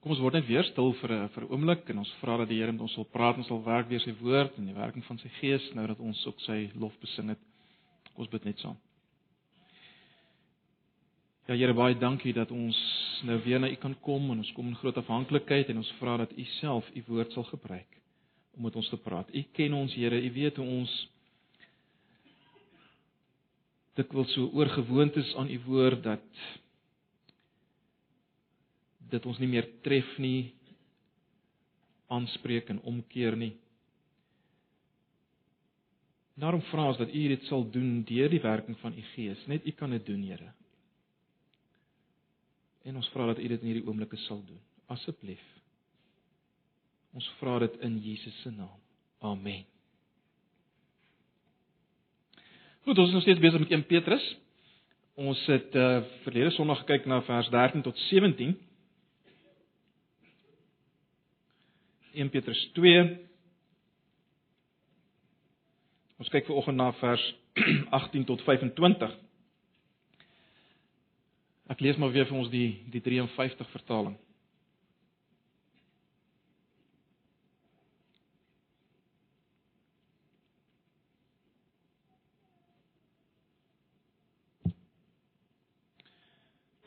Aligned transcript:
Kom 0.00 0.14
ons 0.14 0.20
word 0.24 0.38
net 0.38 0.46
weer 0.48 0.64
stil 0.64 0.94
vir 0.96 1.12
'n 1.12 1.28
vir 1.28 1.44
'n 1.44 1.50
oomblik 1.52 1.90
en 1.92 1.98
ons 1.98 2.12
vra 2.20 2.38
dat 2.38 2.48
die 2.48 2.56
Here 2.56 2.72
met 2.72 2.80
ons 2.80 2.94
sal 2.94 3.04
praat 3.04 3.36
en 3.36 3.44
sal 3.44 3.62
werk 3.62 3.88
deur 3.88 4.00
sy 4.00 4.14
woord 4.20 4.56
en 4.58 4.66
die 4.66 4.74
werking 4.74 5.04
van 5.04 5.18
sy 5.18 5.28
gees 5.40 5.74
nou 5.74 5.86
dat 5.86 6.00
ons 6.00 6.26
ook 6.26 6.40
sy 6.40 6.70
lof 6.74 6.94
besing 7.00 7.28
het. 7.28 7.38
Kom 8.14 8.24
ons 8.24 8.30
bid 8.30 8.44
net 8.44 8.58
saam. 8.58 8.78
Ja 11.48 11.54
Here, 11.54 11.74
baie 11.74 11.94
dankie 11.98 12.32
dat 12.32 12.50
ons 12.50 12.78
nou 13.24 13.36
weer 13.44 13.60
na 13.60 13.68
U 13.68 13.74
kan 13.76 13.94
kom 14.00 14.30
en 14.30 14.38
ons 14.38 14.52
kom 14.52 14.68
in 14.68 14.76
groot 14.76 14.96
afhanklikheid 14.96 15.68
en 15.68 15.76
ons 15.76 15.92
vra 16.00 16.16
dat 16.16 16.32
U 16.32 16.44
self 16.44 16.88
U 16.96 17.02
woord 17.08 17.32
sal 17.32 17.44
gebruik 17.44 18.00
om 18.56 18.62
met 18.62 18.76
ons 18.76 18.88
te 18.88 18.96
praat. 18.96 19.28
U 19.34 19.42
ken 19.52 19.74
ons 19.74 19.94
Here, 19.94 20.16
U 20.16 20.32
weet 20.32 20.56
hoe 20.56 20.66
ons 20.66 21.08
dit 23.96 24.12
wil 24.12 24.24
so 24.24 24.48
oorgewoond 24.54 25.16
is 25.16 25.34
aan 25.36 25.50
U 25.50 25.60
woord 25.66 26.02
dat 26.02 26.24
dit 29.10 29.26
ons 29.26 29.38
nie 29.42 29.48
meer 29.50 29.68
tref 29.84 30.16
nie 30.18 30.52
aanspreek 32.10 32.70
en 32.72 32.82
omkeer 32.90 33.36
nie. 33.38 33.52
Daarom 36.40 36.62
vra 36.70 36.88
ons 36.90 36.98
dat 36.98 37.12
U 37.12 37.22
dit 37.34 37.42
sal 37.50 37.66
doen 37.70 38.00
deur 38.08 38.30
die 38.32 38.42
werking 38.42 38.78
van 38.80 38.96
U 38.96 39.02
Gees. 39.12 39.40
Net 39.46 39.66
U 39.66 39.74
kan 39.76 39.92
dit 39.92 40.06
doen, 40.06 40.22
Here. 40.24 40.52
En 42.88 42.96
ons 42.96 43.10
vra 43.12 43.26
dat 43.32 43.38
U 43.38 43.48
dit 43.48 43.60
in 43.60 43.72
hierdie 43.72 43.86
oomblikke 43.86 44.16
sal 44.24 44.40
doen. 44.46 44.60
Asseblief. 44.90 45.42
Ons 47.14 47.26
vra 47.40 47.58
dit 47.60 47.76
in 47.84 47.98
Jesus 48.02 48.40
se 48.42 48.50
naam. 48.54 48.78
Amen. 49.20 49.66
Goed, 52.86 52.98
ons 52.98 53.10
is 53.10 53.14
nog 53.14 53.22
steeds 53.22 53.42
besig 53.42 53.60
met 53.60 53.70
1 53.76 53.84
Petrus. 53.86 54.24
Ons 55.20 55.42
het 55.50 55.74
uh 55.76 56.00
verlede 56.24 56.54
Sondag 56.56 56.80
gekyk 56.86 57.04
na 57.10 57.20
vers 57.26 57.50
13 57.52 57.82
tot 57.84 57.98
17. 58.08 58.54
1 62.14 62.30
Petrus 62.32 62.60
2. 62.76 63.02
Ons 66.20 66.30
kyk 66.32 66.48
veraloggend 66.48 66.80
na 66.80 66.90
vers 67.00 67.26
18 68.00 68.26
tot 68.28 68.42
25. 68.46 69.14
Ek 71.70 71.84
lees 71.84 72.00
maar 72.00 72.10
weer 72.10 72.26
vir 72.26 72.40
ons 72.40 72.50
die 72.50 72.72
die 72.90 73.02
53 73.04 73.70
vertaling. 73.70 74.18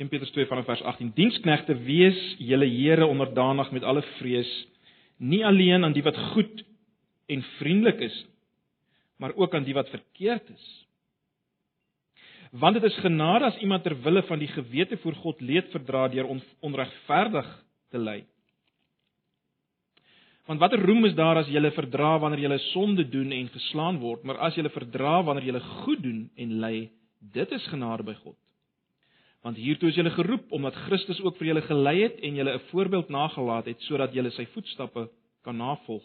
In 0.03 0.09
Petrus 0.11 0.33
2 0.35 0.49
vanaf 0.49 0.65
vers 0.67 0.81
18: 0.83 1.13
Diensknegte, 1.15 1.77
wees 1.87 2.17
julle 2.43 2.67
Here 2.67 3.05
onderdanig 3.07 3.71
met 3.71 3.85
alle 3.87 4.01
vrees, 4.17 4.49
nie 5.23 5.43
alleen 5.45 5.85
aan 5.85 5.95
die 5.95 6.03
wat 6.03 6.17
goed 6.33 6.63
en 7.31 7.43
vriendelik 7.57 8.01
is, 8.03 8.15
maar 9.17 9.35
ook 9.35 9.55
aan 9.55 9.63
die 9.63 9.75
wat 9.75 9.89
verkeerd 9.89 10.49
is. 10.49 10.65
Want 12.51 12.77
dit 12.77 12.83
is 12.83 12.99
genade 13.01 13.45
as 13.45 13.57
iemand 13.57 13.83
ter 13.83 13.95
wille 14.03 14.21
van 14.27 14.39
die 14.39 14.51
gewete 14.51 14.97
voor 15.01 15.15
God 15.23 15.41
leed 15.41 15.71
verdra 15.73 16.07
deur 16.07 16.27
on, 16.29 16.41
onregverdig 16.61 17.49
te 17.89 17.97
ly. 17.97 18.19
Want 20.45 20.59
watter 20.59 20.81
roem 20.83 21.05
is 21.07 21.15
daar 21.15 21.39
as 21.39 21.47
jy 21.47 21.61
verdra 21.71 22.17
wanneer 22.19 22.49
jy 22.49 22.57
sonde 22.73 23.05
doen 23.09 23.31
en 23.31 23.47
geslaan 23.49 24.01
word, 24.03 24.23
maar 24.23 24.41
as 24.43 24.57
jy 24.59 24.67
verdra 24.69 25.21
wanneer 25.23 25.53
jy 25.53 25.59
goed 25.85 26.03
doen 26.03 26.29
en 26.35 26.57
ly, 26.59 26.89
dit 27.33 27.51
is 27.51 27.67
genade 27.71 28.03
by 28.03 28.13
God. 28.19 28.42
Want 29.43 29.59
hiertoe 29.59 29.89
is 29.91 29.97
julle 29.99 30.13
geroep 30.15 30.51
omdat 30.55 30.77
Christus 30.85 31.19
ook 31.21 31.35
vir 31.37 31.49
julle 31.51 31.65
gelei 31.67 31.97
het 32.01 32.21
en 32.23 32.35
julle 32.35 32.53
'n 32.55 32.67
voorbeeld 32.71 33.09
nagelaat 33.09 33.65
het 33.65 33.81
sodat 33.81 34.13
julle 34.13 34.31
sy 34.31 34.45
voetstappe 34.53 35.09
kan 35.43 35.57
navolg. 35.57 36.03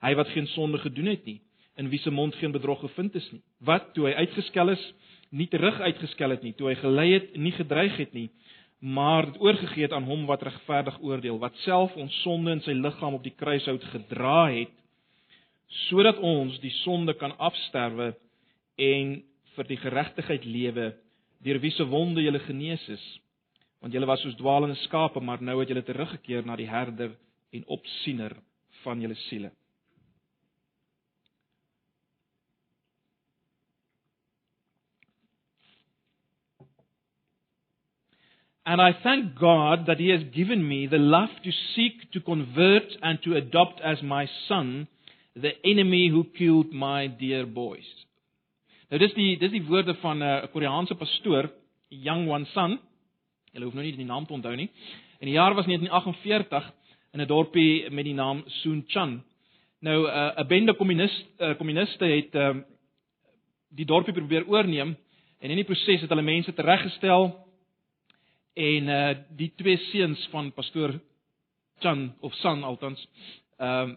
Hy 0.00 0.14
wat 0.14 0.28
geen 0.28 0.46
sonde 0.46 0.78
gedoen 0.78 1.06
het 1.06 1.24
nie, 1.24 1.40
in 1.76 1.88
wie 1.88 1.98
se 1.98 2.10
mond 2.10 2.34
geen 2.34 2.52
bedrog 2.52 2.80
gevind 2.80 3.14
is 3.14 3.32
nie. 3.32 3.42
Wat 3.60 3.94
toe 3.94 4.06
hy 4.06 4.14
uitgeskel 4.14 4.68
is, 4.68 4.94
nie 5.30 5.46
terug 5.46 5.80
uitgeskel 5.80 6.30
het 6.30 6.42
nie, 6.42 6.52
toe 6.52 6.68
hy 6.68 6.74
gelei 6.74 7.12
het, 7.12 7.36
nie 7.36 7.52
gedreig 7.52 7.96
het 7.96 8.12
nie, 8.12 8.30
maar 8.80 9.26
dit 9.26 9.40
oorgegee 9.40 9.82
het 9.82 9.92
aan 9.92 10.06
hom 10.06 10.26
wat 10.26 10.42
regverdig 10.42 11.00
oordeel, 11.00 11.38
wat 11.38 11.56
self 11.56 11.96
ons 11.96 12.22
sonde 12.22 12.50
in 12.50 12.60
sy 12.60 12.72
liggaam 12.72 13.14
op 13.18 13.22
die 13.22 13.34
kruishout 13.36 13.84
gedra 13.92 14.50
het, 14.54 14.72
sodat 15.88 16.18
ons 16.18 16.58
die 16.60 16.72
sonde 16.82 17.14
kan 17.14 17.34
afsterwe 17.38 18.14
en 18.78 19.18
vir 19.56 19.68
die 19.68 19.80
geregtigheid 19.82 20.44
lewe 20.46 20.92
deur 21.44 21.60
wie 21.62 21.70
se 21.70 21.86
wonde 21.86 22.22
jy 22.22 22.38
genees 22.46 22.88
is. 22.88 23.06
Want 23.80 23.94
jy 23.94 24.02
was 24.06 24.20
soos 24.22 24.36
dwaalende 24.38 24.78
skape, 24.86 25.20
maar 25.20 25.42
nou 25.42 25.60
het 25.60 25.70
jy 25.70 25.82
teruggekeer 25.82 26.46
na 26.46 26.56
die 26.56 26.68
herder 26.68 27.14
en 27.54 27.64
opsiener 27.66 28.34
van 28.82 29.00
julle 29.00 29.16
siele. 29.28 29.52
And 38.68 38.82
I 38.82 38.92
thank 39.02 39.38
God 39.40 39.86
that 39.86 39.98
He 39.98 40.10
has 40.10 40.20
given 40.34 40.68
me 40.68 40.86
the 40.86 40.98
love 40.98 41.30
to 41.42 41.50
seek 41.74 42.12
to 42.12 42.20
convert 42.20 42.84
and 43.00 43.18
to 43.22 43.34
adopt 43.34 43.80
as 43.80 44.02
my 44.02 44.28
son 44.46 44.88
the 45.34 45.52
enemy 45.64 46.10
who 46.10 46.26
killed 46.36 46.70
my 46.72 47.06
dear 47.06 47.46
boys. 47.46 47.86
Nou 48.88 49.00
dis 49.02 49.12
die 49.12 49.36
dis 49.36 49.52
die 49.52 49.64
woorde 49.68 49.94
van 50.00 50.22
eh, 50.22 50.28
'n 50.28 50.44
uh, 50.44 50.52
Koreaanse 50.52 50.94
pastoor, 50.94 51.50
Yang 51.88 52.26
Wan-san. 52.28 52.78
Jy 53.52 53.62
hoef 53.62 53.74
nou 53.74 53.84
nie 53.84 53.96
die 53.96 54.04
naam 54.04 54.26
te 54.26 54.32
onthou 54.32 54.54
nie. 54.56 54.70
In 55.20 55.28
die 55.28 55.36
jaar 55.36 55.54
was 55.54 55.66
1948 55.66 56.72
in 57.12 57.20
'n 57.20 57.26
dorpie 57.26 57.90
met 57.90 58.04
die 58.04 58.14
naam 58.14 58.42
Soon-chan. 58.46 59.22
Nou 59.80 60.08
eh, 60.08 60.32
'n 60.36 60.40
uh, 60.40 60.46
bende 60.46 60.74
kommunist 60.74 61.26
uh, 61.38 61.54
kommuniste 61.56 62.04
het 62.04 62.34
uh, 62.34 62.56
die 63.68 63.84
dorpie 63.84 64.12
probeer 64.12 64.48
oorneem 64.48 64.96
en 65.40 65.50
in 65.50 65.56
die 65.56 65.64
proses 65.64 66.00
het 66.00 66.08
hulle 66.08 66.22
mense 66.22 66.54
tereggestel 66.54 67.46
en 68.54 68.88
uh, 68.88 69.16
die 69.36 69.52
twee 69.56 69.76
seuns 69.76 70.28
van 70.30 70.52
pastoor 70.52 71.00
Chan 71.78 72.14
of 72.20 72.34
San 72.34 72.64
althans 72.64 73.08
ehm 73.58 73.90
uh, 73.90 73.96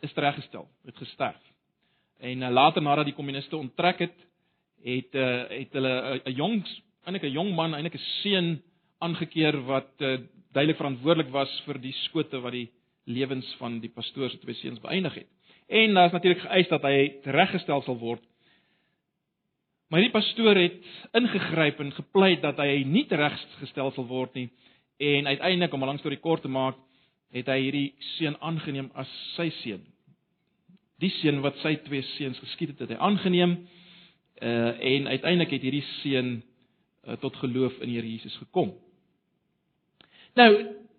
is 0.00 0.12
tereggestel, 0.12 0.68
het 0.84 0.96
gesterf. 0.96 1.49
En 2.20 2.42
uh, 2.42 2.50
later 2.50 2.82
nadat 2.82 3.08
die 3.08 3.16
kommuniste 3.16 3.56
onttrek 3.56 3.98
het, 4.04 4.16
het 4.84 5.14
uh, 5.16 5.48
het 5.48 5.72
hulle 5.72 5.94
'n 6.24 6.28
uh, 6.28 6.36
jong 6.36 6.64
eintlik 7.04 7.24
'n 7.24 7.32
jong 7.32 7.54
man, 7.54 7.74
eintlik 7.74 7.96
'n 7.96 8.08
seun 8.22 8.62
aangekeer 8.98 9.56
wat 9.64 9.92
uh, 9.98 10.18
duidelik 10.52 10.76
verantwoordelik 10.76 11.30
was 11.32 11.62
vir 11.64 11.78
die 11.80 11.92
skote 11.92 12.40
wat 12.40 12.52
die 12.52 12.68
lewens 13.04 13.54
van 13.58 13.80
die 13.80 13.90
pastoor 13.90 14.30
se 14.30 14.38
twee 14.38 14.54
seuns 14.54 14.80
beëindig 14.80 15.14
het. 15.14 15.28
En 15.68 15.94
daar 15.94 16.06
is 16.06 16.12
natuurlik 16.12 16.42
geëis 16.42 16.68
dat 16.68 16.82
hy 16.82 17.20
reggestel 17.24 17.82
sal 17.82 17.98
word. 17.98 18.22
Maar 19.88 20.00
die 20.00 20.10
pastoor 20.10 20.56
het 20.56 20.84
ingegryp 21.12 21.80
en 21.80 21.92
gepleit 21.92 22.42
dat 22.42 22.58
hy 22.58 22.84
nie 22.84 23.06
reggestel 23.08 23.90
sal 23.90 24.06
word 24.06 24.34
nie 24.34 24.50
en 24.98 25.26
uiteindelik 25.26 25.72
om 25.72 25.82
'n 25.82 25.86
lang 25.86 25.98
storie 25.98 26.20
kort 26.20 26.42
te 26.42 26.48
maak, 26.48 26.76
het 27.32 27.46
hy 27.46 27.60
hierdie 27.60 27.94
seun 28.18 28.36
aangeneem 28.40 28.90
as 28.94 29.08
sy 29.36 29.50
seun 29.62 29.86
die 31.00 31.10
seun 31.20 31.40
wat 31.44 31.58
sy 31.64 31.74
twee 31.86 32.04
seuns 32.16 32.38
geskiet 32.42 32.74
het, 32.74 32.84
het 32.84 32.94
hy 32.94 33.00
aangeneem 33.08 33.56
uh 34.40 34.70
en 34.92 35.08
uiteindelik 35.08 35.50
het 35.56 35.64
hierdie 35.66 35.84
seun 36.00 36.30
uh, 37.06 37.16
tot 37.20 37.36
geloof 37.36 37.76
in 37.84 37.90
Here 37.92 38.08
Jesus 38.08 38.36
gekom. 38.40 38.72
Nou, 40.34 40.50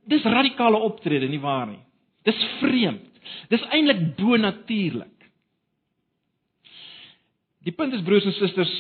dis 0.06 0.24
radikale 0.24 0.78
optrede 0.78 1.30
nie 1.30 1.42
waar 1.42 1.68
nie. 1.70 1.82
Dis 2.28 2.38
vreemd. 2.60 3.08
Dis 3.50 3.64
eintlik 3.74 4.16
bonatuurlik. 4.20 5.18
Die 7.66 7.74
punt 7.78 7.94
is 7.94 8.02
broers 8.06 8.26
en 8.26 8.34
susters, 8.34 8.74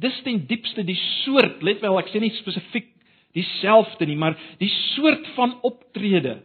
dis 0.00 0.18
ten 0.24 0.42
diepste 0.48 0.84
die 0.84 0.98
soort, 1.24 1.62
let 1.64 1.80
wel, 1.80 1.96
ek 2.00 2.10
sê 2.12 2.20
nie 2.20 2.32
spesifiek 2.36 2.90
dieselfde 3.36 4.08
nie, 4.08 4.16
maar 4.20 4.36
die 4.60 4.68
soort 4.92 5.24
van 5.36 5.54
optrede 5.64 6.38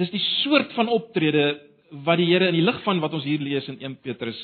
dis 0.00 0.12
die 0.14 0.22
soort 0.42 0.72
van 0.76 0.88
optrede 0.88 1.44
wat 2.06 2.20
die 2.20 2.28
Here 2.30 2.48
in 2.48 2.56
die 2.56 2.64
lig 2.64 2.80
van 2.86 3.00
wat 3.02 3.14
ons 3.16 3.26
hier 3.26 3.42
lees 3.42 3.68
in 3.68 3.80
1 3.82 3.98
Petrus 4.04 4.38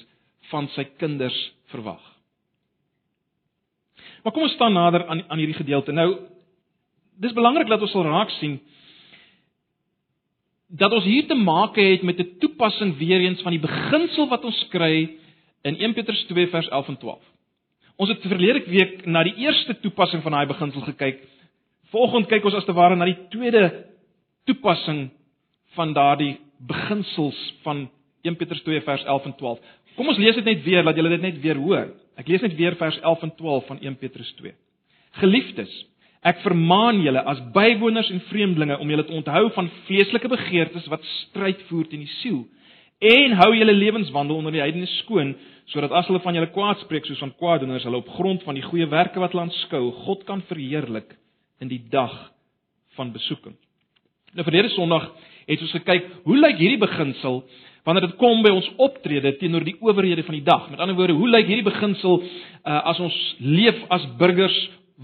van 0.50 0.68
sy 0.74 0.84
kinders 1.00 1.36
verwag. 1.72 2.02
Maar 4.22 4.34
kom 4.34 4.46
ons 4.46 4.56
staan 4.58 4.74
nader 4.74 5.06
aan 5.06 5.22
aan 5.30 5.38
hierdie 5.38 5.58
gedeelte. 5.58 5.94
Nou 5.94 6.08
dis 7.22 7.34
belangrik 7.36 7.70
dat 7.70 7.80
ons 7.80 7.94
sal 7.94 8.04
raak 8.04 8.32
sien 8.40 8.58
dat 10.66 10.92
ons 10.92 11.04
hier 11.06 11.28
te 11.30 11.36
maak 11.38 11.76
het 11.78 12.02
met 12.02 12.18
'n 12.18 12.38
toepassing 12.42 12.96
weer 12.98 13.20
eens 13.20 13.42
van 13.42 13.52
die 13.54 13.62
beginsel 13.62 14.28
wat 14.28 14.44
ons 14.44 14.66
kry 14.68 15.16
in 15.62 15.76
1 15.78 15.94
Petrus 15.94 16.24
2 16.26 16.48
vers 16.48 16.68
11 16.68 16.88
en 16.88 16.96
12. 16.96 17.22
Ons 17.96 18.08
het 18.08 18.20
verlede 18.20 18.64
week 18.70 19.06
na 19.06 19.22
die 19.22 19.34
eerste 19.36 19.80
toepassing 19.80 20.22
van 20.22 20.32
daai 20.32 20.46
beginsel 20.46 20.80
gekyk. 20.80 21.22
Volgende 21.90 22.28
kyk 22.28 22.44
ons 22.44 22.54
as 22.54 22.64
te 22.64 22.72
ware 22.72 22.96
na 22.96 23.04
die 23.04 23.28
tweede 23.30 23.86
toepassing 24.44 25.10
van 25.74 25.92
daardie 25.92 26.36
beginsels 26.58 27.38
van 27.62 27.88
1 28.22 28.36
Petrus 28.36 28.62
2 28.62 28.80
vers 28.80 29.04
11 29.04 29.24
en 29.24 29.34
12. 29.36 29.58
Kom 29.96 30.08
ons 30.08 30.18
lees 30.18 30.34
dit 30.34 30.44
net 30.44 30.62
weer 30.64 30.84
dat 30.84 30.96
julle 30.96 31.12
dit 31.14 31.20
net 31.20 31.40
weer 31.40 31.60
hoor. 31.60 31.90
Ek 32.16 32.28
lees 32.28 32.44
net 32.44 32.56
weer 32.56 32.76
vers 32.76 32.98
11 33.00 33.22
en 33.22 33.34
12 33.36 33.66
van 33.66 33.80
1 33.80 33.96
Petrus 34.00 34.32
2. 34.40 34.54
Geliefdes, 35.20 35.72
ek 36.26 36.40
vermaan 36.44 37.00
julle 37.04 37.22
as 37.28 37.40
bywoners 37.54 38.10
en 38.12 38.22
vreemdelinge 38.30 38.78
om 38.82 38.90
julle 38.90 39.04
te 39.06 39.14
onthou 39.16 39.50
van 39.54 39.70
vleeslike 39.86 40.28
begeertes 40.28 40.88
wat 40.92 41.04
stryd 41.22 41.60
voer 41.68 41.86
teen 41.88 42.04
die 42.04 42.14
siel 42.20 42.44
en 42.98 43.36
hou 43.36 43.50
julle 43.52 43.74
lewenswandel 43.76 44.40
onder 44.40 44.54
die 44.54 44.62
heidene 44.62 44.88
skoon 45.02 45.34
sodat 45.70 45.92
as 45.92 46.08
hulle 46.08 46.22
van 46.24 46.36
julle 46.36 46.50
kwaad 46.54 46.80
spreek 46.84 47.06
soos 47.06 47.20
van 47.20 47.34
kwaaddoeners 47.36 47.84
hulle 47.84 48.00
op 48.00 48.08
grond 48.16 48.42
van 48.46 48.56
die 48.56 48.64
goeie 48.64 48.88
werke 48.88 49.20
wat 49.20 49.34
hulle 49.34 49.46
aanskou 49.46 49.82
God 50.06 50.24
kan 50.28 50.42
verheerlik 50.48 51.14
in 51.60 51.68
die 51.68 51.82
dag 51.92 52.14
van 52.96 53.12
besoeking. 53.12 53.56
Nou 54.32 54.44
verlede 54.44 54.72
Sondag 54.72 55.10
het 55.46 55.62
ons 55.62 55.76
gekyk 55.78 56.08
hoe 56.26 56.38
lyk 56.38 56.58
hierdie 56.58 56.82
beginsel 56.82 57.44
wanneer 57.86 58.08
dit 58.08 58.16
kom 58.18 58.42
by 58.42 58.50
ons 58.50 58.66
optrede 58.82 59.36
teenoor 59.38 59.64
die 59.64 59.76
owerhede 59.78 60.24
van 60.26 60.34
die 60.34 60.46
dag. 60.46 60.64
Met 60.70 60.80
ander 60.82 60.96
woorde, 60.98 61.14
hoe 61.14 61.28
lyk 61.30 61.46
hierdie 61.46 61.68
beginsel 61.68 62.18
uh, 62.18 62.80
as 62.90 62.98
ons 62.98 63.14
leef 63.38 63.78
as 63.94 64.08
burgers 64.18 64.56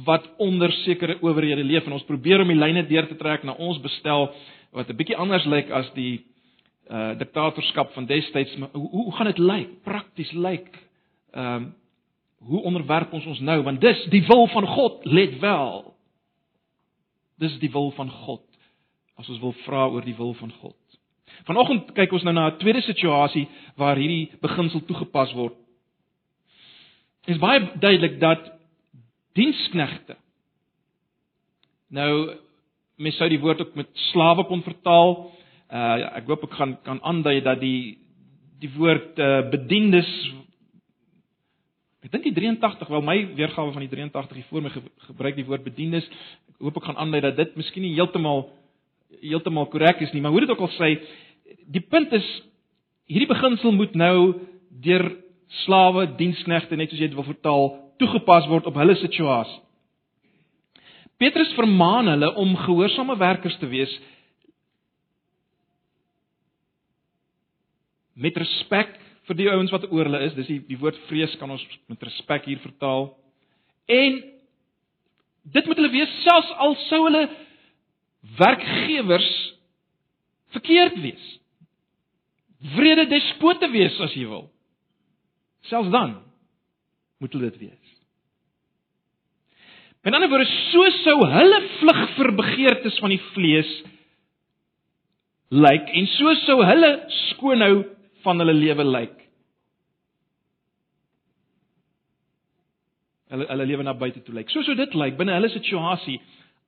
wat 0.07 0.27
onder 0.43 0.73
sekere 0.83 1.19
owerhede 1.21 1.63
leef 1.65 1.87
en 1.87 1.95
ons 1.95 2.09
probeer 2.09 2.43
om 2.43 2.51
die 2.51 2.59
lyne 2.59 2.83
deur 2.89 3.07
te 3.07 3.19
trek 3.21 3.45
na 3.47 3.55
ons 3.55 3.79
bestel 3.85 4.31
wat 4.73 4.89
'n 4.89 4.97
bietjie 4.97 5.17
anders 5.17 5.47
lyk 5.47 5.71
as 5.71 5.91
die 5.95 6.25
uh 6.91 7.15
diktatorskap 7.19 7.93
van 7.95 8.07
destyds. 8.07 8.57
Hoe 8.73 8.89
hoe 8.91 9.13
gaan 9.13 9.27
dit 9.27 9.39
lyk? 9.39 9.83
Prakties 9.85 10.33
lyk 10.33 10.69
ehm 11.33 11.55
um, 11.55 11.75
hoe 12.43 12.63
onderwerp 12.63 13.13
ons 13.13 13.27
ons 13.27 13.41
nou 13.41 13.63
want 13.63 13.81
dis 13.81 14.05
die 14.11 14.25
wil 14.27 14.47
van 14.47 14.67
God, 14.67 15.05
let 15.05 15.39
wel. 15.39 15.95
Dis 17.39 17.59
die 17.59 17.71
wil 17.71 17.91
van 17.91 18.11
God. 18.11 18.52
As 19.21 19.29
ons 19.29 19.41
wil 19.41 19.55
vra 19.65 19.87
oor 19.89 20.05
die 20.05 20.17
wil 20.17 20.35
van 20.35 20.53
God. 20.61 20.77
Vanoggend 21.49 21.93
kyk 21.97 22.13
ons 22.13 22.25
nou 22.27 22.35
na 22.35 22.51
'n 22.51 22.59
tweede 22.59 22.83
situasie 22.83 23.49
waar 23.77 23.97
hierdie 23.97 24.31
beginsel 24.41 24.85
toegepas 24.85 25.33
word. 25.35 25.57
Dit 27.27 27.37
is 27.37 27.41
baie 27.41 27.61
duidelik 27.79 28.21
dat 28.21 28.53
diensknegte 29.35 30.17
nou 31.93 32.37
mens 32.97 33.17
sou 33.17 33.29
die 33.29 33.41
woord 33.41 33.61
ook 33.61 33.75
met 33.75 33.89
slawe 34.13 34.45
kon 34.49 34.63
vertaal. 34.63 35.17
Uh 35.73 36.17
ek 36.21 36.29
hoop 36.29 36.47
ek 36.49 36.57
gaan 36.59 36.77
kan 36.85 37.01
aandui 37.03 37.41
dat 37.45 37.61
die 37.61 37.99
die 38.61 38.71
woord 38.77 39.19
uh 39.19 39.51
bediendes 39.51 40.11
ek 42.03 42.11
dink 42.11 42.25
die 42.25 42.35
83 42.35 42.89
wel 42.89 43.05
my 43.07 43.19
weergawe 43.39 43.73
van 43.73 43.85
die 43.85 43.93
83 43.93 44.37
hier 44.37 44.49
voor 44.51 44.63
my 44.63 44.71
ge, 44.71 44.83
gebruik 45.07 45.37
die 45.37 45.47
woord 45.47 45.65
bediendes. 45.65 46.09
Ek 46.51 46.59
hoop 46.67 46.77
ek 46.77 46.89
gaan 46.91 47.01
aandui 47.05 47.21
dat 47.21 47.37
dit 47.37 47.57
miskien 47.57 47.87
nie 47.87 47.95
heeltemal 47.95 48.49
heeltemal 49.21 49.69
korrek 49.73 50.01
is 50.03 50.13
nie, 50.15 50.23
maar 50.23 50.33
hoe 50.35 50.45
dit 50.45 50.51
ook 50.51 50.65
al 50.65 50.73
sê, 50.79 50.95
die 51.71 51.85
punt 51.85 52.13
is 52.17 52.29
hierdie 53.11 53.29
beginsel 53.31 53.75
moet 53.77 53.95
nou 53.99 54.17
deur 54.83 55.05
slawe, 55.63 56.07
diensknegte 56.17 56.79
net 56.79 56.91
soos 56.91 57.03
jy 57.03 57.11
dit 57.11 57.19
wil 57.19 57.29
vertaal, 57.29 57.69
toegepas 58.01 58.49
word 58.51 58.71
op 58.71 58.79
hulle 58.81 58.97
situasie. 59.03 59.61
Petrus 61.21 61.53
vermaan 61.55 62.09
hulle 62.11 62.33
om 62.41 62.57
gehoorsame 62.65 63.15
werkers 63.21 63.55
te 63.61 63.69
wees 63.71 63.93
met 68.19 68.37
respek 68.37 68.97
vir 69.29 69.39
die 69.39 69.49
ouens 69.53 69.71
wat 69.71 69.87
oor 69.91 70.09
hulle 70.09 70.23
is. 70.27 70.35
Dis 70.35 70.51
die 70.51 70.61
die 70.67 70.79
woord 70.81 70.99
vrees 71.09 71.35
kan 71.39 71.53
ons 71.55 71.63
met 71.91 72.03
respek 72.03 72.49
hier 72.51 72.61
vertaal. 72.65 73.13
En 73.87 74.19
dit 75.55 75.69
moet 75.69 75.79
hulle 75.79 75.95
wees 75.95 76.19
selfs 76.25 76.51
al 76.65 76.77
sou 76.89 77.05
hulle 77.07 77.23
werkgewers 78.39 79.31
verkeerd 80.55 80.99
wees. 81.03 81.29
Vrede 82.77 83.07
despote 83.11 83.71
wees 83.73 83.99
as 84.05 84.15
jy 84.15 84.27
wil. 84.31 84.47
Selfs 85.71 85.91
dan 85.95 86.19
moet 87.23 87.35
hulle 87.35 87.51
dit 87.51 87.65
wees. 87.69 87.97
Met 90.03 90.15
ander 90.15 90.31
woorde, 90.31 90.49
so 90.73 90.87
sou 91.05 91.17
hulle 91.31 91.59
vlug 91.79 92.05
vir 92.17 92.31
begeertes 92.39 92.99
van 93.03 93.15
die 93.15 93.23
vlees 93.33 93.71
lyk 95.53 95.91
en 95.95 96.09
so 96.17 96.33
sou 96.43 96.63
hulle 96.65 96.91
skoonhou 97.29 97.83
van 98.25 98.43
hulle 98.43 98.55
lewe 98.57 98.87
lyk. 98.89 99.19
Hulle 103.33 103.47
hulle 103.51 103.67
lewe 103.69 103.87
na 103.87 103.95
buite 103.99 104.23
toe 104.25 104.35
lyk. 104.35 104.51
So 104.51 104.65
sou 104.67 104.75
dit 104.79 104.97
lyk 104.99 105.19
binne 105.21 105.37
hulle 105.37 105.53
situasie 105.53 106.19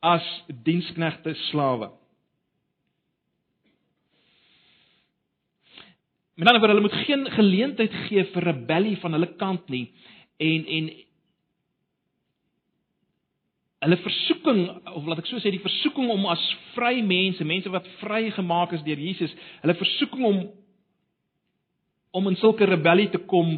as 0.04 0.24
diensknegte 0.66 1.32
slawe. 1.48 1.90
Met 6.34 6.48
ander 6.48 6.60
woorde, 6.60 6.74
hulle 6.74 6.88
moet 6.88 7.06
geen 7.06 7.24
geleentheid 7.30 7.94
gee 8.08 8.24
vir 8.34 8.46
rebellie 8.50 8.96
van 9.00 9.16
hulle 9.16 9.30
kant 9.40 9.68
nie 9.72 9.86
en 10.42 10.64
en 10.76 10.88
hulle 13.84 13.98
versoeking 14.00 14.60
of 14.96 15.06
laat 15.06 15.20
ek 15.22 15.28
so 15.28 15.40
sê 15.42 15.52
die 15.54 15.62
versoeking 15.62 16.08
om 16.10 16.26
as 16.32 16.42
vry 16.74 16.98
mense, 17.04 17.44
mense 17.44 17.70
wat 17.72 17.86
vrygemaak 18.00 18.74
is 18.74 18.84
deur 18.86 19.00
Jesus, 19.00 19.32
hulle 19.62 19.78
versoeking 19.78 20.26
om 20.30 20.42
om 22.14 22.28
in 22.30 22.36
sulke 22.38 22.66
rebellie 22.70 23.08
te 23.10 23.18
kom, 23.30 23.56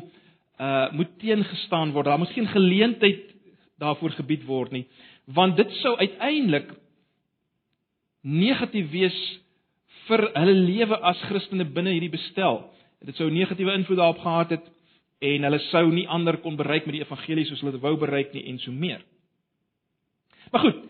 uh 0.56 0.86
moet 0.96 1.10
teengestaan 1.20 1.90
word. 1.92 2.06
Daar 2.08 2.18
moet 2.18 2.32
geen 2.32 2.48
geleentheid 2.48 3.34
daarvoor 3.76 4.14
gebied 4.16 4.46
word 4.48 4.72
nie, 4.72 4.86
want 5.34 5.56
dit 5.56 5.70
sou 5.82 5.96
uiteindelik 5.98 6.70
negatief 8.22 8.90
wees 8.90 9.18
vir 10.06 10.22
hulle 10.34 10.54
lewe 10.54 10.98
as 11.02 11.20
Christene 11.30 11.66
binne 11.66 11.94
hierdie 11.94 12.12
bestel. 12.12 12.62
Dit 13.06 13.18
sou 13.18 13.28
negatiewe 13.30 13.74
invloed 13.74 13.98
daarop 13.98 14.22
gehad 14.22 14.54
het 14.54 14.68
en 15.26 15.48
hulle 15.48 15.58
sou 15.70 15.86
nie 15.90 16.06
ander 16.08 16.38
kon 16.42 16.56
bereik 16.58 16.86
met 16.86 16.98
die 16.98 17.02
evangelie 17.02 17.46
soos 17.48 17.62
hulle 17.64 17.80
wou 17.82 17.96
bereik 17.98 18.34
nie 18.34 18.46
en 18.50 18.58
so 18.62 18.72
meer. 18.72 19.02
Maar 20.52 20.66
goed. 20.68 20.80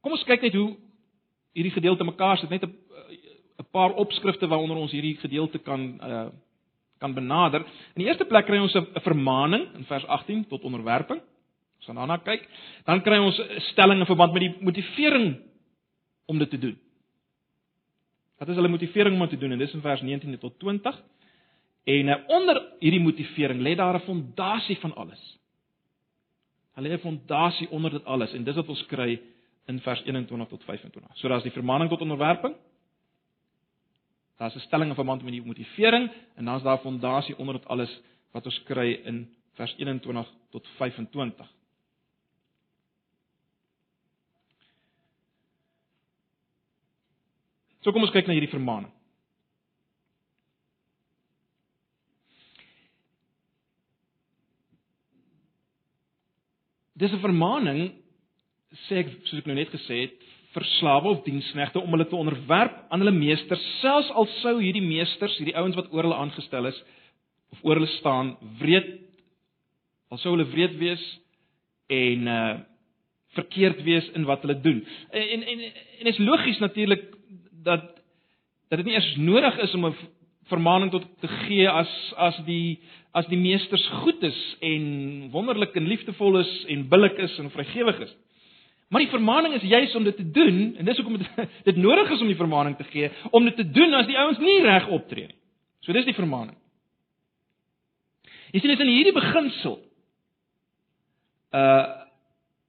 Kom 0.00 0.14
ons 0.14 0.24
kyk 0.24 0.46
net 0.46 0.56
hoe 0.56 0.70
hierdie 1.56 1.74
gedeelte 1.74 2.04
mekaar 2.04 2.38
sit, 2.38 2.50
net 2.50 2.64
'n 2.64 2.74
'n 3.58 3.70
paar 3.72 3.92
opskrifte 3.92 4.46
waaronder 4.46 4.76
ons 4.76 4.92
hierdie 4.92 5.16
gedeelte 5.16 5.58
kan 5.58 6.00
uh 6.00 6.28
kan 6.98 7.12
benader. 7.14 7.60
In 7.92 8.00
die 8.00 8.06
eerste 8.06 8.24
plek 8.24 8.46
kry 8.46 8.58
ons 8.58 8.74
'n 8.74 9.00
vermaaning 9.04 9.66
in 9.74 9.84
vers 9.84 10.06
18 10.06 10.46
tot 10.48 10.62
onderwerping. 10.62 11.20
Ons 11.86 11.94
gaan 11.94 12.08
daarna 12.08 12.18
kyk. 12.18 12.48
Dan 12.84 13.02
kry 13.02 13.18
ons 13.22 13.38
'n 13.38 13.60
stelling 13.70 14.00
in 14.00 14.06
verband 14.06 14.32
met 14.32 14.42
die 14.42 14.56
motivering 14.60 15.38
om 16.26 16.38
dit 16.38 16.50
te 16.50 16.58
doen. 16.58 16.78
Wat 18.38 18.48
is 18.48 18.54
hulle 18.54 18.68
motivering 18.68 19.14
om 19.14 19.20
dit 19.20 19.30
te 19.30 19.38
doen? 19.38 19.52
En 19.52 19.58
dis 19.58 19.72
in 19.72 19.80
vers 19.80 20.00
19 20.00 20.38
tot 20.38 20.58
20. 20.58 21.02
En 21.84 22.08
uh, 22.08 22.16
onder 22.26 22.62
hierdie 22.80 23.00
motivering 23.00 23.60
lê 23.60 23.74
daar 23.74 23.94
'n 23.94 24.00
fondasie 24.00 24.78
van 24.78 24.94
alles. 24.94 25.38
Hulle 26.74 26.88
lê 26.88 26.92
'n 26.92 26.98
fondasie 26.98 27.70
onder 27.70 27.90
dit 27.90 28.04
alles 28.04 28.32
en 28.32 28.44
dis 28.44 28.54
wat 28.54 28.68
ons 28.68 28.86
kry 28.86 29.20
in 29.66 29.80
vers 29.80 30.02
21 30.04 30.48
tot 30.48 30.64
25. 30.64 31.16
So 31.16 31.28
daar's 31.28 31.42
die 31.42 31.52
vermaning 31.52 31.90
tot 31.90 32.00
onderwerping. 32.00 32.54
Daar's 34.38 34.54
'n 34.54 34.60
stelling 34.60 34.88
in 34.88 34.94
verband 34.94 35.22
met 35.22 35.32
die 35.32 35.44
motivering 35.44 36.10
en 36.34 36.44
dan's 36.44 36.62
daar 36.62 36.76
'n 36.76 36.82
fondasie 36.82 37.38
onder 37.38 37.54
dit 37.54 37.66
alles 37.66 38.00
wat 38.32 38.44
ons 38.44 38.62
kry 38.62 39.00
in 39.04 39.34
vers 39.54 39.74
21 39.76 40.26
tot 40.50 40.66
25. 40.76 41.56
So 47.86 47.94
kom 47.94 48.02
ons 48.02 48.10
kyk 48.10 48.26
na 48.26 48.34
hierdie 48.34 48.50
vermaning. 48.50 48.90
dis 56.96 57.12
'n 57.12 57.20
vermaaning 57.20 57.92
sê 58.88 59.04
ek 59.04 59.10
soos 59.28 59.40
ek 59.40 59.46
nou 59.46 59.56
net 59.56 59.68
gesê 59.68 59.96
het 60.08 60.16
vir 60.54 60.64
slawe 60.80 61.10
of 61.12 61.24
diensknegte 61.24 61.80
om 61.80 61.92
hulle 61.92 62.08
te 62.08 62.16
onderwerp 62.16 62.76
aan 62.90 63.02
hulle 63.04 63.12
meesters 63.12 63.64
selfs 63.82 64.10
al 64.10 64.26
sou 64.40 64.56
hierdie 64.60 64.84
meesters 64.84 65.36
hierdie 65.36 65.56
ouens 65.60 65.76
wat 65.76 65.92
oor 65.92 66.08
hulle 66.08 66.16
aangestel 66.16 66.66
is 66.72 66.78
of 67.52 67.60
oor 67.64 67.76
hulle 67.76 67.92
staan 67.98 68.36
wreed 68.60 68.88
al 70.10 70.18
sou 70.22 70.32
hulle 70.32 70.48
wreed 70.54 70.78
wees 70.80 71.04
en 71.88 72.32
uh 72.38 72.56
verkeerd 73.36 73.82
wees 73.84 74.06
in 74.16 74.24
wat 74.24 74.40
hulle 74.40 74.56
doen 74.64 74.78
en 75.12 75.42
en 75.52 75.60
en 76.00 76.06
is 76.08 76.18
logies 76.24 76.58
natuurlik 76.64 77.15
dat 77.66 77.86
dat 78.70 78.80
dit 78.80 78.86
nie 78.88 78.96
eers 78.96 79.16
nodig 79.16 79.58
is 79.62 79.74
om 79.74 79.86
'n 79.86 79.96
vermaaning 80.50 80.90
tot 80.90 81.06
te 81.20 81.28
gee 81.46 81.68
as 81.70 81.90
as 82.16 82.36
die 82.46 82.78
as 83.12 83.26
die 83.26 83.38
meesters 83.38 83.86
goed 84.02 84.22
is 84.22 84.38
en 84.60 85.30
wonderlik 85.30 85.74
en 85.76 85.88
liefdevol 85.88 86.38
is 86.38 86.52
en 86.68 86.88
billik 86.88 87.18
is 87.18 87.38
en 87.38 87.50
vrygewig 87.50 88.00
is. 88.00 88.12
Maar 88.88 89.02
die 89.02 89.10
vermaaning 89.10 89.54
is 89.54 89.62
juis 89.62 89.94
om 89.94 90.04
dit 90.04 90.16
te 90.16 90.30
doen 90.30 90.76
en 90.78 90.84
dis 90.84 90.96
hoekom 90.96 91.18
dit 91.18 91.48
dit 91.70 91.76
nodig 91.76 92.10
is 92.10 92.20
om 92.20 92.30
die 92.30 92.42
vermaaning 92.42 92.76
te 92.76 92.84
gee 92.84 93.10
om 93.30 93.44
dit 93.44 93.56
te 93.56 93.70
doen 93.70 93.94
as 93.94 94.06
die 94.06 94.18
ouens 94.18 94.38
nie 94.38 94.62
reg 94.62 94.88
optree 94.88 95.26
nie. 95.26 95.38
So 95.80 95.92
dis 95.92 96.04
die 96.04 96.14
vermaaning. 96.14 96.56
Jy 98.52 98.60
sien 98.60 98.72
dit 98.74 98.80
in 98.80 98.92
hierdie 98.94 99.14
beginsel. 99.16 99.78
Uh 101.52 102.05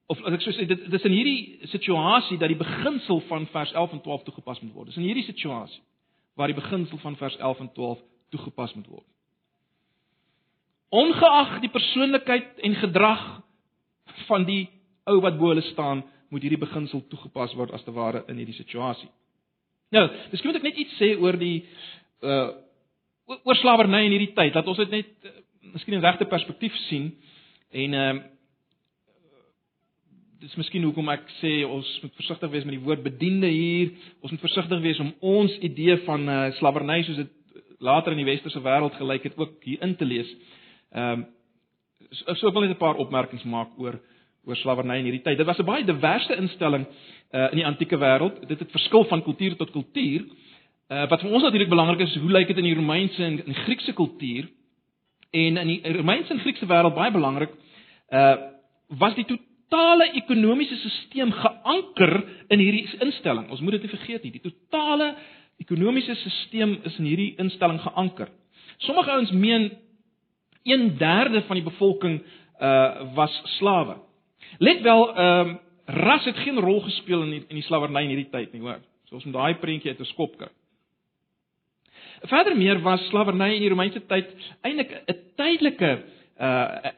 of 0.08 0.22
as 0.24 0.38
ek 0.38 0.44
so 0.46 0.56
sê 0.56 0.66
dit 0.70 0.86
dis 0.92 1.06
in 1.10 1.16
hierdie 1.16 1.68
situasie 1.72 2.38
dat 2.40 2.52
die 2.52 2.60
beginsel 2.60 3.20
van 3.28 3.48
vers 3.52 3.74
11 3.74 3.98
en 3.98 4.02
12 4.06 4.24
toegepas 4.30 4.62
moet 4.64 4.74
word. 4.74 4.92
Dis 4.92 5.00
in 5.02 5.08
hierdie 5.08 5.28
situasie 5.28 5.84
waar 6.38 6.52
die 6.52 6.60
beginsel 6.60 7.00
van 7.02 7.16
vers 7.18 7.36
11 7.42 7.64
en 7.66 7.70
12 7.74 8.02
toegepas 8.30 8.74
moet 8.78 8.88
word. 8.88 9.08
Ongeag 10.94 11.58
die 11.64 11.72
persoonlikheid 11.74 12.62
en 12.64 12.78
gedrag 12.80 13.24
van 14.28 14.46
die 14.48 14.68
ou 15.10 15.18
wat 15.24 15.40
bo 15.40 15.50
hulle 15.52 15.66
staan, 15.72 16.04
moet 16.30 16.44
hierdie 16.44 16.62
beginsel 16.62 17.02
toegepas 17.10 17.56
word 17.58 17.74
as 17.76 17.84
te 17.84 17.92
ware 17.96 18.24
in 18.32 18.40
hierdie 18.40 18.56
situasie. 18.56 19.10
Nou, 19.96 20.06
dis 20.32 20.44
moet 20.44 20.60
ek 20.60 20.68
net 20.68 20.80
iets 20.84 20.96
sê 21.00 21.14
oor 21.18 21.40
die 21.40 21.60
uh 22.24 22.48
oor 23.28 23.58
slawerny 23.60 24.06
in 24.06 24.14
hierdie 24.16 24.36
tyd. 24.36 24.56
Laat 24.56 24.70
ons 24.72 24.80
dit 24.80 24.94
net 24.94 25.10
uh, 25.28 25.32
miskien 25.74 25.98
in 25.98 26.04
regte 26.04 26.24
perspektief 26.32 26.76
sien 26.88 27.10
en 27.76 27.94
ehm 27.94 28.24
uh, 28.24 28.34
dis 30.42 30.58
miskien 30.60 30.86
hoekom 30.86 31.10
ek 31.10 31.26
sê 31.40 31.52
ons 31.66 31.88
moet 32.04 32.14
versigtig 32.20 32.52
wees 32.54 32.66
met 32.68 32.76
die 32.76 32.84
woord 32.84 33.02
bediende 33.06 33.50
hier. 33.50 33.94
Ons 34.22 34.36
moet 34.36 34.44
versigtig 34.44 34.84
wees 34.84 35.00
om 35.02 35.14
ons 35.26 35.56
idee 35.66 35.98
van 36.06 36.28
uh, 36.30 36.38
slawerny 36.60 37.00
soos 37.08 37.22
dit 37.24 37.34
later 37.84 38.14
in 38.14 38.22
die 38.22 38.28
westerse 38.28 38.62
wêreld 38.66 38.98
gelyk 38.98 39.26
het 39.30 39.38
ook 39.38 39.58
hier 39.66 39.82
in 39.86 39.96
te 39.98 40.06
lees. 40.06 40.30
Ehm 40.94 41.24
um, 41.24 41.26
so, 42.12 42.36
so 42.38 42.48
ek 42.48 42.54
wil 42.56 42.68
net 42.68 42.76
'n 42.76 42.84
paar 42.84 43.02
opmerkings 43.02 43.44
maak 43.44 43.74
oor 43.82 43.98
oor 44.48 44.56
slawerny 44.56 45.00
in 45.00 45.10
hierdie 45.10 45.24
tyd. 45.24 45.38
Dit 45.38 45.48
was 45.48 45.60
'n 45.60 45.66
baie 45.66 45.86
diverse 45.86 46.36
instelling 46.36 46.86
uh, 46.86 47.52
in 47.52 47.58
die 47.58 47.66
antieke 47.66 47.98
wêreld. 47.98 48.48
Dit 48.48 48.60
het 48.60 48.72
verskil 48.72 49.06
van 49.06 49.24
kultuur 49.24 49.56
tot 49.58 49.72
kultuur. 49.72 50.22
Uh, 50.88 51.10
wat 51.10 51.22
vir 51.22 51.32
ons 51.32 51.44
natuurlik 51.44 51.70
belangrik 51.70 52.00
is, 52.08 52.16
hoe 52.16 52.32
lyk 52.32 52.48
dit 52.48 52.58
in 52.58 52.64
die 52.64 52.76
Romeinse 52.76 53.24
en 53.24 53.46
in 53.46 53.54
Griekse 53.54 53.94
kultuur? 53.94 54.48
En 55.32 55.58
in 55.58 55.68
die 55.68 55.82
Romeinse 55.98 56.34
en 56.34 56.40
Griekse 56.40 56.66
wêreld 56.66 56.96
baie 56.96 57.12
belangrik, 57.12 57.52
uh 58.10 58.56
was 58.88 59.16
die 59.16 59.26
totale 59.68 60.12
ekonomiese 60.16 60.78
stelsel 60.80 61.32
geanker 61.32 62.14
in 62.50 62.60
hierdie 62.60 62.86
instelling. 63.04 63.50
Ons 63.52 63.62
moet 63.62 63.78
dit 63.78 63.82
nie 63.82 63.92
vergeet 63.92 64.24
nie. 64.24 64.32
Die 64.32 64.44
totale 64.44 65.16
ekonomiese 65.60 66.16
stelsel 66.16 66.78
is 66.88 66.98
in 67.00 67.06
hierdie 67.06 67.36
instelling 67.42 67.80
geanker. 67.84 68.30
Sommige 68.78 69.12
ouens 69.12 69.32
meen 69.32 69.72
1/3 70.68 71.46
van 71.48 71.56
die 71.56 71.64
bevolking 71.64 72.22
uh 72.60 73.14
was 73.16 73.42
slawe. 73.58 73.98
Let 74.60 74.82
wel, 74.82 75.16
ehm 75.16 75.50
uh, 75.50 75.56
ras 75.88 76.26
het 76.26 76.38
geen 76.38 76.60
rol 76.60 76.82
gespeel 76.82 77.24
in 77.24 77.30
die, 77.30 77.44
in 77.48 77.56
die 77.56 77.64
slawerny 77.64 78.02
in 78.04 78.10
hierdie 78.10 78.32
tyd 78.32 78.54
nie, 78.54 78.62
hoor. 78.62 78.80
So 79.08 79.16
ons 79.16 79.24
moet 79.24 79.34
daai 79.34 79.56
prentjie 79.56 79.92
uit 79.92 80.00
'n 80.00 80.06
skop 80.06 80.38
kry. 80.38 80.50
Verder 82.28 82.58
meer 82.58 82.82
was 82.82 83.08
slawerny 83.08 83.56
in 83.56 83.62
die 83.62 83.70
Romeinse 83.70 84.06
tyd 84.06 84.28
eintlik 84.62 84.92
'n 85.08 85.16
tydelike 85.36 86.04
uh 86.40 86.92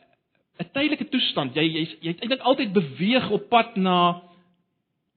'n 0.60 0.72
tydelike 0.74 1.10
toestand. 1.10 1.56
Jy 1.56 1.64
jy 1.64 1.84
jy 2.02 2.12
het 2.14 2.24
eintlik 2.24 2.42
altyd 2.42 2.74
beweeg 2.74 3.30
op 3.32 3.50
pad 3.50 3.76
na 3.76 4.22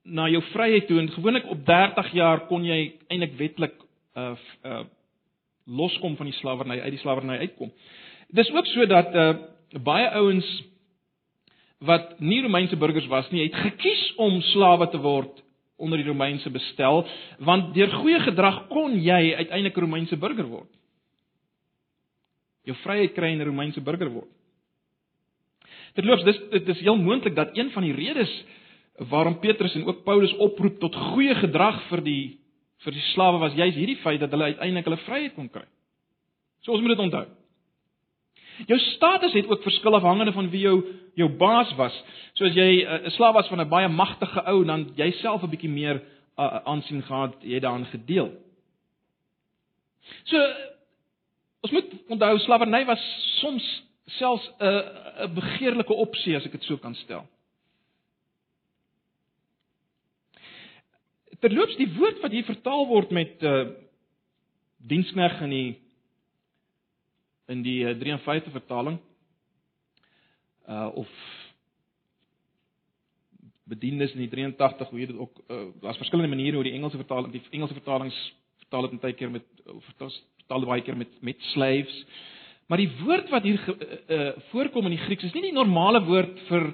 na 0.04 0.26
jou 0.28 0.42
vryheid 0.50 0.86
toe 0.86 0.98
en 0.98 1.10
gewoonlik 1.10 1.46
op 1.50 1.64
30 1.66 2.12
jaar 2.12 2.46
kon 2.46 2.64
jy 2.64 2.92
eintlik 3.08 3.36
wetlik 3.38 3.74
uh 4.16 4.34
uh 4.64 4.84
loskom 5.66 6.16
van 6.16 6.26
die 6.26 6.34
slawerny, 6.34 6.80
uit 6.80 6.90
die 6.90 6.98
slawerny 6.98 7.36
uitkom. 7.38 7.70
Dis 8.34 8.50
ook 8.50 8.66
so 8.66 8.86
dat 8.86 9.14
uh 9.14 9.34
baie 9.82 10.08
ouens 10.10 10.48
wat 11.78 12.20
nie 12.20 12.42
Romeinse 12.42 12.76
burgers 12.76 13.06
was 13.06 13.30
nie, 13.30 13.42
het 13.42 13.54
gekies 13.54 14.02
om 14.16 14.40
slawe 14.52 14.88
te 14.90 14.98
word 14.98 15.42
onder 15.82 15.98
die 15.98 16.06
Romeinse 16.06 16.50
bestel, 16.50 17.02
want 17.38 17.72
deur 17.74 17.90
goeie 17.90 18.20
gedrag 18.22 18.66
kon 18.70 18.94
jy 18.94 19.34
uiteindelik 19.34 19.76
'n 19.76 19.80
Romeinse 19.80 20.16
burger 20.16 20.46
word. 20.46 20.70
Jou 22.64 22.76
vryheid 22.84 23.14
kry 23.14 23.32
in 23.32 23.40
'n 23.40 23.46
Romeinse 23.46 23.80
burger 23.80 24.10
word. 24.10 24.30
Terloops, 25.94 26.24
dis 26.24 26.38
dit 26.50 26.68
is 26.68 26.80
heel 26.80 26.96
moontlik 26.96 27.34
dat 27.36 27.56
een 27.56 27.70
van 27.70 27.82
die 27.82 27.94
redes 27.94 28.32
waarom 29.08 29.38
Petrus 29.38 29.74
en 29.74 29.86
ook 29.86 30.04
Paulus 30.04 30.32
oproep 30.36 30.78
tot 30.80 30.96
goeie 30.96 31.34
gedrag 31.34 31.82
vir 31.90 32.02
die 32.04 32.24
vir 32.82 32.96
die 32.96 33.04
slawe 33.12 33.38
was 33.38 33.54
juis 33.54 33.76
hierdie 33.78 34.00
feit 34.02 34.20
dat 34.20 34.32
hulle 34.34 34.50
uiteindelik 34.52 34.88
hulle 34.88 35.04
vryheid 35.04 35.34
kon 35.36 35.48
kry. 35.48 35.64
So 36.62 36.74
ons 36.74 36.82
moet 36.82 36.96
dit 36.96 37.04
onthou. 37.04 37.26
Jou 38.66 38.78
status 38.96 39.36
het 39.36 39.46
ook 39.50 39.62
verskil 39.62 39.94
afhangende 39.96 40.34
van 40.34 40.50
wie 40.50 40.64
jou 40.66 40.76
jou 41.14 41.28
baas 41.38 41.70
was. 41.76 41.94
So 42.34 42.48
as 42.48 42.56
jy 42.56 42.82
eh, 42.82 42.98
'n 43.02 43.06
uh, 43.06 43.10
slaaf 43.10 43.34
was 43.34 43.48
van 43.48 43.60
'n 43.60 43.68
baie 43.68 43.88
magtige 43.88 44.42
ou, 44.46 44.64
dan 44.64 44.92
jouself 44.96 45.42
'n 45.42 45.50
bietjie 45.50 45.70
meer 45.70 46.02
uh, 46.38 46.58
aansien 46.64 47.02
gehad, 47.02 47.36
jy 47.40 47.60
daarin 47.60 47.86
gedeel. 47.86 48.32
So 50.24 50.36
ons 51.60 51.72
moet 51.72 51.86
onthou 52.08 52.38
slawerny 52.38 52.84
was 52.84 53.02
soms 53.40 53.82
selfs 54.04 54.48
'n 54.58 54.64
uh, 54.64 55.26
'n 55.26 55.34
begeerlike 55.34 55.94
opsie 55.94 56.36
as 56.36 56.44
ek 56.44 56.52
dit 56.52 56.64
so 56.64 56.76
kan 56.76 56.94
stel. 56.94 57.26
Terloops 61.40 61.76
die 61.76 61.90
woord 61.98 62.20
wat 62.22 62.30
hier 62.30 62.44
vertaal 62.44 62.86
word 62.86 63.10
met 63.10 63.42
uh 63.42 63.70
dienskneg 64.82 65.40
in 65.42 65.50
die 65.50 65.78
in 67.46 67.62
die 67.62 67.84
53 67.98 68.46
uh, 68.46 68.52
vertaling 68.52 68.98
uh 70.66 70.90
of 70.94 71.08
bediendes 73.64 74.12
in 74.12 74.24
die 74.24 74.30
83 74.30 74.88
hoe 74.90 75.00
jy 75.00 75.06
dit 75.06 75.18
ook 75.18 75.42
uh, 75.48 75.66
daar's 75.80 76.00
verskillende 76.02 76.34
maniere 76.34 76.58
hoe 76.58 76.66
die 76.66 76.74
Engelse 76.74 76.96
vertaling 76.96 77.32
die 77.32 77.42
Engelse 77.50 77.78
vertalings 77.78 78.18
vertaal 78.64 78.88
dit 78.88 79.00
baie 79.00 79.16
keer 79.18 79.30
met 79.30 79.46
vertaal, 79.64 80.10
vertaal 80.42 80.66
baie 80.66 80.82
keer 80.82 80.96
met 80.96 81.22
met 81.22 81.50
slaves 81.52 82.04
maar 82.72 82.80
die 82.80 82.92
woord 83.04 83.28
wat 83.28 83.44
hier 83.44 83.60
uh, 83.68 83.86
uh, 84.16 84.28
voorkom 84.48 84.86
in 84.88 84.94
die 84.94 85.02
Grieks 85.04 85.26
is 85.28 85.34
nie 85.36 85.50
die 85.50 85.56
normale 85.56 86.00
woord 86.06 86.38
vir 86.48 86.70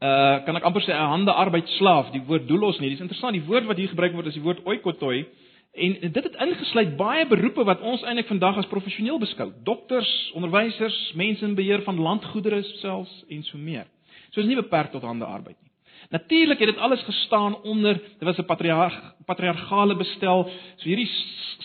uh 0.00 0.40
kan 0.44 0.56
ek 0.56 0.66
amper 0.68 0.84
sê 0.84 0.92
'n 0.92 1.12
hande 1.12 1.32
arbeid 1.32 1.68
slaaf, 1.76 2.10
die 2.12 2.20
woord 2.28 2.46
doulos 2.48 2.80
nie. 2.80 2.90
Dis 2.90 3.00
interessant, 3.00 3.32
die 3.32 3.48
woord 3.48 3.64
wat 3.68 3.76
hier 3.76 3.88
gebruik 3.88 4.12
word 4.16 4.26
is 4.28 4.36
die 4.36 4.44
woord 4.44 4.60
oikotoi 4.64 5.24
en 5.72 5.96
dit 6.00 6.24
het 6.24 6.36
ingesluit 6.44 6.96
baie 6.96 7.24
beroepe 7.26 7.64
wat 7.64 7.80
ons 7.80 8.02
eintlik 8.02 8.28
vandag 8.28 8.56
as 8.58 8.68
professioneel 8.68 9.20
beskou. 9.22 9.52
Dokters, 9.64 10.10
onderwysers, 10.34 10.98
mense 11.14 11.44
in 11.44 11.54
beheer 11.54 11.84
van 11.88 12.00
landgoedere 12.00 12.62
selfs 12.80 13.24
en 13.28 13.42
so 13.42 13.58
meer. 13.58 13.86
So 14.32 14.40
is 14.40 14.46
nie 14.46 14.60
beperk 14.60 14.92
tot 14.92 15.02
hande 15.08 15.24
arbeid 15.24 15.56
nie. 15.62 15.70
Natuurlik 16.10 16.58
het 16.58 16.72
dit 16.74 16.84
alles 16.84 17.02
gestaan 17.06 17.56
onder 17.62 17.94
dit 17.94 18.28
was 18.28 18.38
'n 18.38 18.44
patriarg 18.44 18.96
patriargale 19.26 19.96
bestel. 19.96 20.50
So 20.76 20.84
hierdie 20.84 21.10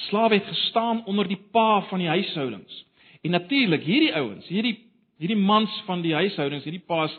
slawe 0.07 0.33
het 0.33 0.47
gestaan 0.47 1.05
onder 1.05 1.27
die 1.27 1.41
pa 1.51 1.81
van 1.81 1.99
die 1.99 2.07
huishoudings. 2.07 2.85
En 3.25 3.33
natuurlik 3.33 3.83
hierdie 3.87 4.13
ouens, 4.13 4.47
hierdie 4.51 4.77
hierdie 5.15 5.39
mans 5.39 5.71
van 5.87 6.01
die 6.03 6.11
huishoudings, 6.13 6.65
hierdie 6.67 6.83
paas 6.83 7.13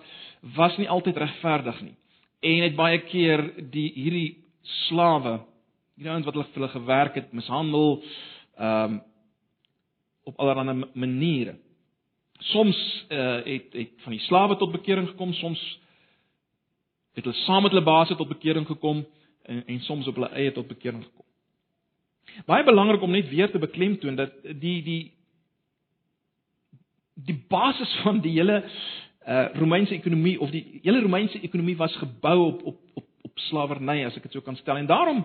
was 0.57 0.75
nie 0.77 0.89
altyd 0.93 1.17
regverdig 1.17 1.79
nie 1.83 1.97
en 2.47 2.63
het 2.63 2.75
baie 2.77 2.99
keer 3.09 3.43
die 3.73 3.89
hierdie 3.95 4.29
slawe 4.87 5.39
hierdie 5.97 6.13
ouens 6.13 6.27
wat 6.29 6.37
hulle 6.37 6.49
vir 6.51 6.61
hulle 6.61 6.73
gewerk 6.75 7.21
het 7.21 7.37
mishandel 7.37 8.01
ehm 8.57 8.97
um, 8.97 9.05
op 10.27 10.41
allerlei 10.43 10.85
maniere. 10.99 11.53
Soms 12.51 12.77
uh, 13.15 13.45
het 13.47 13.73
het 13.73 13.93
van 14.03 14.13
die 14.13 14.25
slawe 14.25 14.57
tot 14.59 14.73
bekering 14.73 15.07
gekom, 15.09 15.33
soms 15.39 15.61
het 17.15 17.25
hulle 17.25 17.45
saam 17.45 17.63
met 17.63 17.71
hulle 17.71 17.85
baas 17.87 18.09
tot 18.09 18.29
bekering 18.29 18.67
gekom 18.67 19.05
en 19.47 19.63
en 19.67 19.81
soms 19.81 20.07
op 20.11 20.19
hulle 20.19 20.33
eie 20.35 20.53
tot 20.53 20.67
bekering 20.67 21.05
gekom. 21.05 21.25
Baie 22.47 22.65
belangrik 22.65 23.03
om 23.03 23.15
net 23.15 23.29
weer 23.31 23.51
te 23.51 23.63
beklemtoon 23.63 24.17
dat 24.19 24.35
die 24.43 24.83
die 24.83 25.16
die 27.25 27.37
basis 27.49 27.93
van 28.05 28.21
die 28.21 28.37
hele 28.37 28.63
uh 29.27 29.49
Romeinse 29.59 29.95
ekonomie 29.95 30.37
of 30.41 30.53
die 30.55 30.81
hele 30.85 31.01
Romeinse 31.03 31.41
ekonomie 31.43 31.77
was 31.77 31.97
gebou 31.97 32.39
op 32.47 32.63
op 32.65 32.79
op 32.95 33.05
op 33.23 33.39
slawerny 33.49 34.05
as 34.07 34.17
ek 34.17 34.29
dit 34.29 34.37
so 34.37 34.45
kan 34.45 34.57
stel. 34.57 34.77
En 34.77 34.87
daarom 34.87 35.25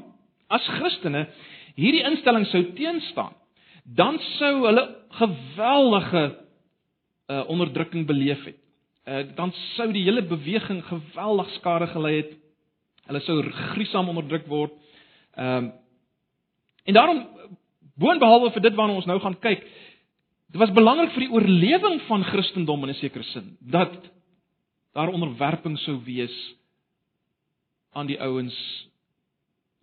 as 0.49 0.65
Christene 0.79 1.27
hierdie 1.75 2.03
instelling 2.07 2.47
sou 2.49 2.63
teenstaan, 2.75 3.35
dan 3.83 4.19
sou 4.37 4.53
hulle 4.65 4.85
geweldige 5.19 6.23
uh 7.31 7.43
onderdrukking 7.47 8.07
beleef 8.07 8.43
het. 8.45 8.57
Uh 9.05 9.23
dan 9.35 9.53
sou 9.75 9.91
die 9.93 10.03
hele 10.07 10.23
beweging 10.23 10.81
geweldig 10.87 11.53
skade 11.59 11.87
gelei 11.93 12.15
het. 12.15 12.33
Hulle 13.05 13.21
sou 13.27 13.41
gruisam 13.51 14.09
onderdruk 14.09 14.47
word. 14.47 14.73
Ehm 15.35 15.65
uh, 15.65 15.71
en 16.83 16.93
daarom 16.93 17.19
boonbehalwe 18.01 18.49
vir 18.51 18.61
dit 18.61 18.75
waarna 18.75 18.95
ons 18.97 19.05
nou 19.05 19.19
gaan 19.21 19.35
kyk, 19.39 19.61
Dit 20.51 20.59
was 20.59 20.73
belangrik 20.75 21.13
vir 21.15 21.25
die 21.25 21.31
oorlewing 21.31 22.01
van 22.09 22.25
Christendom 22.27 22.83
in 22.83 22.89
'n 22.91 22.99
sekere 22.99 23.23
sin 23.23 23.57
dat 23.59 23.93
daar 24.93 25.07
onderwerping 25.07 25.77
sou 25.79 26.01
wees 26.03 26.55
aan 27.93 28.07
die 28.07 28.19
ouens 28.19 28.55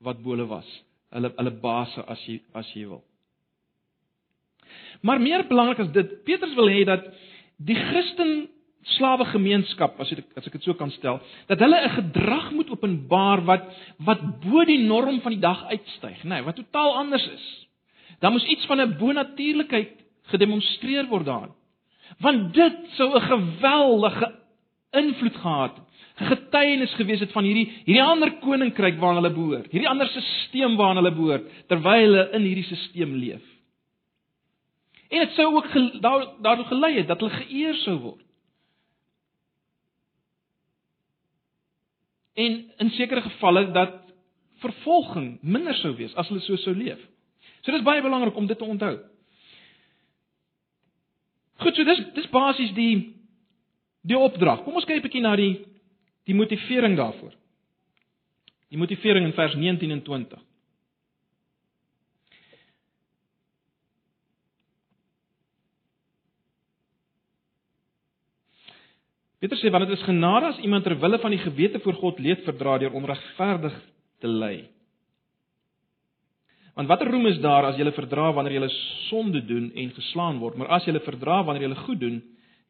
wat 0.01 0.23
bole 0.23 0.47
was. 0.47 0.69
Hulle 1.11 1.33
hulle 1.37 1.51
baase 1.51 2.05
as 2.05 2.21
jy 2.27 2.41
as 2.53 2.69
jy 2.75 2.87
wil. 2.89 3.05
Maar 5.01 5.21
meer 5.21 5.47
belangrik 5.49 5.79
as 5.79 5.93
dit, 5.93 6.25
Petrus 6.25 6.55
wil 6.55 6.69
hê 6.69 6.85
dat 6.85 7.07
die 7.57 7.77
Christen 7.77 8.49
slawe 8.83 9.25
gemeenskap, 9.25 9.99
as 10.01 10.13
ek 10.13 10.25
as 10.37 10.47
ek 10.47 10.53
dit 10.53 10.63
so 10.63 10.75
kan 10.75 10.91
stel, 10.91 11.21
dat 11.49 11.59
hulle 11.59 11.81
'n 11.81 11.97
gedrag 11.97 12.53
moet 12.53 12.71
openbaar 12.71 13.45
wat 13.45 13.65
wat 14.05 14.21
bo 14.45 14.65
die 14.65 14.85
norm 14.85 15.21
van 15.21 15.33
die 15.33 15.41
dag 15.41 15.65
uitstyg, 15.65 16.25
nê, 16.25 16.29
nee, 16.29 16.43
wat 16.43 16.57
totaal 16.57 16.97
anders 16.97 17.27
is. 17.27 17.67
Daar 18.21 18.33
moes 18.33 18.45
iets 18.45 18.67
van 18.67 18.81
'n 18.81 18.99
bonatuurlikheid 18.99 19.98
gedemonstreer 20.33 21.09
word 21.11 21.27
daarin. 21.27 21.55
Want 22.25 22.55
dit 22.55 22.79
sou 22.97 23.09
'n 23.15 23.29
geweldige 23.29 24.33
invloed 24.93 25.37
gehad 25.37 25.77
het. 25.77 25.85
'n 26.21 26.25
Getuienis 26.25 26.95
gewees 26.95 27.21
het 27.21 27.33
van 27.33 27.45
hierdie 27.45 27.69
hierdie 27.85 28.03
ander 28.03 28.33
koninkryk 28.41 28.99
waarna 28.99 29.21
hulle 29.21 29.35
behoort. 29.35 29.71
Hierdie 29.71 29.89
ander 29.89 30.07
stelsel 30.07 30.77
waarna 30.77 31.03
hulle 31.03 31.15
behoort 31.15 31.45
terwyl 31.69 32.01
hulle 32.01 32.31
in 32.33 32.43
hierdie 32.43 32.65
stelsel 32.65 33.15
leef. 33.15 33.45
En 35.09 35.19
dit 35.19 35.31
sou 35.31 35.55
ook 35.55 35.73
daartoe 36.43 36.65
gelei 36.65 36.97
het 36.97 37.07
dat 37.07 37.21
hulle 37.21 37.33
geëer 37.33 37.75
sou 37.75 37.99
word. 37.99 38.29
en 42.39 42.73
in 42.77 42.91
sekere 42.91 43.21
gevalle 43.21 43.71
dat 43.75 43.95
vervolging 44.63 45.39
minder 45.43 45.75
sou 45.75 45.95
wees 45.99 46.15
as 46.19 46.29
hulle 46.31 46.43
so 46.45 46.59
sou 46.63 46.75
leef. 46.77 47.01
So 47.63 47.75
dis 47.75 47.87
baie 47.87 48.03
belangrik 48.03 48.37
om 48.39 48.47
dit 48.47 48.59
te 48.59 48.67
onthou. 48.67 48.95
Goed, 51.59 51.75
so 51.75 51.85
dis 51.85 52.05
dis 52.15 52.31
basies 52.31 52.75
die 52.77 53.15
die 54.09 54.19
opdrag. 54.19 54.62
Kom 54.65 54.79
ons 54.79 54.87
kyk 54.87 55.00
'n 55.00 55.07
bietjie 55.07 55.23
na 55.23 55.37
die 55.37 55.65
die 56.25 56.35
motivering 56.35 56.97
daarvoor. 56.97 57.33
Die 58.71 58.79
motivering 58.79 59.25
in 59.25 59.33
vers 59.33 59.55
19 59.55 59.91
en 59.91 60.03
20. 60.03 60.38
Petrus 69.38 69.61
sê 69.62 69.71
want 69.71 69.87
dit 69.87 69.99
is 69.99 70.05
genade 70.05 70.47
as 70.47 70.59
iemand 70.59 70.85
ter 70.85 70.99
wille 70.99 71.19
van 71.19 71.31
die 71.31 71.38
gewete 71.38 71.79
voor 71.79 71.95
God 71.95 72.19
leed 72.19 72.43
verdra 72.45 72.79
deur 72.79 72.93
onregverdig 72.93 73.75
te 74.19 74.29
ly. 74.29 74.69
Want 76.79 76.89
watter 76.89 77.11
roem 77.11 77.27
is 77.27 77.41
daar 77.43 77.65
as 77.67 77.75
jy 77.75 77.91
verdra 77.91 78.29
wanneer 78.33 78.61
jy 78.61 78.67
sonde 79.09 79.41
doen 79.43 79.73
en 79.75 79.89
geslaan 79.97 80.37
word, 80.39 80.55
maar 80.55 80.69
as 80.77 80.85
jy 80.87 80.93
verdra 81.03 81.41
wanneer 81.43 81.65
jy 81.67 81.79
goed 81.81 81.99
doen, 81.99 82.21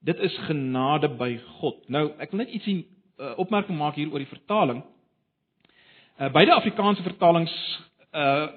dit 0.00 0.22
is 0.24 0.38
genade 0.46 1.10
by 1.18 1.34
God. 1.58 1.82
Nou, 1.92 2.06
ek 2.16 2.32
wil 2.32 2.40
net 2.40 2.54
ietsie 2.56 2.78
uh, 3.20 3.34
opmerking 3.36 3.76
maak 3.76 3.98
hier 4.00 4.08
oor 4.08 4.24
die 4.24 4.30
vertaling. 4.30 4.80
Uh, 6.16 6.30
beide 6.32 6.56
Afrikaanse 6.56 7.04
vertalings 7.04 7.52
uh 8.16 8.48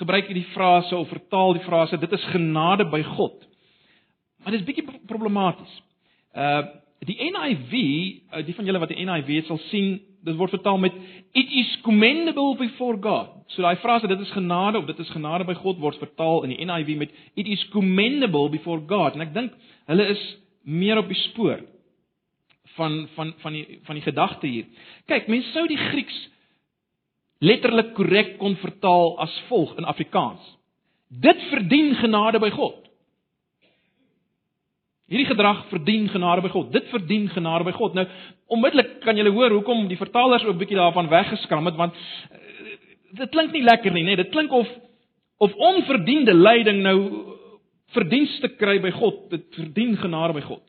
gebruik 0.00 0.28
hierdie 0.30 0.46
frase 0.54 0.94
of 0.94 1.08
vertaal 1.10 1.56
die 1.56 1.64
frase 1.64 1.98
dit 1.98 2.12
is 2.14 2.26
genade 2.30 2.86
by 2.90 3.02
God. 3.14 3.46
Maar 4.42 4.54
dit 4.54 4.60
is 4.60 4.66
bietjie 4.66 5.00
problematies. 5.06 5.80
Uh 6.34 6.66
die 7.06 7.18
NIV, 7.30 7.72
uh, 8.34 8.42
die 8.46 8.58
van 8.58 8.66
julle 8.66 8.82
wat 8.82 8.90
die 8.90 9.06
NIV 9.06 9.36
het 9.38 9.50
sal 9.50 9.62
sien, 9.70 10.00
dit 10.24 10.36
word 10.36 10.52
vertaal 10.52 10.78
met 10.78 10.96
it 11.32 11.52
is 11.62 11.70
commendable 11.84 12.56
before 12.58 12.98
God. 13.00 13.32
So 13.54 13.62
daai 13.62 13.80
frase 13.82 14.08
dit 14.10 14.20
is 14.20 14.32
genade 14.36 14.78
of 14.78 14.86
dit 14.86 14.98
is 14.98 15.10
genade 15.14 15.46
by 15.48 15.56
God 15.58 15.80
word 15.80 15.98
vertaal 16.02 16.44
in 16.46 16.54
die 16.54 16.64
NIV 16.64 16.96
met 17.00 17.14
it 17.34 17.48
is 17.48 17.62
commendable 17.72 18.50
before 18.52 18.82
God. 18.86 19.16
En 19.16 19.24
ek 19.26 19.34
dink 19.34 19.54
hulle 19.90 20.08
is 20.12 20.24
meer 20.62 21.00
op 21.00 21.08
die 21.08 21.18
spoor 21.30 21.62
van 22.76 23.06
van 23.16 23.32
van 23.42 23.56
die 23.56 23.80
van 23.86 23.98
die 23.98 24.04
gedagte 24.04 24.46
hier. 24.46 24.68
Kyk, 25.10 25.28
mense 25.32 25.50
sou 25.54 25.66
die 25.68 25.80
Grieks 25.90 26.18
letterlik 27.40 27.94
korrek 27.96 28.36
kon 28.38 28.56
vertaal 28.60 29.16
as 29.24 29.32
volg 29.48 29.72
in 29.80 29.88
Afrikaans. 29.88 30.42
Dit 31.08 31.40
verdien 31.50 31.94
genade 31.98 32.38
by 32.38 32.50
God. 32.54 32.89
Hierdie 35.10 35.26
gedrag 35.26 35.64
verdien 35.72 36.06
genade 36.08 36.42
by 36.44 36.48
God. 36.52 36.68
Dit 36.72 36.86
verdien 36.92 37.26
genade 37.34 37.66
by 37.66 37.72
God. 37.74 37.96
Nou, 37.98 38.04
onmiddellik 38.54 39.00
kan 39.02 39.18
jy 39.18 39.26
hoor 39.26 39.50
hoekom 39.56 39.88
die 39.90 39.98
vertalers 39.98 40.44
ook 40.46 40.54
'n 40.54 40.62
bietjie 40.62 40.78
daarvan 40.78 41.10
weggeskram 41.10 41.66
het 41.66 41.76
want 41.76 41.94
uh, 41.94 42.38
dit 43.18 43.30
klink 43.30 43.52
nie 43.52 43.62
lekker 43.62 43.92
nie, 43.92 44.04
nê? 44.04 44.14
Nee. 44.14 44.22
Dit 44.22 44.30
klink 44.30 44.52
of 44.52 44.68
of 45.38 45.54
onverdiende 45.54 46.34
lyding 46.34 46.82
nou 46.82 46.98
verdienste 47.86 48.48
kry 48.56 48.78
by 48.80 48.90
God. 48.90 49.30
Dit 49.30 49.46
verdien 49.54 49.96
genade 49.96 50.32
by 50.32 50.40
God. 50.40 50.62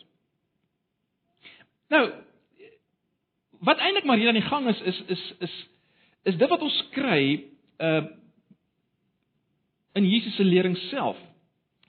Nou, 1.90 2.10
wat 3.62 3.78
eintlik 3.78 4.08
maar 4.10 4.18
hier 4.18 4.28
aan 4.28 4.40
die 4.40 4.50
gang 4.50 4.68
is 4.68 4.82
is 4.82 5.04
is 5.08 5.34
is 5.40 5.56
is 6.24 6.38
dit 6.38 6.50
wat 6.50 6.62
ons 6.62 6.88
kry 6.92 7.44
uh 7.78 8.04
in 9.94 10.06
Jesus 10.10 10.36
se 10.36 10.44
lering 10.44 10.78
self. 10.78 11.18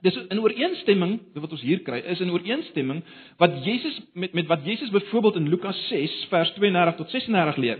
Dis 0.02 0.16
in 0.34 0.40
ooreenstemming 0.42 1.18
wat 1.38 1.52
ons 1.54 1.62
hier 1.62 1.82
kry, 1.86 2.00
is 2.10 2.20
in 2.20 2.32
ooreenstemming 2.34 3.04
wat 3.38 3.60
Jesus 3.62 4.00
met 4.18 4.32
met 4.34 4.48
wat 4.50 4.64
Jesus 4.66 4.90
byvoorbeeld 4.90 5.36
in 5.38 5.48
Lukas 5.48 5.78
6 5.88 6.26
vers 6.30 6.50
32 6.56 6.96
tot 6.98 7.10
36 7.10 7.56
leer. 7.56 7.78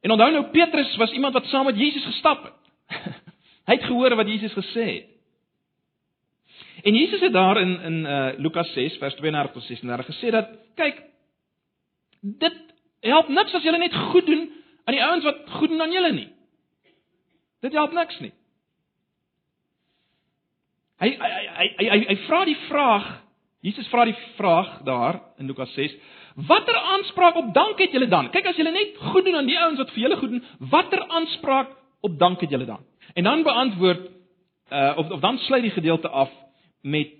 En 0.00 0.10
onthou 0.10 0.30
nou 0.32 0.44
Petrus 0.54 0.96
was 0.96 1.12
iemand 1.12 1.36
wat 1.36 1.46
saam 1.52 1.68
met 1.68 1.78
Jesus 1.78 2.04
gestap 2.04 2.44
het. 2.44 2.56
Hy 3.68 3.76
het 3.76 3.84
gehoor 3.84 4.16
wat 4.16 4.28
Jesus 4.28 4.56
gesê 4.56 4.86
het. 4.88 5.06
En 6.82 6.96
Jesus 6.96 7.20
het 7.20 7.32
daar 7.32 7.60
in 7.60 7.80
in 7.80 8.04
uh 8.04 8.32
Lukas 8.38 8.72
6 8.72 8.96
vers 8.96 9.14
32 9.14 9.52
tot 9.52 9.62
36 9.62 10.06
gesê 10.06 10.30
dat 10.30 10.48
kyk 10.74 11.02
dit 12.20 12.56
help 13.00 13.28
niks 13.28 13.54
as 13.54 13.62
jy 13.62 13.76
net 13.76 13.94
goed 13.94 14.26
doen 14.26 14.48
aan 14.84 14.96
die 14.96 15.04
ouens 15.04 15.24
wat 15.24 15.44
goed 15.60 15.68
doen 15.68 15.80
aan 15.80 15.92
julle 15.92 16.12
nie. 16.12 16.28
Dit 17.60 17.72
help 17.72 17.92
niks 17.92 18.18
nie. 18.20 18.32
Hy 21.00 21.10
hy 21.16 21.30
hy 21.32 21.66
hy 21.78 21.88
hy, 21.88 21.98
hy 22.10 22.16
vra 22.26 22.40
die 22.44 22.58
vraag, 22.68 23.06
Jesus 23.64 23.88
vra 23.92 24.04
die 24.08 24.16
vraag 24.36 24.80
daar 24.84 25.20
in 25.40 25.48
Lukas 25.48 25.72
6, 25.76 25.94
watter 26.48 26.76
aanspraak 26.76 27.38
op 27.40 27.54
dank 27.56 27.80
het 27.80 27.92
julle 27.96 28.08
dan? 28.08 28.28
Kyk 28.32 28.50
as 28.52 28.60
julle 28.60 28.72
net 28.72 28.98
goed 29.10 29.24
doen 29.24 29.40
aan 29.40 29.48
die 29.48 29.58
ouens 29.58 29.80
wat 29.80 29.92
vir 29.94 30.04
julle 30.06 30.18
goed 30.20 30.34
doen, 30.34 30.44
watter 30.72 31.02
aanspraak 31.08 31.72
op 32.04 32.18
dank 32.20 32.44
het 32.44 32.52
julle 32.52 32.68
dan? 32.68 32.84
En 33.16 33.24
dan 33.24 33.46
beantwoord 33.46 34.08
uh 34.70 34.92
of 34.96 35.10
of 35.10 35.20
dan 35.20 35.38
sluit 35.38 35.64
die 35.66 35.74
gedeelte 35.74 36.08
af 36.08 36.30
met 36.82 37.16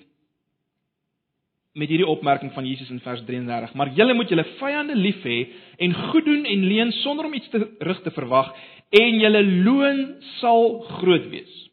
met 1.72 1.88
hierdie 1.88 2.06
opmerking 2.06 2.52
van 2.52 2.66
Jesus 2.66 2.90
in 2.90 3.00
vers 3.00 3.22
33. 3.24 3.74
Maar 3.74 3.92
julle 3.94 4.14
moet 4.14 4.28
julle 4.28 4.44
vyande 4.58 4.94
lief 4.96 5.22
hê 5.22 5.38
en 5.78 5.94
goed 6.10 6.24
doen 6.24 6.44
en 6.44 6.64
leen 6.66 6.92
sonder 6.92 7.24
om 7.24 7.34
iets 7.34 7.48
terug 7.50 8.02
te 8.02 8.10
verwag 8.10 8.52
en 8.90 9.20
julle 9.20 9.42
loon 9.64 10.00
sal 10.40 10.80
groot 10.98 11.28
wees. 11.30 11.69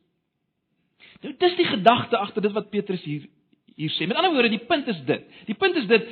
Nou 1.22 1.34
dis 1.40 1.56
die 1.58 1.66
gedagte 1.66 2.18
agter 2.18 2.46
dit 2.46 2.54
wat 2.56 2.70
Petrus 2.74 3.04
hier 3.06 3.26
hier 3.78 3.94
sê. 3.94 4.08
Met 4.10 4.18
ander 4.18 4.34
woorde, 4.34 4.50
die 4.50 4.66
punt 4.66 4.88
is 4.90 5.00
dit. 5.06 5.26
Die 5.46 5.56
punt 5.58 5.76
is 5.78 5.86
dit 5.90 6.06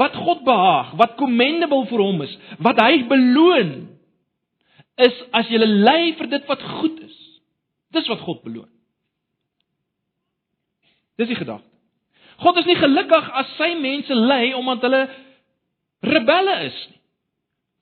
wat 0.00 0.14
God 0.16 0.40
behaag, 0.46 0.94
wat 0.96 1.18
commendable 1.20 1.84
vir 1.90 2.00
hom 2.00 2.22
is, 2.24 2.32
wat 2.64 2.80
hy 2.80 3.02
beloon 3.10 3.74
is 5.00 5.18
as 5.36 5.50
jy 5.52 5.60
ly 5.60 6.14
vir 6.16 6.30
dit 6.32 6.46
wat 6.48 6.64
goed 6.78 7.02
is. 7.04 7.18
Dis 7.92 8.08
wat 8.08 8.24
God 8.24 8.40
beloon. 8.46 8.70
Dis 11.20 11.28
die 11.28 11.36
gedagte. 11.36 11.68
God 12.40 12.56
is 12.56 12.68
nie 12.70 12.78
gelukkig 12.80 13.28
as 13.36 13.52
sy 13.58 13.74
mense 13.76 14.16
ly 14.16 14.54
omdat 14.56 14.86
hulle 14.86 15.02
rebelle 16.08 16.56
is 16.70 16.78
nie. 16.88 17.00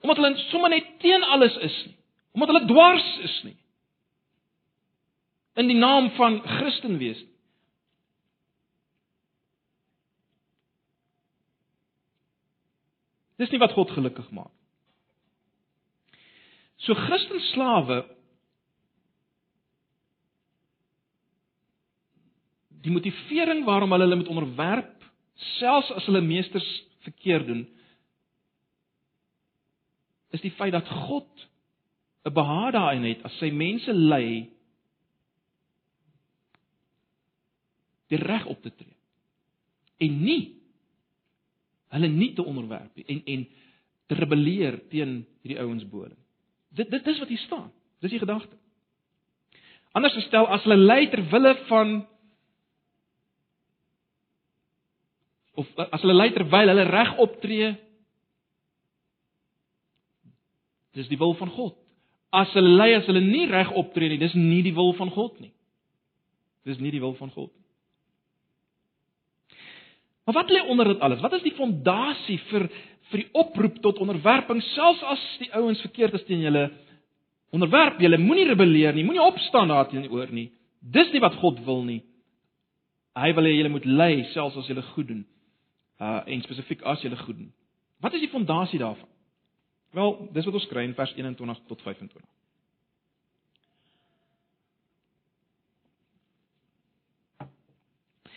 Omdat 0.03 0.19
hulle 0.19 0.47
sommer 0.49 0.75
net 0.75 0.91
teen 1.03 1.23
alles 1.23 1.55
is 1.63 1.79
nie. 1.87 1.95
Omdat 2.35 2.51
hulle 2.51 2.71
dwars 2.71 3.07
is 3.29 3.39
nie 3.47 3.55
in 5.59 5.67
die 5.67 5.79
naam 5.79 6.11
van 6.15 6.39
Christen 6.47 6.99
wees. 7.01 7.19
Dis 13.39 13.51
nie 13.51 13.61
wat 13.63 13.75
God 13.75 13.91
gelukkig 13.95 14.31
maak. 14.35 14.55
So 16.83 16.95
Christen 16.95 17.43
slawe 17.53 18.05
die 22.87 22.95
motivering 22.95 23.65
waarom 23.67 23.91
hulle 23.93 24.07
hulle 24.07 24.21
moet 24.21 24.31
onderwerp 24.31 24.95
selfs 25.59 25.91
as 25.95 26.07
hulle 26.07 26.23
meesters 26.23 26.67
verkeerd 27.07 27.47
doen 27.51 27.65
is 30.35 30.43
die 30.45 30.55
feit 30.55 30.75
dat 30.77 30.87
God 31.07 31.49
'n 32.29 32.35
behaag 32.35 32.73
daarin 32.79 33.05
het 33.11 33.25
as 33.25 33.35
sy 33.39 33.51
mense 33.51 33.93
lei 33.93 34.51
die 38.09 38.21
reg 38.21 38.47
op 38.47 38.63
te 38.63 38.73
tree. 38.75 38.97
En 39.99 40.21
nie 40.23 40.43
hulle 41.89 42.09
nie 42.13 42.35
te 42.37 42.45
onderwerp 42.45 42.97
nie 42.97 43.07
en 43.09 43.23
en 43.25 43.47
te 44.09 44.17
rebelleer 44.17 44.79
teen 44.93 45.23
hierdie 45.43 45.61
ouens 45.61 45.85
bo 45.89 46.05
hulle. 46.05 46.17
Dit 46.69 46.91
dit 46.91 47.07
is 47.07 47.19
wat 47.19 47.29
hier 47.33 47.45
staan. 47.45 47.71
Dis 48.01 48.15
die 48.15 48.23
gedagte. 48.23 48.57
Anders 49.97 50.15
gestel 50.15 50.47
as 50.47 50.65
hulle 50.65 50.77
lei 50.77 51.09
ter 51.11 51.25
wille 51.33 51.55
van 51.69 51.99
of 55.59 55.69
as 55.89 56.05
hulle 56.05 56.17
lei 56.17 56.31
terwyl 56.33 56.71
hulle 56.71 56.87
reg 56.89 57.17
optree 57.25 57.75
dis 60.99 61.09
die 61.11 61.19
wil 61.19 61.35
van 61.39 61.51
God. 61.55 61.77
As 62.35 62.53
hulle 62.57 62.75
lei 62.77 62.93
as 62.97 63.07
hulle 63.09 63.23
nie 63.25 63.47
reg 63.51 63.71
optree 63.79 64.11
nie, 64.11 64.21
dis 64.21 64.35
nie 64.37 64.63
die 64.67 64.75
wil 64.77 64.93
van 64.99 65.11
God 65.15 65.39
nie. 65.43 65.53
Dis 66.69 66.81
nie 66.83 66.93
die 66.93 67.03
wil 67.03 67.15
van 67.19 67.31
God 67.33 67.53
nie. 67.55 67.68
Maar 70.29 70.43
wat 70.43 70.51
lê 70.51 70.61
onder 70.61 70.85
dit 70.85 71.01
alles? 71.01 71.21
Wat 71.21 71.33
is 71.33 71.43
die 71.43 71.55
fondasie 71.57 72.37
vir 72.51 72.67
vir 73.09 73.23
die 73.23 73.31
oproep 73.33 73.79
tot 73.81 73.97
onderwerping 74.05 74.59
selfs 74.75 75.01
as 75.09 75.23
die 75.41 75.49
ouens 75.57 75.81
verkeerd 75.81 76.19
is 76.19 76.27
teen 76.29 76.43
julle? 76.45 76.67
Onderwerp 77.57 77.97
julle, 78.05 78.19
moenie 78.21 78.45
rebelleer 78.51 78.93
nie, 78.93 79.07
moenie 79.09 79.23
opstaan 79.25 79.73
daarteenoor 79.73 80.29
nie. 80.37 80.51
Dis 80.85 81.09
nie 81.15 81.23
wat 81.25 81.39
God 81.41 81.63
wil 81.65 81.81
nie. 81.87 82.03
Hy 83.17 83.31
wil 83.39 83.49
hê 83.49 83.55
julle 83.55 83.73
moet 83.73 83.89
ly 83.89 84.11
selfs 84.35 84.61
as 84.61 84.69
julle 84.69 84.85
goed 84.91 85.09
doen. 85.15 85.25
Uh 85.97 86.21
en 86.29 86.45
spesifiek 86.45 86.85
as 86.85 87.01
julle 87.07 87.17
goed 87.25 87.41
doen. 87.41 87.49
Wat 88.05 88.13
is 88.13 88.27
die 88.27 88.33
fondasie 88.35 88.85
daarvan? 88.85 89.09
Wel, 89.97 90.13
dis 90.37 90.45
wat 90.45 90.61
ons 90.61 90.69
kry 90.69 90.85
in 90.85 90.95
vers 90.99 91.17
21 91.17 91.65
tot 91.73 91.89
25. 91.89 92.21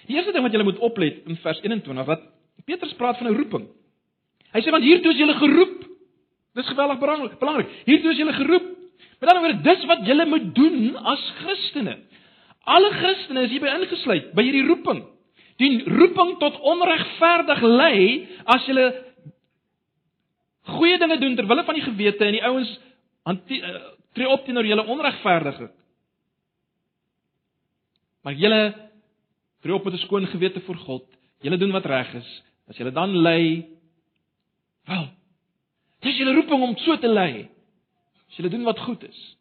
Die 0.07 0.17
eerste 0.17 0.33
ding 0.33 0.43
wat 0.45 0.53
jy 0.53 0.63
moet 0.63 0.81
oplet 0.83 1.21
in 1.29 1.37
vers 1.43 1.61
21 1.61 2.07
wat 2.07 2.23
Petrus 2.65 2.93
praat 2.99 3.17
van 3.17 3.27
'n 3.27 3.37
roeping. 3.37 3.67
Hy 4.53 4.61
sê 4.61 4.71
want 4.71 4.83
hiertoe 4.83 5.11
is 5.11 5.19
jy 5.19 5.33
geroep. 5.33 5.85
Dis 6.55 6.67
geweldig 6.67 6.99
belangrik. 6.99 7.39
Belangrik. 7.39 7.69
Hiertoe 7.85 8.11
is 8.11 8.17
jy 8.17 8.33
geroep. 8.33 8.67
Met 9.19 9.29
ander 9.29 9.43
woorde, 9.43 9.63
dis 9.63 9.85
wat 9.85 10.05
jy 10.05 10.25
moet 10.25 10.55
doen 10.55 10.97
as 10.97 11.31
Christene. 11.41 11.97
Alle 12.65 12.91
Christene 12.91 13.43
is 13.45 13.51
hierby 13.53 13.69
ingesluit 13.69 14.33
by 14.33 14.43
hierdie 14.43 14.67
roeping. 14.67 15.03
Die 15.61 15.83
roeping 15.85 16.37
tot 16.39 16.59
onregverdig 16.59 17.61
lei 17.61 18.27
as 18.45 18.65
jy 18.65 18.87
goeie 20.77 20.97
dinge 21.01 21.17
doen 21.21 21.35
ter 21.35 21.47
wille 21.49 21.65
van 21.65 21.77
die 21.77 21.85
gewete 21.85 22.25
en 22.25 22.37
die 22.37 22.43
ouens 22.45 22.71
uh, 23.25 23.35
tree 24.13 24.29
op 24.29 24.45
teenoor 24.45 24.67
julle 24.67 24.85
onregverdige. 24.85 25.69
Maar 28.21 28.37
julle 28.37 28.61
tree 29.61 29.75
op 29.75 29.83
met 29.83 29.93
'n 29.93 29.97
skoon 29.97 30.27
gewete 30.27 30.61
voor 30.61 30.75
God. 30.75 31.03
Julle 31.41 31.57
doen 31.57 31.71
wat 31.71 31.85
reg 31.85 32.13
is. 32.13 32.43
As 32.67 32.77
julle 32.77 32.91
dan 32.91 33.17
lei, 33.17 33.65
wel, 34.85 35.09
dis 35.99 36.17
julle 36.17 36.33
roeping 36.33 36.61
om 36.61 36.77
so 36.77 36.97
te 36.97 37.07
lei. 37.07 37.49
As 38.29 38.35
julle 38.35 38.49
doen 38.49 38.63
wat 38.63 38.79
goed 38.79 39.03
is. 39.03 39.37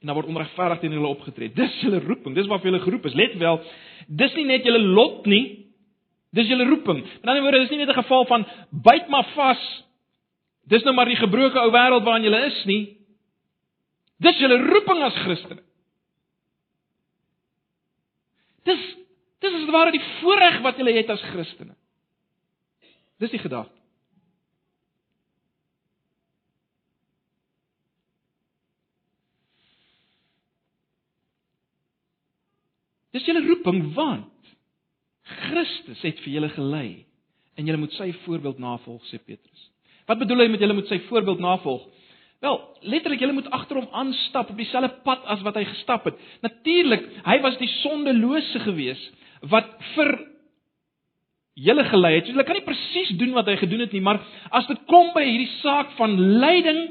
En 0.00 0.06
dan 0.06 0.14
word 0.14 0.26
onregverdig 0.26 0.78
teen 0.78 0.92
julle 0.92 1.06
opgetree. 1.06 1.52
Dis 1.54 1.80
julle 1.80 2.00
roeping. 2.00 2.34
Dis 2.34 2.46
waarvoor 2.46 2.70
julle 2.70 2.82
geroep 2.82 3.04
is. 3.06 3.14
Let 3.14 3.34
wel, 3.38 3.60
dis 4.06 4.34
nie 4.34 4.44
net 4.44 4.64
julle 4.64 4.78
lot 4.78 5.26
nie. 5.26 5.66
Dis 6.32 6.48
julle 6.48 6.66
roeping. 6.66 7.02
Met 7.02 7.26
ander 7.30 7.42
woorde, 7.42 7.60
dis 7.60 7.70
nie 7.70 7.78
net 7.78 7.88
'n 7.88 8.02
geval 8.02 8.26
van 8.26 8.46
byt 8.70 9.08
maar 9.08 9.28
vas. 9.34 9.84
Dis 10.66 10.82
nou 10.82 10.94
maar 10.94 11.06
die 11.06 11.16
gebroke 11.16 11.58
ou 11.58 11.70
wêreld 11.70 12.04
waarin 12.04 12.24
jy 12.24 12.46
is 12.46 12.64
nie. 12.64 12.96
Dis 14.18 14.38
julle 14.38 14.58
roeping 14.58 15.02
as 15.02 15.14
Christene. 15.14 15.62
Dis 18.64 18.82
dis 19.42 19.60
is 19.60 19.70
ware 19.74 19.92
die 19.94 20.02
voorreg 20.20 20.60
wat 20.64 20.78
jy 20.78 20.96
het 20.96 21.10
as 21.10 21.22
Christene. 21.32 21.74
Dis 23.22 23.32
die 23.34 23.42
gedagte. 23.42 23.82
Dis 33.12 33.26
julle 33.28 33.44
roeping 33.44 33.90
want 33.96 34.30
Christus 35.22 36.00
het 36.02 36.20
vir 36.24 36.38
julle 36.38 36.52
gelei 36.54 37.04
en 37.60 37.68
julle 37.68 37.82
moet 37.82 37.92
sy 37.98 38.08
voorbeeld 38.24 38.60
navolg 38.62 39.04
sê 39.10 39.20
Petrus. 39.20 39.68
Wat 40.08 40.18
bedoel 40.18 40.46
hy 40.46 40.52
met 40.54 40.62
julle 40.64 40.76
moet 40.76 40.88
sy 40.90 40.98
voorbeeld 41.10 41.42
navolg? 41.44 41.84
Wel, 42.42 42.56
letterlik 42.90 43.20
julle 43.22 43.36
moet 43.36 43.50
agter 43.54 43.78
hom 43.78 43.90
aanstap 43.94 44.50
op 44.50 44.58
dieselfde 44.58 45.04
pad 45.06 45.28
as 45.30 45.44
wat 45.46 45.60
hy 45.60 45.62
gestap 45.68 46.08
het. 46.08 46.16
Natuurlik, 46.42 47.04
hy 47.22 47.36
was 47.44 47.58
die 47.60 47.70
sondelose 47.78 48.64
gewees 48.64 49.02
wat 49.50 49.68
vir 49.94 50.12
julle 51.54 51.84
gelei 51.90 52.14
het. 52.16 52.26
So 52.26 52.32
julle 52.32 52.46
kan 52.48 52.56
nie 52.58 52.66
presies 52.66 53.12
doen 53.20 53.34
wat 53.36 53.50
hy 53.50 53.56
gedoen 53.60 53.84
het 53.84 53.92
nie, 53.92 54.04
maar 54.04 54.20
as 54.50 54.68
dit 54.70 54.80
kom 54.90 55.12
by 55.16 55.24
hierdie 55.26 55.50
saak 55.60 55.92
van 55.98 56.16
lyding 56.42 56.82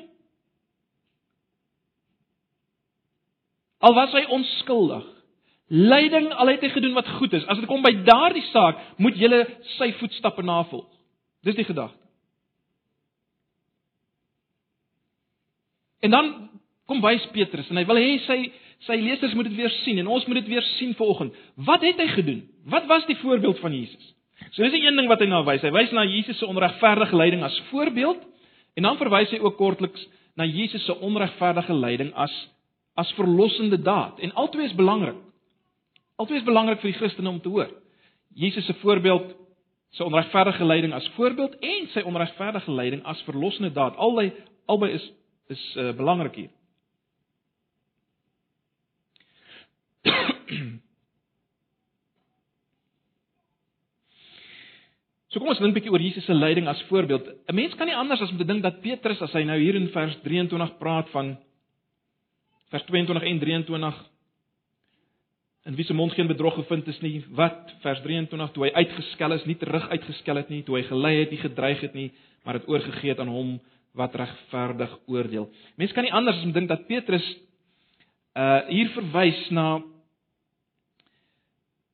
al 3.81 3.95
was 3.97 4.13
hy 4.13 4.27
onskuldig 4.29 5.07
lyding 5.71 6.27
al 6.35 6.51
het 6.51 6.63
hy 6.65 6.69
gedoen 6.73 6.93
wat 6.97 7.07
goed 7.15 7.33
is. 7.33 7.45
As 7.47 7.59
dit 7.59 7.67
kom 7.69 7.83
by 7.83 7.93
daardie 8.03 8.43
saak, 8.51 8.79
moet 8.99 9.15
jy 9.15 9.29
sy 9.77 9.93
voetstappe 10.01 10.43
navolg. 10.43 10.89
Dis 11.47 11.55
die 11.55 11.65
gedagte. 11.65 11.97
En 16.01 16.11
dan 16.11 16.31
kom 16.89 16.99
wys 17.01 17.23
Petrus 17.31 17.69
en 17.71 17.79
hy 17.79 17.85
wil 17.87 17.99
hê 18.01 18.17
sy 18.25 18.39
sy 18.87 18.97
lesers 18.97 19.33
moet 19.37 19.49
dit 19.49 19.59
weer 19.59 19.73
sien 19.81 19.99
en 20.01 20.07
ons 20.07 20.25
moet 20.25 20.41
dit 20.41 20.47
weer 20.55 20.65
sien 20.77 20.95
vanoggend. 20.97 21.35
Wat 21.55 21.83
het 21.85 21.99
hy 22.01 22.07
gedoen? 22.15 22.41
Wat 22.65 22.87
was 22.89 23.05
die 23.09 23.17
voorbeeld 23.21 23.59
van 23.59 23.75
Jesus? 23.75 24.13
So 24.51 24.63
dis 24.63 24.73
een 24.73 24.97
ding 24.97 25.07
wat 25.07 25.21
hy 25.21 25.27
na 25.29 25.43
wys. 25.45 25.61
Hy 25.61 25.71
wys 25.71 25.93
na 25.93 26.05
Jesus 26.05 26.39
se 26.41 26.47
onregverdige 26.49 27.15
lyding 27.15 27.43
as 27.45 27.59
voorbeeld 27.69 28.23
en 28.75 28.87
dan 28.87 28.97
verwys 28.97 29.31
hy 29.31 29.39
ook 29.43 29.57
kortliks 29.59 30.07
na 30.39 30.47
Jesus 30.47 30.85
se 30.85 30.95
onregverdige 30.99 31.73
lyding 31.73 32.13
as 32.13 32.33
as 32.99 33.11
verlossende 33.15 33.77
daad. 33.81 34.19
En 34.19 34.33
albei 34.35 34.65
is 34.65 34.75
belangrik. 34.75 35.15
Altwee 36.19 36.37
is 36.37 36.45
belangrik 36.45 36.81
vir 36.81 36.91
die 36.91 36.97
Christene 36.99 37.29
om 37.29 37.39
te 37.41 37.49
hoor. 37.49 37.69
Jesus 38.35 38.65
se 38.65 38.73
voorbeeld, 38.81 39.31
sy 39.95 40.03
onregverdige 40.03 40.65
lyding 40.65 40.93
as 40.93 41.07
voorbeeld 41.15 41.55
en 41.59 41.87
sy 41.93 42.03
onregverdige 42.07 42.71
lyding 42.71 43.01
as 43.09 43.21
verlossende 43.27 43.71
daad. 43.75 43.97
Albei 43.97 44.31
albei 44.65 44.91
is 44.99 45.07
is 45.51 45.63
uh, 45.75 45.91
belangrik 45.97 46.35
hier. 46.35 46.51
So 55.31 55.39
kom 55.39 55.47
ons 55.47 55.59
dink 55.59 55.71
'n 55.71 55.77
bietjie 55.79 55.91
oor 55.91 56.03
Jesus 56.03 56.25
se 56.25 56.33
lyding 56.33 56.67
as 56.67 56.81
voorbeeld. 56.89 57.27
'n 57.47 57.55
Mens 57.55 57.75
kan 57.75 57.87
nie 57.87 57.95
anders 57.95 58.21
as 58.21 58.31
om 58.31 58.37
te 58.37 58.45
dink 58.45 58.61
dat 58.61 58.81
Petrus 58.81 59.21
as 59.21 59.33
hy 59.33 59.43
nou 59.43 59.59
hier 59.59 59.75
in 59.75 59.87
vers 59.89 60.15
23 60.23 60.77
praat 60.77 61.09
van 61.09 61.37
vers 62.69 62.83
22 62.83 63.23
en 63.23 63.39
23 63.39 64.11
In 65.65 65.75
wie 65.75 65.85
se 65.85 65.93
mond 65.93 66.13
geen 66.13 66.27
bedrog 66.27 66.55
gevind 66.57 66.87
is 66.87 66.99
nie. 67.01 67.23
Wat 67.29 67.69
vers 67.83 68.01
23 68.01 68.51
toe 68.51 68.63
hy 68.65 68.71
uitgeskel 68.73 69.35
is, 69.35 69.43
nie 69.45 69.55
terug 69.61 69.89
uitgeskel 69.89 70.35
het 70.35 70.49
nie, 70.49 70.63
toe 70.65 70.79
hy 70.79 70.83
gelei 70.87 71.19
het, 71.19 71.29
nie 71.29 71.37
gedreig 71.37 71.83
het 71.85 71.93
nie, 71.93 72.07
maar 72.43 72.57
het 72.57 72.67
oorgegee 72.67 73.13
het 73.13 73.19
aan 73.19 73.29
hom 73.29 73.59
wat 73.93 74.15
regverdig 74.15 74.95
oordeel. 75.05 75.49
Mense 75.77 75.93
kan 75.93 76.03
nie 76.03 76.13
anders 76.13 76.39
as 76.39 76.47
om 76.47 76.55
dink 76.55 76.67
dat 76.71 76.87
Petrus 76.87 77.25
uh 78.33 78.63
hier 78.71 78.89
verwys 78.95 79.49
na 79.51 79.83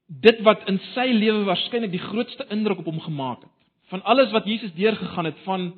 dit 0.08 0.40
wat 0.48 0.64
in 0.72 0.80
sy 0.94 1.10
lewe 1.12 1.44
waarskynlik 1.48 1.92
die 1.92 2.04
grootste 2.04 2.46
indruk 2.54 2.80
op 2.80 2.88
hom 2.88 3.00
gemaak 3.04 3.44
het. 3.44 3.54
Van 3.92 4.04
alles 4.04 4.32
wat 4.32 4.48
Jesus 4.48 4.74
deurgegaan 4.76 5.26
het 5.26 5.40
van 5.44 5.70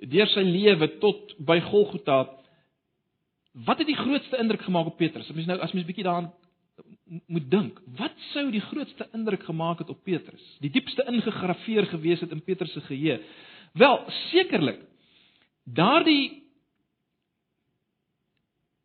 deur 0.00 0.28
sy 0.32 0.44
lewe 0.44 0.88
tot 1.00 1.34
by 1.44 1.58
Golgotha. 1.64 2.22
Wat 3.66 3.80
het 3.80 3.88
die 3.88 3.98
grootste 3.98 4.38
indruk 4.40 4.62
gemaak 4.64 4.92
op 4.92 4.96
Petrus? 4.96 5.28
As 5.28 5.36
mens 5.36 5.48
nou 5.48 5.58
as 5.60 5.72
mens 5.76 5.88
bietjie 5.88 6.04
daaraan 6.04 6.30
moet 7.26 7.48
dink, 7.50 7.80
wat 7.98 8.14
sou 8.30 8.46
die 8.52 8.62
grootste 8.62 9.08
indruk 9.16 9.42
gemaak 9.44 9.82
het 9.82 9.90
op 9.90 10.04
Petrus? 10.04 10.44
Die 10.62 10.70
diepste 10.70 11.04
ingegrafieer 11.10 11.88
gewees 11.90 12.20
het 12.22 12.30
in 12.30 12.44
Petrus 12.44 12.72
se 12.72 12.80
geheue. 12.86 13.18
Wel, 13.72 14.04
sekerlik. 14.30 14.84
Daardie 15.64 16.40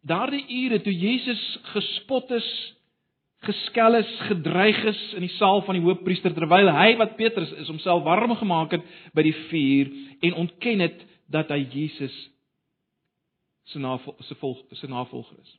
daardie 0.06 0.44
ure 0.50 0.82
toe 0.82 0.94
Jesus 0.94 1.42
gespot 1.74 2.30
is, 2.32 2.50
geskel 3.46 4.00
is, 4.00 4.12
gedreig 4.30 4.84
is 4.92 5.02
in 5.18 5.26
die 5.26 5.34
saal 5.38 5.62
van 5.66 5.78
die 5.78 5.84
hoofpriester 5.86 6.34
terwyl 6.36 6.72
hy 6.74 6.96
wat 7.00 7.18
Petrus 7.20 7.52
is 7.62 7.70
homself 7.72 8.04
warm 8.06 8.36
gemaak 8.40 8.78
het 8.78 8.86
by 9.16 9.26
die 9.26 9.36
vuur 9.50 9.92
en 10.26 10.40
ontken 10.46 10.84
het 10.86 11.04
dat 11.32 11.52
hy 11.54 11.62
Jesus 11.74 12.16
se 13.66 13.82
navolger 13.82 14.26
se 14.28 14.38
volg 14.42 14.62
se 14.78 14.90
navolger 14.90 15.38
is. 15.42 15.54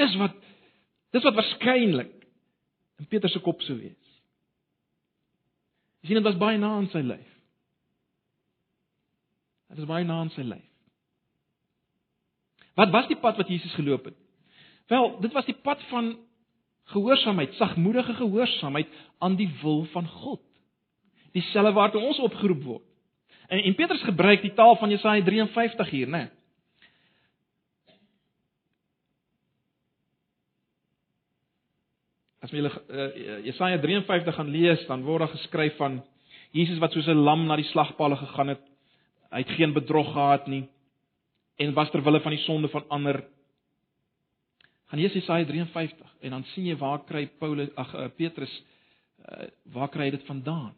Dis 0.00 0.16
wat 0.20 0.36
Dis 1.10 1.26
wat 1.26 1.34
waarskynlik 1.34 2.12
in 3.00 3.08
Petrus 3.10 3.34
se 3.34 3.42
kop 3.42 3.62
sou 3.66 3.76
wees. 3.78 4.16
Jy 6.00 6.10
sien 6.10 6.20
dit 6.20 6.26
was 6.26 6.38
baie 6.40 6.58
na 6.60 6.76
aan 6.78 6.88
sy 6.92 7.02
lyf. 7.04 7.30
Dit 9.70 9.82
was 9.82 9.90
baie 9.90 10.06
na 10.06 10.20
aan 10.22 10.30
sy 10.34 10.44
lyf. 10.46 10.66
Wat 12.78 12.92
was 12.94 13.08
die 13.10 13.18
pad 13.20 13.40
wat 13.40 13.50
Jesus 13.50 13.74
geloop 13.76 14.06
het? 14.08 14.16
Wel, 14.90 15.10
dit 15.20 15.34
was 15.34 15.46
die 15.48 15.56
pad 15.66 15.82
van 15.90 16.14
gehoorsaamheid, 16.90 17.54
sagmoedige 17.58 18.14
gehoorsaamheid 18.18 18.88
aan 19.18 19.36
die 19.38 19.50
wil 19.62 19.84
van 19.92 20.08
God. 20.08 20.40
Dieselfde 21.32 21.72
waartoe 21.72 22.02
ons 22.02 22.18
opgeroep 22.18 22.62
word. 22.62 22.86
En 23.48 23.62
en 23.62 23.74
Petrus 23.74 24.02
gebruik 24.02 24.42
die 24.42 24.54
taal 24.54 24.76
van 24.76 24.90
Jesaja 24.90 25.24
53 25.24 25.90
hier, 25.90 26.06
né? 26.06 26.18
Nee. 26.18 26.30
As 32.40 32.52
jy 32.56 32.62
uh, 32.64 33.44
Jesaja 33.44 33.78
53 33.82 34.34
gaan 34.34 34.48
lees, 34.48 34.86
dan 34.88 35.02
word 35.04 35.26
daar 35.26 35.34
geskryf 35.34 35.76
van 35.76 36.00
Jesus 36.56 36.80
wat 36.80 36.92
soos 36.92 37.06
'n 37.06 37.24
lam 37.26 37.44
na 37.46 37.56
die 37.56 37.68
slagpaal 37.68 38.16
gegaan 38.16 38.48
het. 38.48 38.62
Hy 39.30 39.42
het 39.44 39.56
geen 39.58 39.72
bedrog 39.72 40.12
gehad 40.12 40.46
nie 40.46 40.68
en 41.60 41.74
was 41.74 41.90
ter 41.90 42.02
wille 42.02 42.20
van 42.20 42.32
die 42.32 42.42
sonde 42.42 42.68
van 42.68 42.84
ander. 42.88 43.24
Gaan 44.90 45.00
lees 45.00 45.14
Jesaja 45.14 45.46
53 45.46 46.16
en 46.20 46.36
dan 46.36 46.44
sien 46.52 46.66
jy 46.66 46.76
waar 46.80 47.04
kry 47.06 47.26
Paulus 47.38 47.70
ag 47.78 47.94
uh, 47.94 48.08
Petrus 48.16 48.52
uh, 49.24 49.48
waar 49.72 49.90
kry 49.92 50.08
hy 50.08 50.14
dit 50.16 50.26
vandaan? 50.28 50.72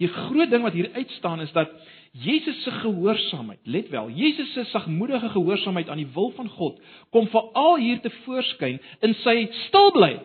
Die 0.00 0.08
groot 0.08 0.50
ding 0.50 0.64
wat 0.64 0.76
hier 0.76 0.90
uitstaan 0.92 1.40
is 1.44 1.52
dat 1.52 1.70
Jesus 2.12 2.58
se 2.64 2.70
gehoorsaamheid, 2.82 3.60
let 3.64 3.88
wel, 3.92 4.10
Jesus 4.10 4.52
se 4.52 4.64
sagmoedige 4.68 5.30
gehoorsaamheid 5.32 5.88
aan 5.88 6.00
die 6.02 6.10
wil 6.12 6.32
van 6.36 6.48
God 6.48 6.80
kom 7.14 7.28
veral 7.32 7.78
hier 7.80 8.00
te 8.04 8.12
voorskyn 8.24 8.80
in 9.00 9.16
sy 9.24 9.46
stilbly 9.68 10.18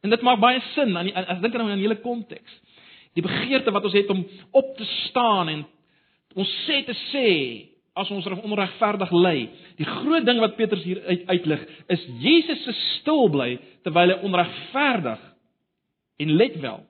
En 0.00 0.14
dit 0.14 0.22
maak 0.22 0.40
baie 0.42 0.60
sin 0.74 0.94
aan 0.96 1.10
as 1.14 1.40
dink 1.42 1.54
aan 1.54 1.70
'n 1.70 1.82
hele 1.82 2.00
konteks. 2.00 2.52
Die 3.14 3.22
begeerte 3.22 3.70
wat 3.70 3.84
ons 3.84 3.92
het 3.92 4.10
om 4.10 4.26
op 4.50 4.76
te 4.76 4.84
staan 4.84 5.48
en 5.48 5.66
ons 6.34 6.50
sê 6.66 6.84
te 6.84 6.94
sê 7.10 7.28
as 7.98 8.10
ons 8.14 8.26
onregverdig 8.30 9.10
ly. 9.14 9.48
Die 9.78 9.88
groot 9.88 10.26
ding 10.26 10.40
wat 10.42 10.56
Petrus 10.58 10.84
hier 10.86 11.00
uit, 11.06 11.24
uitlig 11.28 11.64
is 11.92 12.04
Jesus 12.22 12.62
se 12.64 12.74
stil 13.00 13.28
bly 13.32 13.56
terwyl 13.86 14.14
hy 14.14 14.18
onregverdig 14.28 15.26
en 16.22 16.34
let 16.38 16.58
wel. 16.62 16.80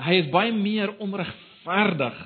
Hy 0.00 0.20
is 0.22 0.30
baie 0.32 0.52
meer 0.56 0.94
onregverdig 1.02 2.20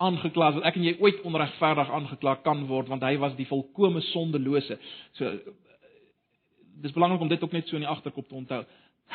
aangekla 0.00 0.48
as 0.50 0.60
ek 0.70 0.78
en 0.78 0.86
jy 0.88 0.94
ooit 1.02 1.20
onregverdig 1.28 1.90
aangekla 1.92 2.38
kan 2.44 2.64
word 2.70 2.88
want 2.90 3.04
hy 3.04 3.16
was 3.20 3.36
die 3.38 3.48
volkomme 3.48 4.02
sondelose. 4.10 4.78
So 5.18 5.30
dis 6.80 6.94
belangrik 6.96 7.20
om 7.20 7.30
dit 7.30 7.42
ook 7.44 7.52
net 7.54 7.68
so 7.68 7.76
in 7.76 7.84
die 7.84 7.92
agterkop 7.92 8.28
te 8.28 8.38
onthou. 8.38 8.62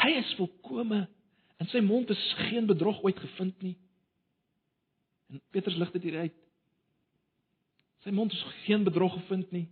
Hy 0.03 0.11
is 0.19 0.35
volkomme 0.39 1.05
in 1.63 1.71
sy 1.71 1.81
mond 1.81 2.11
is 2.11 2.23
geen 2.49 2.67
bedrog 2.69 3.01
ooit 3.03 3.19
gevind 3.19 3.55
nie. 3.63 3.75
En 5.35 5.41
Petrus 5.51 5.75
lig 5.75 5.91
dit 5.91 6.03
hier 6.07 6.19
uit. 6.19 6.35
Sy 8.05 8.13
mond 8.15 8.31
is 8.31 8.45
geen 8.63 8.85
bedrog 8.87 9.13
gevind 9.17 9.51
nie. 9.51 9.65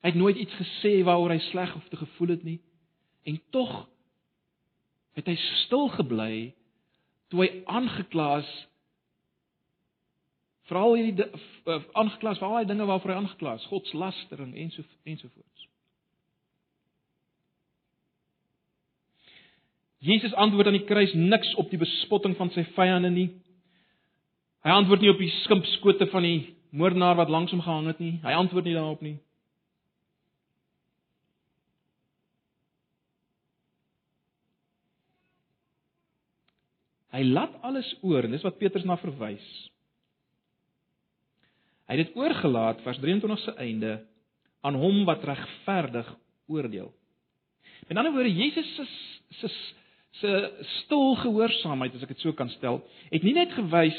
Hy 0.00 0.12
het 0.14 0.16
nooit 0.16 0.38
iets 0.40 0.54
gesê 0.56 0.94
waaroor 1.04 1.34
hy 1.34 1.42
sleg 1.50 1.74
of 1.76 1.88
te 1.92 2.00
gevoel 2.00 2.32
het 2.32 2.46
nie. 2.46 2.60
En 3.28 3.36
tog 3.52 3.74
het 5.18 5.28
hy 5.28 5.34
stil 5.66 5.90
gebly 5.98 6.54
toe 7.28 7.42
hy 7.42 7.48
aangekla 7.68 8.30
is 8.40 8.52
veral 10.70 10.96
hierdie 10.96 11.26
eh, 11.26 11.82
aangekla 11.92 12.32
is 12.32 12.40
vir 12.40 12.48
al 12.48 12.62
die 12.62 12.70
dinge 12.70 12.86
waarvoor 12.88 13.12
hy 13.12 13.18
aangekla 13.20 13.56
is, 13.58 13.66
godslastering 13.72 14.54
en 14.56 14.72
so 14.72 14.84
ensovoorts. 15.04 15.68
Jesus 19.98 20.34
antwoord 20.34 20.70
aan 20.70 20.78
die 20.78 20.86
kruis 20.86 21.12
niks 21.14 21.54
op 21.58 21.70
die 21.70 21.80
bespotting 21.80 22.36
van 22.38 22.52
sy 22.54 22.62
vyande 22.76 23.10
nie. 23.10 23.28
Hy 24.66 24.74
antwoord 24.74 25.02
nie 25.02 25.10
op 25.10 25.22
die 25.22 25.30
skimpskote 25.42 26.06
van 26.12 26.26
die 26.26 26.38
moordenaar 26.70 27.16
wat 27.18 27.32
langs 27.32 27.54
hom 27.54 27.62
gehang 27.64 27.88
het 27.90 28.02
nie. 28.02 28.18
Hy 28.22 28.36
antwoord 28.38 28.68
nie 28.68 28.76
daarop 28.76 29.02
nie. 29.02 29.16
Hy 37.14 37.24
laat 37.24 37.56
alles 37.66 37.88
oor 38.04 38.26
en 38.26 38.36
dis 38.36 38.44
wat 38.46 38.60
Petrus 38.60 38.84
na 38.86 38.98
verwys. 39.00 39.46
Hy 41.88 41.96
het 41.96 42.04
dit 42.04 42.20
oorgelaat 42.20 42.84
vers 42.84 43.00
23 43.00 43.42
se 43.42 43.54
einde 43.64 43.96
aan 44.66 44.76
hom 44.76 45.02
wat 45.08 45.24
regverdig 45.24 46.08
oordeel. 46.52 46.92
Met 47.88 47.96
ander 47.96 48.12
woorde 48.12 48.34
Jesus 48.34 48.68
se 48.76 48.86
se 49.40 49.48
se 50.20 50.30
stil 50.82 51.14
gehoorsaamheid 51.22 51.94
as 51.94 52.04
ek 52.06 52.14
dit 52.16 52.24
so 52.24 52.32
kan 52.36 52.50
stel, 52.56 52.80
het 53.12 53.22
nie 53.22 53.36
net 53.36 53.52
gewys 53.56 53.98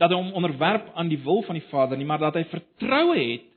dat 0.00 0.10
hy 0.10 0.16
hom 0.16 0.32
onderwerp 0.38 0.88
aan 0.96 1.10
die 1.12 1.20
wil 1.24 1.42
van 1.46 1.58
die 1.58 1.66
Vader 1.68 1.98
nie, 1.98 2.06
maar 2.08 2.22
dat 2.22 2.38
hy 2.38 2.44
vertroue 2.50 3.18
het 3.18 3.48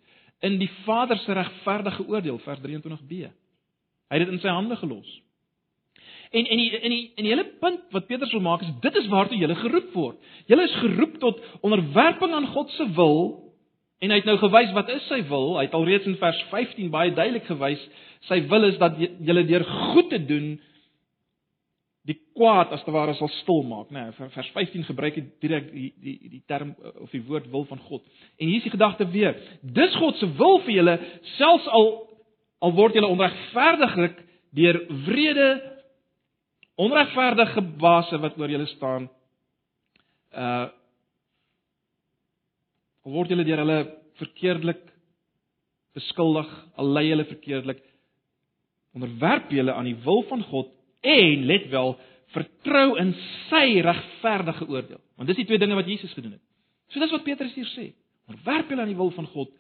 in 0.46 0.58
die 0.60 0.70
Vader 0.84 1.18
se 1.24 1.34
regverdige 1.34 2.04
oordeel 2.12 2.42
vers 2.44 2.60
23b. 2.60 3.30
Hy 4.10 4.18
het 4.18 4.26
dit 4.26 4.34
in 4.36 4.44
sy 4.44 4.52
hande 4.52 4.76
gelos. 4.78 5.08
En 6.36 6.46
en 6.46 6.60
die 6.60 6.70
en 6.78 6.92
die 6.92 7.04
en 7.16 7.24
die 7.24 7.32
hele 7.32 7.46
punt 7.62 7.86
wat 7.96 8.08
Petrus 8.10 8.34
wil 8.36 8.44
maak 8.44 8.66
is 8.66 8.74
dit 8.84 8.96
is 9.00 9.08
waartoe 9.08 9.40
jy 9.40 9.56
geroep 9.56 9.94
word. 9.94 10.18
Jy 10.50 10.60
is 10.64 10.78
geroep 10.82 11.20
tot 11.22 11.42
onderwerping 11.62 12.34
aan 12.34 12.50
God 12.52 12.70
se 12.76 12.88
wil 12.98 13.45
en 14.04 14.12
hy 14.12 14.20
het 14.20 14.28
nou 14.28 14.38
gewys 14.42 14.74
wat 14.76 14.90
is 14.94 15.06
sy 15.10 15.22
wil. 15.30 15.56
Hy 15.60 15.68
het 15.68 15.76
alreeds 15.78 16.08
in 16.10 16.18
vers 16.20 16.40
15 16.52 16.92
baie 16.94 17.14
duidelik 17.16 17.48
gewys 17.48 17.82
sy 18.30 18.42
wil 18.50 18.66
is 18.68 18.80
dat 18.82 18.98
jy 19.00 19.44
deur 19.46 19.66
goed 19.94 20.10
te 20.10 20.20
doen 20.26 20.56
die 22.06 22.18
kwaad 22.38 22.74
as 22.76 22.84
te 22.86 22.94
ware 22.94 23.16
sal 23.18 23.30
stil 23.42 23.64
maak, 23.66 23.90
né? 23.94 24.04
Nee, 24.12 24.30
vers 24.34 24.50
15 24.54 24.86
gebruik 24.86 25.16
hy 25.18 25.24
direk 25.42 25.72
die 25.74 25.88
die 26.02 26.18
die 26.36 26.42
term 26.50 26.76
of 27.02 27.14
die 27.14 27.24
woord 27.26 27.48
wil 27.54 27.66
van 27.70 27.82
God. 27.88 28.04
En 28.38 28.50
hier 28.50 28.60
is 28.62 28.68
die 28.68 28.74
gedagte 28.74 29.08
weer. 29.10 29.38
Dis 29.62 29.96
God 29.98 30.20
se 30.22 30.30
wil 30.38 30.60
vir 30.68 30.76
julle 30.80 30.98
selfs 31.38 31.70
al 31.74 31.90
al 32.66 32.76
word 32.78 32.98
julle 32.98 33.10
onregverdiglik 33.14 34.22
deur 34.56 34.80
wrede 35.08 35.50
onregverdige 36.82 37.62
base 37.82 38.18
wat 38.22 38.38
oor 38.40 38.54
julle 38.54 38.70
staan 38.76 39.10
uh 40.34 40.66
word 43.14 43.30
julle 43.30 43.46
deur 43.46 43.62
hulle 43.62 43.80
verkeerdelik 44.20 44.82
beskuldig, 45.96 46.50
al 46.76 46.90
lei 46.98 47.06
hulle 47.12 47.28
verkeerdelik 47.30 47.84
onderwerp 48.96 49.52
julle 49.52 49.74
aan 49.76 49.90
die 49.90 49.98
wil 50.06 50.24
van 50.30 50.44
God 50.50 50.72
en 51.06 51.46
let 51.50 51.68
wel 51.72 51.94
vertrou 52.34 52.96
in 53.00 53.14
sy 53.50 53.82
regverdige 53.84 54.68
oordeel. 54.72 55.02
Want 55.16 55.30
dis 55.30 55.40
die 55.42 55.48
twee 55.48 55.60
dinge 55.62 55.78
wat 55.78 55.88
Jesus 55.88 56.14
gedoen 56.16 56.38
het. 56.38 56.44
So 56.92 57.00
dis 57.04 57.14
wat 57.14 57.26
Petrus 57.28 57.54
hier 57.58 57.70
sê. 57.74 57.90
Onderwerp 58.30 58.72
julle 58.72 58.86
aan 58.86 58.92
die 58.92 59.00
wil 59.00 59.12
van 59.16 59.28
God 59.34 59.52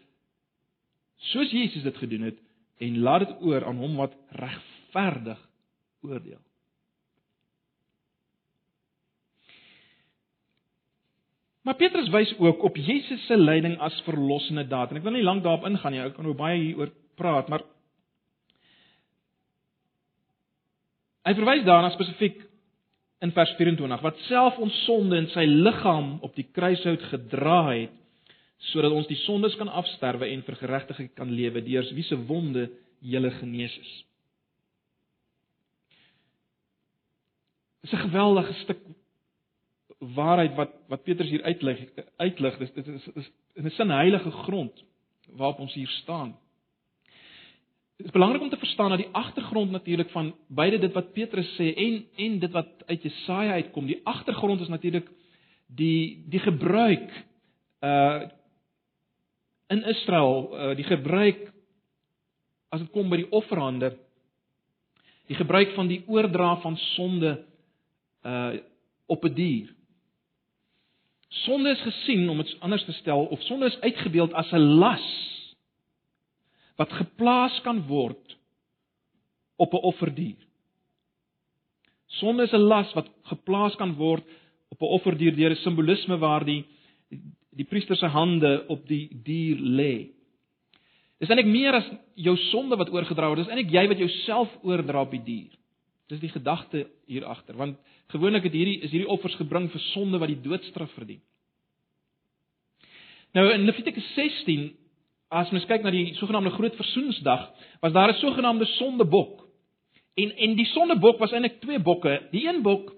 soos 1.31 1.51
Jesus 1.51 1.83
dit 1.85 1.97
gedoen 1.97 2.27
het 2.27 2.39
en 2.83 2.97
laat 3.05 3.23
dit 3.23 3.45
oor 3.47 3.63
aan 3.67 3.79
hom 3.79 3.95
wat 3.99 4.15
regverdig 4.35 5.39
oordeel. 6.03 6.41
Maar 11.65 11.75
Petrus 11.79 12.09
wys 12.13 12.33
ook 12.37 12.63
op 12.63 12.75
Jesus 12.77 13.25
se 13.25 13.37
lyding 13.37 13.79
as 13.81 14.01
verlossende 14.05 14.67
daad. 14.69 14.91
En 14.91 14.99
ek 14.99 15.05
wil 15.05 15.15
nie 15.17 15.25
lank 15.25 15.41
daarop 15.43 15.65
ingaan 15.65 15.95
nie. 15.95 16.01
Ek 16.03 16.13
kan 16.13 16.27
nou 16.27 16.35
baie 16.37 16.59
hieroor 16.61 16.91
praat, 17.17 17.49
maar 17.49 17.63
hy 21.25 21.33
verwys 21.33 21.63
daarna 21.65 21.89
spesifiek 21.95 22.43
in 23.25 23.31
vers 23.33 23.53
24 23.57 24.03
wat 24.03 24.17
self 24.27 24.57
ons 24.61 24.75
sonde 24.85 25.17
in 25.17 25.29
sy 25.33 25.45
liggaam 25.49 26.19
op 26.27 26.35
die 26.37 26.45
kruishout 26.53 27.01
gedra 27.09 27.61
het 27.71 27.93
sodat 28.71 28.93
ons 28.93 29.07
die 29.09 29.17
sondes 29.23 29.55
kan 29.57 29.71
afsterwe 29.71 30.27
en 30.31 30.43
vir 30.45 30.57
geregtigheid 30.59 31.15
kan 31.17 31.31
lewe 31.33 31.63
deur 31.65 31.87
wie 31.97 32.05
se 32.05 32.17
wonde 32.29 32.67
jy 33.01 33.21
genees 33.39 33.73
is. 33.79 33.93
Dit 37.81 37.93
is 37.93 37.99
'n 37.99 38.05
geweldige 38.09 38.53
stuk 38.63 38.79
waarheid 40.13 40.55
wat 40.55 40.71
wat 40.87 41.03
Petrus 41.03 41.29
hier 41.29 41.43
uitlig 41.43 41.79
uitlig 42.17 42.57
dis 42.57 42.73
dit 42.73 42.87
is, 42.87 43.07
is 43.15 43.31
in 43.55 43.65
'n 43.65 43.69
sin 43.69 43.89
heilige 43.89 44.31
grond 44.31 44.83
waarop 45.35 45.59
ons 45.59 45.73
hier 45.73 45.87
staan. 45.87 46.35
Dit 47.97 48.05
is 48.05 48.11
belangrik 48.11 48.41
om 48.41 48.49
te 48.49 48.57
verstaan 48.57 48.89
dat 48.89 48.99
die 48.99 49.11
agtergrond 49.11 49.71
natuurlik 49.71 50.09
van 50.09 50.35
beide 50.47 50.79
dit 50.79 50.93
wat 50.93 51.13
Petrus 51.13 51.55
sê 51.55 51.73
en 51.75 52.05
en 52.15 52.39
dit 52.39 52.51
wat 52.51 52.83
uit 52.85 53.03
Jesaja 53.03 53.51
uitkom, 53.51 53.85
die 53.85 54.01
agtergrond 54.03 54.61
is 54.61 54.67
natuurlik 54.67 55.09
die 55.67 56.23
die 56.29 56.39
gebruik 56.39 57.11
uh 57.81 58.21
in 59.67 59.83
Israel, 59.83 60.49
uh 60.53 60.75
die 60.75 60.83
gebruik 60.85 61.53
as 62.69 62.79
dit 62.79 62.91
kom 62.91 63.09
by 63.09 63.17
die 63.17 63.31
offerhande, 63.31 63.95
die 65.27 65.35
gebruik 65.35 65.71
van 65.73 65.87
die 65.87 66.03
oordra 66.07 66.55
van 66.61 66.77
sonde 66.77 67.45
uh 68.23 68.53
op 69.05 69.23
'n 69.23 69.33
die 69.33 69.35
dier. 69.35 69.74
Sonde 71.43 71.69
is 71.75 71.81
gesien 71.83 72.29
om 72.29 72.37
dit 72.37 72.55
anders 72.59 72.85
te 72.85 72.95
stel 73.01 73.25
of 73.25 73.41
sonde 73.43 73.65
is 73.65 73.79
uitgebeeld 73.79 74.33
as 74.33 74.51
'n 74.51 74.79
las 74.79 75.05
wat 76.75 76.91
geplaas 76.91 77.61
kan 77.61 77.81
word 77.87 78.37
op 79.55 79.73
'n 79.73 79.83
offerdier. 79.91 80.39
Sonde 82.07 82.43
is 82.43 82.53
'n 82.53 82.67
las 82.67 82.93
wat 82.93 83.09
geplaas 83.23 83.75
kan 83.75 83.95
word 83.95 84.23
op 84.69 84.81
'n 84.81 84.93
offerdier 84.97 85.35
deur 85.35 85.51
'n 85.51 85.55
simbolisme 85.63 86.17
waar 86.17 86.45
die 86.45 86.65
die 87.55 87.65
priester 87.65 87.95
se 87.95 88.07
hande 88.07 88.65
op 88.67 88.87
die 88.87 89.09
dier 89.23 89.55
lê. 89.55 90.09
Dis 91.19 91.29
eintlik 91.29 91.47
meer 91.47 91.73
as 91.73 91.87
jou 92.15 92.35
sonde 92.37 92.75
wat 92.75 92.89
oorgedra 92.91 93.27
word, 93.27 93.37
dis 93.37 93.47
eintlik 93.47 93.71
jy 93.71 93.87
wat 93.87 93.97
jouself 93.97 94.57
oordra 94.63 95.01
op 95.01 95.11
die 95.11 95.23
dier. 95.23 95.51
Dis 96.11 96.21
die 96.21 96.29
gedagte 96.29 96.85
hier 97.09 97.25
agter, 97.25 97.57
want 97.57 97.79
gewoonlik 98.13 98.43
het 98.45 98.53
hierdie 98.53 98.81
is 98.85 98.91
hierdie 98.93 99.09
offers 99.09 99.35
gebring 99.39 99.71
vir 99.73 99.81
sonde 99.91 100.19
wat 100.21 100.29
die 100.29 100.41
doodstraf 100.41 100.91
verdien. 100.93 101.21
Nou 103.33 103.47
in 103.51 103.65
Levitikus 103.65 104.05
16, 104.15 104.67
as 105.33 105.49
mens 105.51 105.65
kyk 105.67 105.83
na 105.83 105.91
die 105.91 106.13
sogenaamde 106.19 106.53
groot 106.55 106.75
versoeningsdag, 106.77 107.49
was 107.81 107.93
daar 107.93 108.13
'n 108.13 108.19
sogenaamde 108.21 108.65
sondebok. 108.77 109.41
En 110.15 110.35
en 110.37 110.55
die 110.55 110.65
sondebok 110.65 111.19
was 111.19 111.31
eintlik 111.31 111.59
twee 111.61 111.79
bokke. 111.79 112.27
Die 112.31 112.47
een 112.47 112.61
bok 112.61 112.93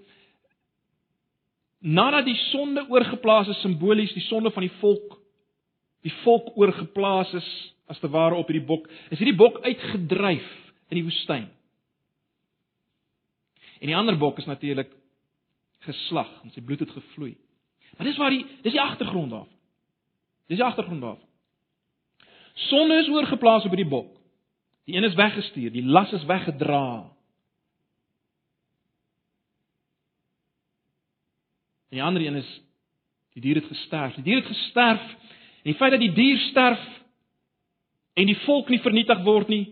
nadat 1.80 2.26
die 2.26 2.38
sonde 2.52 2.86
oorgeplaas 2.90 3.48
is 3.48 3.62
simbolies 3.62 4.14
die 4.14 4.26
sonde 4.26 4.52
van 4.52 4.66
die 4.66 4.76
volk 4.80 5.18
die 6.06 6.14
volk 6.24 6.56
oorgeplaas 6.58 7.34
is 7.34 7.50
as 7.88 8.00
te 8.00 8.10
ware 8.12 8.36
op 8.36 8.50
hierdie 8.52 8.68
bok, 8.68 8.88
is 9.12 9.20
hierdie 9.20 9.38
bok 9.38 9.62
uitgedryf 9.64 10.48
in 10.92 11.00
die 11.00 11.06
woestyn. 11.08 11.48
En 13.80 13.92
die 13.92 13.96
ander 13.96 14.18
bok 14.18 14.38
is 14.38 14.46
natuurlik 14.46 14.92
geslag 15.86 16.30
en 16.44 16.52
sy 16.52 16.62
bloed 16.62 16.80
het 16.80 16.92
gevloei. 16.92 17.36
Maar 17.98 18.10
dis 18.10 18.18
waar 18.18 18.34
die 18.34 18.46
dis 18.64 18.74
die 18.76 18.82
agtergrond 18.82 19.32
daar. 19.32 19.50
Dis 20.48 20.58
die 20.58 20.66
agtergrond 20.66 21.02
daar. 21.02 21.20
Sonde 22.68 22.98
is 23.02 23.10
oorgeplaas 23.10 23.66
op 23.66 23.74
hierdie 23.74 23.90
bok. 23.90 24.14
Die 24.88 24.96
een 24.96 25.04
is 25.04 25.16
weggestuur, 25.16 25.72
die 25.72 25.86
las 25.86 26.12
is 26.12 26.26
weggedra. 26.26 27.12
En 31.90 32.00
die 32.00 32.04
ander 32.04 32.26
een 32.26 32.36
is 32.36 32.62
die 33.34 33.42
dier 33.42 33.56
het 33.56 33.70
gesterf. 33.70 34.16
Die 34.16 34.24
dier 34.24 34.42
het 34.42 34.50
gesterf. 34.50 35.04
En 35.64 35.72
die 35.72 35.76
feit 35.76 35.92
dat 35.92 36.00
die 36.00 36.14
dier 36.14 36.38
sterf 36.38 36.84
en 38.14 38.26
die 38.26 38.38
volk 38.46 38.70
nie 38.70 38.80
vernietig 38.82 39.20
word 39.26 39.50
nie, 39.52 39.66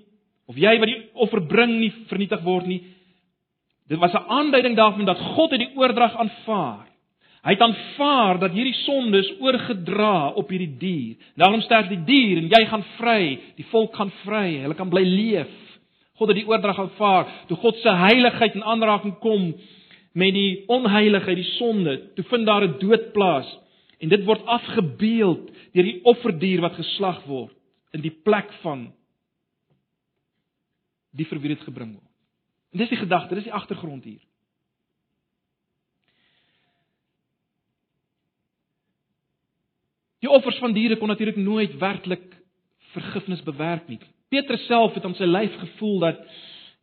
of 0.45 0.57
jy 0.59 0.75
wat 0.77 0.89
die 0.91 0.99
offer 1.17 1.41
bring 1.49 1.79
nie 1.79 1.89
vernietig 2.11 2.43
word 2.45 2.67
nie. 2.69 2.81
Dit 3.87 3.99
was 3.99 4.13
'n 4.13 4.27
aanduiding 4.27 4.75
daarvan 4.75 5.05
dat 5.05 5.19
God 5.19 5.51
het 5.51 5.59
die 5.59 5.75
oordrag 5.75 6.15
aanvaar. 6.15 6.87
Hy 7.45 7.51
het 7.51 7.61
aanvaar 7.61 8.39
dat 8.39 8.51
hierdie 8.51 8.73
sonde 8.73 9.17
is 9.17 9.33
oorgedra 9.39 10.29
op 10.29 10.49
hierdie 10.49 10.77
dier. 10.77 11.15
Daarom 11.35 11.61
sterf 11.61 11.87
die 11.87 12.03
dier 12.03 12.37
en 12.37 12.47
jy 12.49 12.65
gaan 12.65 12.83
vry, 12.97 13.39
die 13.55 13.65
volk 13.69 13.95
gaan 13.95 14.11
vry, 14.23 14.57
hulle 14.63 14.73
kan 14.73 14.89
bly 14.89 15.03
leef. 15.03 15.51
God 16.17 16.31
het 16.31 16.37
die 16.37 16.47
oordrag 16.47 16.79
aanvaar. 16.79 17.27
Toe 17.47 17.57
God 17.57 17.75
se 17.75 17.89
heiligheid 17.89 18.55
in 18.55 18.63
aanraking 18.63 19.19
kom 19.19 19.53
met 20.13 20.33
die 20.33 20.63
onheiligheid, 20.67 21.35
die 21.35 21.51
sonde, 21.59 22.13
toe 22.15 22.25
vind 22.25 22.45
daar 22.45 22.63
'n 22.63 22.79
dood 22.79 23.11
plaas. 23.13 23.59
En 23.99 24.09
dit 24.09 24.25
word 24.25 24.45
afgebeeld 24.45 25.51
deur 25.73 25.83
die 25.83 25.99
offerdier 26.03 26.61
wat 26.61 26.73
geslag 26.73 27.23
word 27.25 27.53
in 27.93 28.01
die 28.01 28.15
plek 28.23 28.51
van 28.61 28.89
die 31.15 31.25
vir 31.25 31.39
wie 31.39 31.53
dit 31.53 31.63
gebring 31.63 31.93
word. 31.93 32.14
En 32.75 32.81
dis 32.81 32.89
die 32.91 32.97
gedagte, 32.99 33.37
dis 33.37 33.45
die 33.47 33.53
agtergrond 33.55 34.03
hier. 34.03 34.19
Die 40.19 40.29
offers 40.29 40.57
van 40.59 40.73
diere 40.75 40.97
kon 40.99 41.07
natuurlik 41.07 41.37
nooit 41.39 41.77
werklik 41.79 42.25
vergifnis 42.91 43.43
bewerk 43.47 43.87
nie. 43.87 44.01
Petrus 44.27 44.65
self 44.67 44.97
het 44.97 45.05
aan 45.07 45.15
sy 45.15 45.23
lyf 45.23 45.55
gevoel 45.61 46.03
dat 46.03 46.19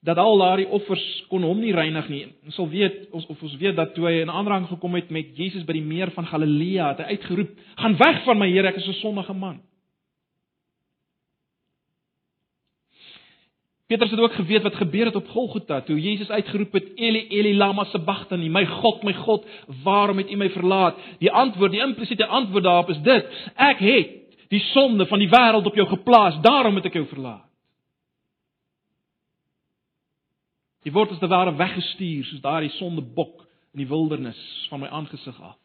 dat 0.02 0.16
al 0.18 0.40
daardie 0.40 0.66
offers 0.72 1.02
kon 1.28 1.44
hom 1.44 1.60
nie 1.60 1.74
reinig 1.76 2.08
nie. 2.08 2.22
Ons 2.48 2.56
sal 2.56 2.70
weet 2.72 3.12
ons 3.12 3.26
of 3.28 3.42
ons 3.44 3.58
weet 3.60 3.76
dat 3.76 3.92
toe 3.94 4.08
hy 4.08 4.14
in 4.22 4.32
aanraking 4.32 4.70
gekom 4.72 4.96
het 4.96 5.12
met 5.12 5.36
Jesus 5.36 5.66
by 5.68 5.76
die 5.76 5.84
meer 5.84 6.10
van 6.16 6.26
Galilea, 6.26 6.88
het 6.94 7.04
hy 7.04 7.18
uitgeroep: 7.18 7.52
"Gaan 7.84 7.98
weg 8.00 8.24
van 8.24 8.40
my, 8.40 8.48
Here, 8.50 8.72
ek 8.72 8.80
is 8.80 8.88
'n 8.88 8.98
sondige 9.04 9.36
man." 9.36 9.60
Petrus 13.92 14.10
het 14.10 14.20
ook 14.20 14.32
geweet 14.32 14.62
wat 14.62 14.74
gebeur 14.74 15.04
het 15.04 15.16
op 15.16 15.28
Golgotha 15.28 15.80
toe. 15.80 16.00
Jesus 16.00 16.30
uitgeroep 16.30 16.72
het 16.72 16.90
Eli 16.94 17.26
Eli 17.28 17.56
lama 17.56 17.84
sabachthani 17.84 18.48
my 18.48 18.64
God 18.66 19.02
my 19.02 19.12
God 19.12 19.46
waarom 19.82 20.16
het 20.16 20.30
U 20.30 20.36
my 20.36 20.50
verlaat? 20.50 20.96
Die 21.18 21.30
antwoord 21.30 21.70
die 21.70 21.80
implisiete 21.80 22.26
antwoord 22.26 22.64
daarop 22.64 22.88
is 22.88 23.00
dit. 23.04 23.26
Ek 23.54 23.78
het 23.78 24.14
die 24.48 24.60
sonde 24.72 25.06
van 25.06 25.18
die 25.18 25.28
wêreld 25.28 25.68
op 25.68 25.76
jou 25.76 25.86
geplaas 25.88 26.40
daarom 26.40 26.76
het 26.80 26.88
ek 26.88 26.96
jou 26.96 27.04
verlaat. 27.06 27.44
Jy 30.82 30.92
word 30.96 31.12
as 31.12 31.20
te 31.20 31.28
ware 31.28 31.52
weggestuur 31.56 32.24
soos 32.24 32.40
daardie 32.40 32.72
sondebok 32.78 33.44
in 33.74 33.84
die 33.84 33.88
wildernis 33.88 34.40
van 34.70 34.80
my 34.80 34.88
aangesig 34.88 35.36
af. 35.40 35.58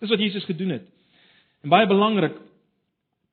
Dis 0.00 0.10
wat 0.10 0.20
Jesus 0.20 0.48
gedoen 0.48 0.78
het. 0.78 0.88
En 1.62 1.68
baie 1.68 1.86
belangrik 1.86 2.40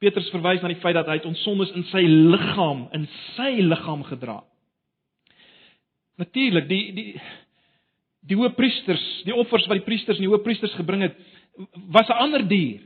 Petrus 0.01 0.31
verwys 0.33 0.63
na 0.63 0.71
die 0.71 0.81
feit 0.81 0.97
dat 0.97 1.09
hy 1.09 1.19
het 1.19 1.27
ons 1.29 1.41
sondes 1.45 1.71
in 1.77 1.85
sy 1.91 2.01
liggaam, 2.07 2.87
in 2.97 3.05
sy 3.35 3.51
liggaam 3.61 4.01
gedra. 4.07 4.39
Natuurlik, 6.21 6.67
die 6.69 6.83
die 6.97 7.07
die 8.31 8.37
hoëpriesters, 8.37 9.03
die 9.25 9.33
offers 9.33 9.65
wat 9.69 9.79
die 9.79 9.85
priesters 9.85 10.19
en 10.19 10.27
die 10.27 10.29
hoëpriesters 10.29 10.75
gebring 10.77 11.01
het, 11.07 11.15
was 11.89 12.09
'n 12.09 12.21
ander 12.25 12.47
dier. 12.47 12.81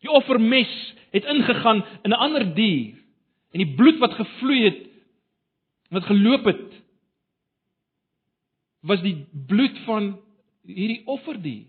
Die 0.00 0.12
offermes 0.12 0.72
het 1.12 1.24
ingegaan 1.24 1.84
in 2.04 2.10
'n 2.10 2.20
ander 2.26 2.44
dier 2.54 2.94
en 3.52 3.64
die 3.64 3.74
bloed 3.76 3.98
wat 3.98 4.14
gevloei 4.14 4.64
het 4.64 4.82
wat 5.90 6.04
geloop 6.04 6.44
het 6.44 6.72
was 8.80 9.00
die 9.02 9.26
bloed 9.46 9.78
van 9.84 10.20
hierdie 10.66 11.02
offerdier. 11.06 11.66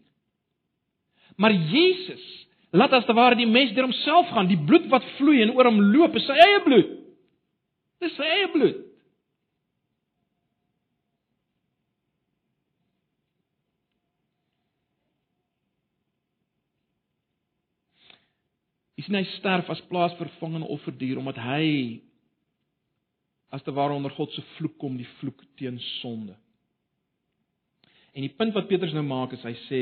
Maar 1.35 1.53
Jesus 1.53 2.47
Laat 2.77 2.93
as 2.93 3.05
te 3.07 3.15
ware 3.17 3.37
die 3.37 3.47
mes 3.49 3.71
deur 3.73 3.87
homself 3.87 4.29
gaan, 4.33 4.49
die 4.49 4.59
bloed 4.69 4.85
wat 4.91 5.05
vloei 5.17 5.41
en 5.41 5.55
oor 5.55 5.69
hom 5.69 5.79
loop, 5.93 6.17
is 6.19 6.27
sy 6.27 6.35
eie 6.37 6.59
bloed. 6.65 6.91
Dis 8.03 8.13
sy 8.13 8.27
eie 8.27 8.49
bloed. 8.53 8.83
Is 18.97 19.09
hy 19.13 19.23
sterf 19.37 19.69
as 19.69 19.81
plaasvervangende 19.89 20.67
offerdier 20.73 21.19
omdat 21.21 21.37
hy 21.41 21.65
as 23.53 23.63
te 23.63 23.71
ware 23.71 23.95
onder 23.95 24.11
God 24.11 24.33
se 24.35 24.43
vloek 24.57 24.75
kom, 24.81 24.97
die 24.99 25.07
vloek 25.21 25.41
teen 25.57 25.77
sonde. 26.01 26.35
En 28.17 28.25
die 28.25 28.33
punt 28.33 28.53
wat 28.57 28.67
Petrus 28.69 28.93
nou 28.97 29.05
maak 29.05 29.33
is 29.37 29.45
hy 29.45 29.53
sê 29.67 29.81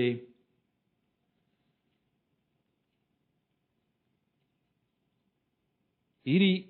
hierdie 6.25 6.65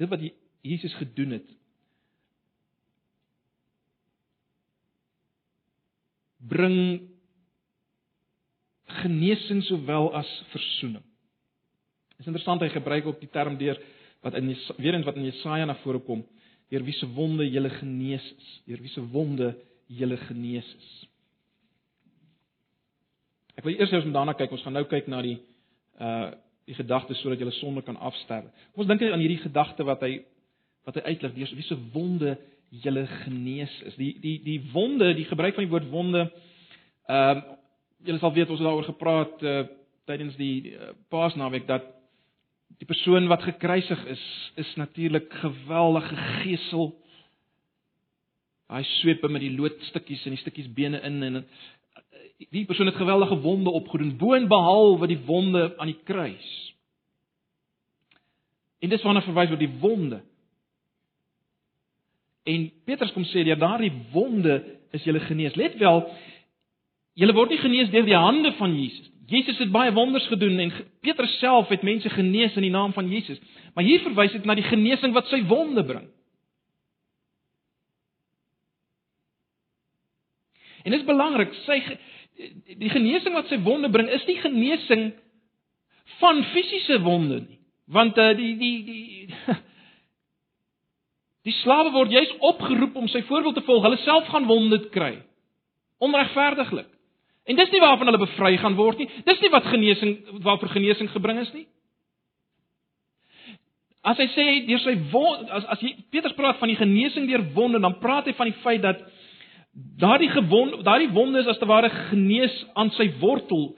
dit 0.00 0.08
wat 0.10 0.22
Jesus 0.64 0.94
gedoen 1.00 1.38
het 1.38 1.48
bring 6.50 6.78
genesing 9.00 9.62
sowel 9.68 10.10
as 10.16 10.28
verzoening. 10.50 11.04
Dit 12.16 12.24
is 12.24 12.30
interessant 12.30 12.62
hy 12.64 12.70
gebruik 12.72 13.06
ook 13.06 13.20
die 13.22 13.30
term 13.32 13.58
deur 13.60 13.78
wat 14.24 14.36
in 14.36 14.50
weer 14.76 14.96
eens 14.96 15.06
wat 15.08 15.16
in 15.16 15.28
Jesaja 15.28 15.64
na 15.68 15.76
vore 15.84 16.00
kom, 16.04 16.24
deur 16.72 16.84
wie 16.84 16.96
se 16.96 17.08
wonde 17.16 17.46
jy 17.48 17.62
genees 17.78 18.24
is, 18.36 18.50
deur 18.68 18.82
wie 18.82 18.92
se 18.92 19.04
wonde 19.12 19.54
jy 19.88 20.08
genees 20.26 20.68
is. 20.76 20.90
Ek 23.56 23.64
wil 23.64 23.76
eers 23.76 24.04
om 24.04 24.12
daarna 24.12 24.34
kyk, 24.36 24.52
ons 24.52 24.62
gaan 24.64 24.76
nou 24.76 24.86
kyk 24.88 25.08
na 25.08 25.22
die 25.24 25.38
uh 26.00 26.30
die 26.70 26.78
gedagte 26.78 27.16
sodat 27.18 27.42
jy 27.42 27.50
sonde 27.58 27.82
kan 27.82 27.98
afsterwe. 27.98 28.50
Kom 28.72 28.84
ons 28.84 28.90
dink 28.90 29.02
aan 29.02 29.22
hierdie 29.22 29.42
gedagte 29.42 29.86
wat 29.88 30.02
hy 30.06 30.20
wat 30.88 30.96
hy 30.96 31.12
uitlig, 31.12 31.34
wie 31.36 31.48
wie 31.58 31.66
se 31.66 31.76
wonde 31.94 32.36
jy 32.70 33.06
genees 33.24 33.72
is. 33.90 33.96
Die 33.98 34.12
die 34.22 34.38
die 34.44 34.60
wonde, 34.72 35.12
die 35.14 35.26
gebruik 35.28 35.56
van 35.58 35.66
die 35.66 35.72
woord 35.72 35.90
wonde 35.90 36.28
ehm 37.10 37.42
uh, 37.42 37.56
julle 38.06 38.20
sal 38.22 38.32
weet 38.32 38.48
ons 38.48 38.60
het 38.62 38.64
daaroor 38.64 38.86
gepraat 38.86 39.42
uh, 39.44 39.64
tydens 40.08 40.36
die 40.40 40.72
uh, 40.72 40.94
Paasnaweek 41.12 41.66
dat 41.68 41.84
die 42.80 42.88
persoon 42.88 43.28
wat 43.28 43.42
gekruisig 43.44 44.06
is 44.14 44.22
is 44.62 44.70
natuurlik 44.80 45.28
geweldige 45.42 46.16
gesel. 46.40 46.94
Hy 48.70 48.82
sweep 49.00 49.26
met 49.28 49.42
die 49.42 49.56
loodstukkies 49.56 50.24
en 50.24 50.36
die 50.36 50.40
stukkies 50.40 50.70
bene 50.72 51.02
in 51.04 51.22
en 51.26 51.42
die 52.48 52.64
persoon 52.64 52.86
het 52.86 52.96
geweldige 52.96 53.38
wonde 53.40 53.70
opgedoen 53.70 54.16
boonbehalwe 54.16 55.06
die 55.06 55.20
wonde 55.24 55.74
aan 55.78 55.86
die 55.86 56.00
kruis. 56.04 56.74
En 58.78 58.88
dis 58.88 59.02
waarna 59.02 59.22
verwys 59.22 59.48
word 59.52 59.60
die 59.60 59.78
wonde. 59.80 60.22
En 62.48 62.70
Petrus 62.84 63.12
kom 63.12 63.26
sê 63.28 63.44
dat 63.44 63.60
daardie 63.60 63.92
wonde 64.12 64.62
is 64.96 65.04
julle 65.04 65.20
genees. 65.20 65.54
Let 65.54 65.76
wel, 65.78 66.06
julle 67.20 67.36
word 67.36 67.52
nie 67.52 67.60
genees 67.60 67.90
deur 67.92 68.08
die 68.08 68.16
hande 68.16 68.52
van 68.58 68.74
Jesus. 68.74 69.10
Jesus 69.30 69.60
het 69.62 69.70
baie 69.70 69.92
wonders 69.94 70.26
gedoen 70.26 70.58
en 70.58 70.72
Petrus 71.04 71.36
self 71.38 71.68
het 71.70 71.84
mense 71.86 72.10
genees 72.10 72.56
in 72.58 72.66
die 72.66 72.72
naam 72.72 72.92
van 72.92 73.08
Jesus. 73.08 73.38
Maar 73.74 73.84
hier 73.84 74.00
verwys 74.02 74.32
dit 74.32 74.48
na 74.48 74.56
die 74.58 74.66
genesing 74.66 75.14
wat 75.14 75.28
sy 75.30 75.44
wonde 75.46 75.84
bring. 75.86 76.08
En 80.82 80.90
dit 80.90 81.00
is 81.00 81.06
belangrik, 81.06 81.52
sy 81.66 81.76
die 82.80 82.90
genesing 82.92 83.34
wat 83.36 83.50
sy 83.50 83.58
wonde 83.64 83.90
bring 83.92 84.08
is 84.12 84.24
nie 84.28 84.38
genesing 84.40 85.10
van 86.20 86.44
fisiese 86.52 87.00
wonde 87.04 87.40
nie. 87.44 87.58
Want 87.90 88.18
uh, 88.18 88.30
die 88.38 88.52
die 88.60 88.76
die 88.86 89.34
die 91.48 91.56
slawe 91.62 91.92
word 91.94 92.14
juis 92.14 92.32
opgeroep 92.52 92.96
om 92.96 93.10
sy 93.10 93.22
voorbeeld 93.28 93.58
te 93.58 93.66
volg. 93.66 93.84
Hulle 93.84 94.00
self 94.04 94.30
gaan 94.30 94.48
wonde 94.48 94.80
kry. 94.94 95.16
Onregverdiglik. 96.00 96.88
En 97.50 97.58
dis 97.58 97.72
nie 97.72 97.82
waarvan 97.82 98.10
hulle 98.10 98.22
bevry 98.22 98.54
gaan 98.60 98.76
word 98.78 99.00
nie. 99.00 99.08
Dis 99.26 99.40
nie 99.42 99.52
wat 99.52 99.68
genesing 99.72 100.16
waarvoor 100.44 100.74
genesing 100.76 101.10
gebring 101.12 101.40
is 101.42 101.52
nie. 101.56 101.66
As 104.06 104.16
hy 104.20 104.28
sê 104.32 104.44
deur 104.68 104.80
sy 104.80 104.94
wond 105.12 105.50
as 105.52 105.66
as 105.74 105.82
jy 105.84 105.92
Petrus 106.12 106.36
praat 106.36 106.60
van 106.60 106.70
die 106.72 106.78
genesing 106.78 107.26
deur 107.28 107.42
wonde, 107.56 107.82
dan 107.82 107.98
praat 108.00 108.30
hy 108.30 108.36
van 108.38 108.48
die 108.48 108.60
feit 108.62 108.84
dat 108.84 109.02
daardie 109.72 110.30
gewond 110.30 110.84
daardie 110.84 111.10
wonde 111.10 111.38
is 111.38 111.46
as 111.46 111.58
te 111.58 111.66
ware 111.66 111.90
genees 112.10 112.54
aan 112.74 112.90
sy 112.96 113.10
wortel. 113.20 113.74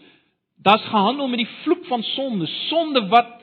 Das 0.62 0.82
gehandel 0.88 1.28
met 1.28 1.42
die 1.42 1.52
vloek 1.62 1.86
van 1.90 2.02
sonde, 2.14 2.46
sonde 2.68 3.06
wat 3.10 3.40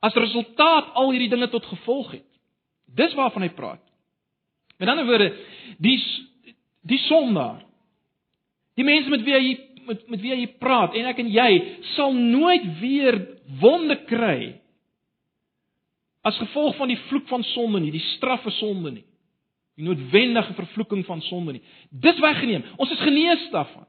as 0.00 0.16
resultaat 0.16 0.94
al 0.96 1.10
hierdie 1.12 1.28
dinge 1.28 1.50
tot 1.52 1.66
gevolg 1.68 2.14
het. 2.16 2.26
Dis 2.96 3.14
waarvan 3.14 3.44
hy 3.44 3.50
praat. 3.54 3.82
Met 4.80 4.88
ander 4.88 5.06
woorde, 5.06 5.34
die 5.78 5.98
die 6.88 6.98
sondaar, 7.04 7.60
die 8.80 8.86
mense 8.88 9.12
met 9.12 9.26
wie 9.26 9.36
hy 9.36 9.50
met 9.86 10.08
met 10.08 10.22
wie 10.22 10.32
hy 10.32 10.46
praat 10.62 10.96
en 10.96 11.10
ek 11.10 11.20
en 11.20 11.28
jy 11.32 11.50
sal 11.94 12.14
nooit 12.16 12.64
weer 12.80 13.18
wonde 13.60 13.96
kry 14.08 14.56
as 16.24 16.36
gevolg 16.40 16.76
van 16.76 16.90
die 16.92 16.98
vloek 17.08 17.28
van 17.30 17.44
sonde 17.52 17.80
nie, 17.80 17.92
die 17.94 18.06
straf 18.16 18.42
vir 18.44 18.54
sonde 18.58 18.92
nie 18.92 19.09
die 19.78 19.86
noodwendige 19.86 20.54
vervloeking 20.54 21.04
van 21.06 21.22
sonde 21.22 21.52
nie. 21.56 21.62
Dis 21.90 22.18
weggeneem. 22.20 22.64
Ons 22.76 22.90
is 22.90 23.04
genees 23.04 23.46
daarvan. 23.54 23.86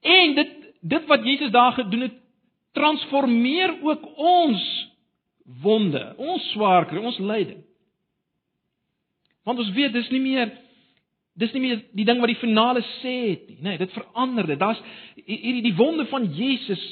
En 0.00 0.34
dit 0.34 0.54
dit 0.80 1.06
wat 1.10 1.24
Jesus 1.24 1.50
daar 1.50 1.72
gedoen 1.72 2.00
het, 2.06 2.12
transformeer 2.72 3.72
ook 3.82 4.04
ons 4.16 4.64
wonde, 5.62 6.14
ons 6.16 6.50
swaar 6.52 6.86
kry, 6.86 7.00
ons 7.02 7.18
lyding. 7.18 7.64
Want 9.42 9.58
ons 9.58 9.72
weet 9.74 9.92
dis 9.92 10.10
nie 10.14 10.22
meer 10.22 10.52
dis 11.38 11.52
nie 11.54 11.62
meer 11.62 11.82
die 11.94 12.06
ding 12.06 12.18
wat 12.18 12.32
die 12.32 12.40
finale 12.40 12.82
sê 12.98 13.14
het 13.30 13.48
nie. 13.48 13.58
Nee, 13.62 13.78
dit 13.78 13.92
verander 13.94 14.46
dit. 14.46 14.58
Daar's 14.58 14.80
hierdie 15.22 15.64
die 15.68 15.76
wonde 15.78 16.06
van 16.10 16.26
Jesus 16.34 16.82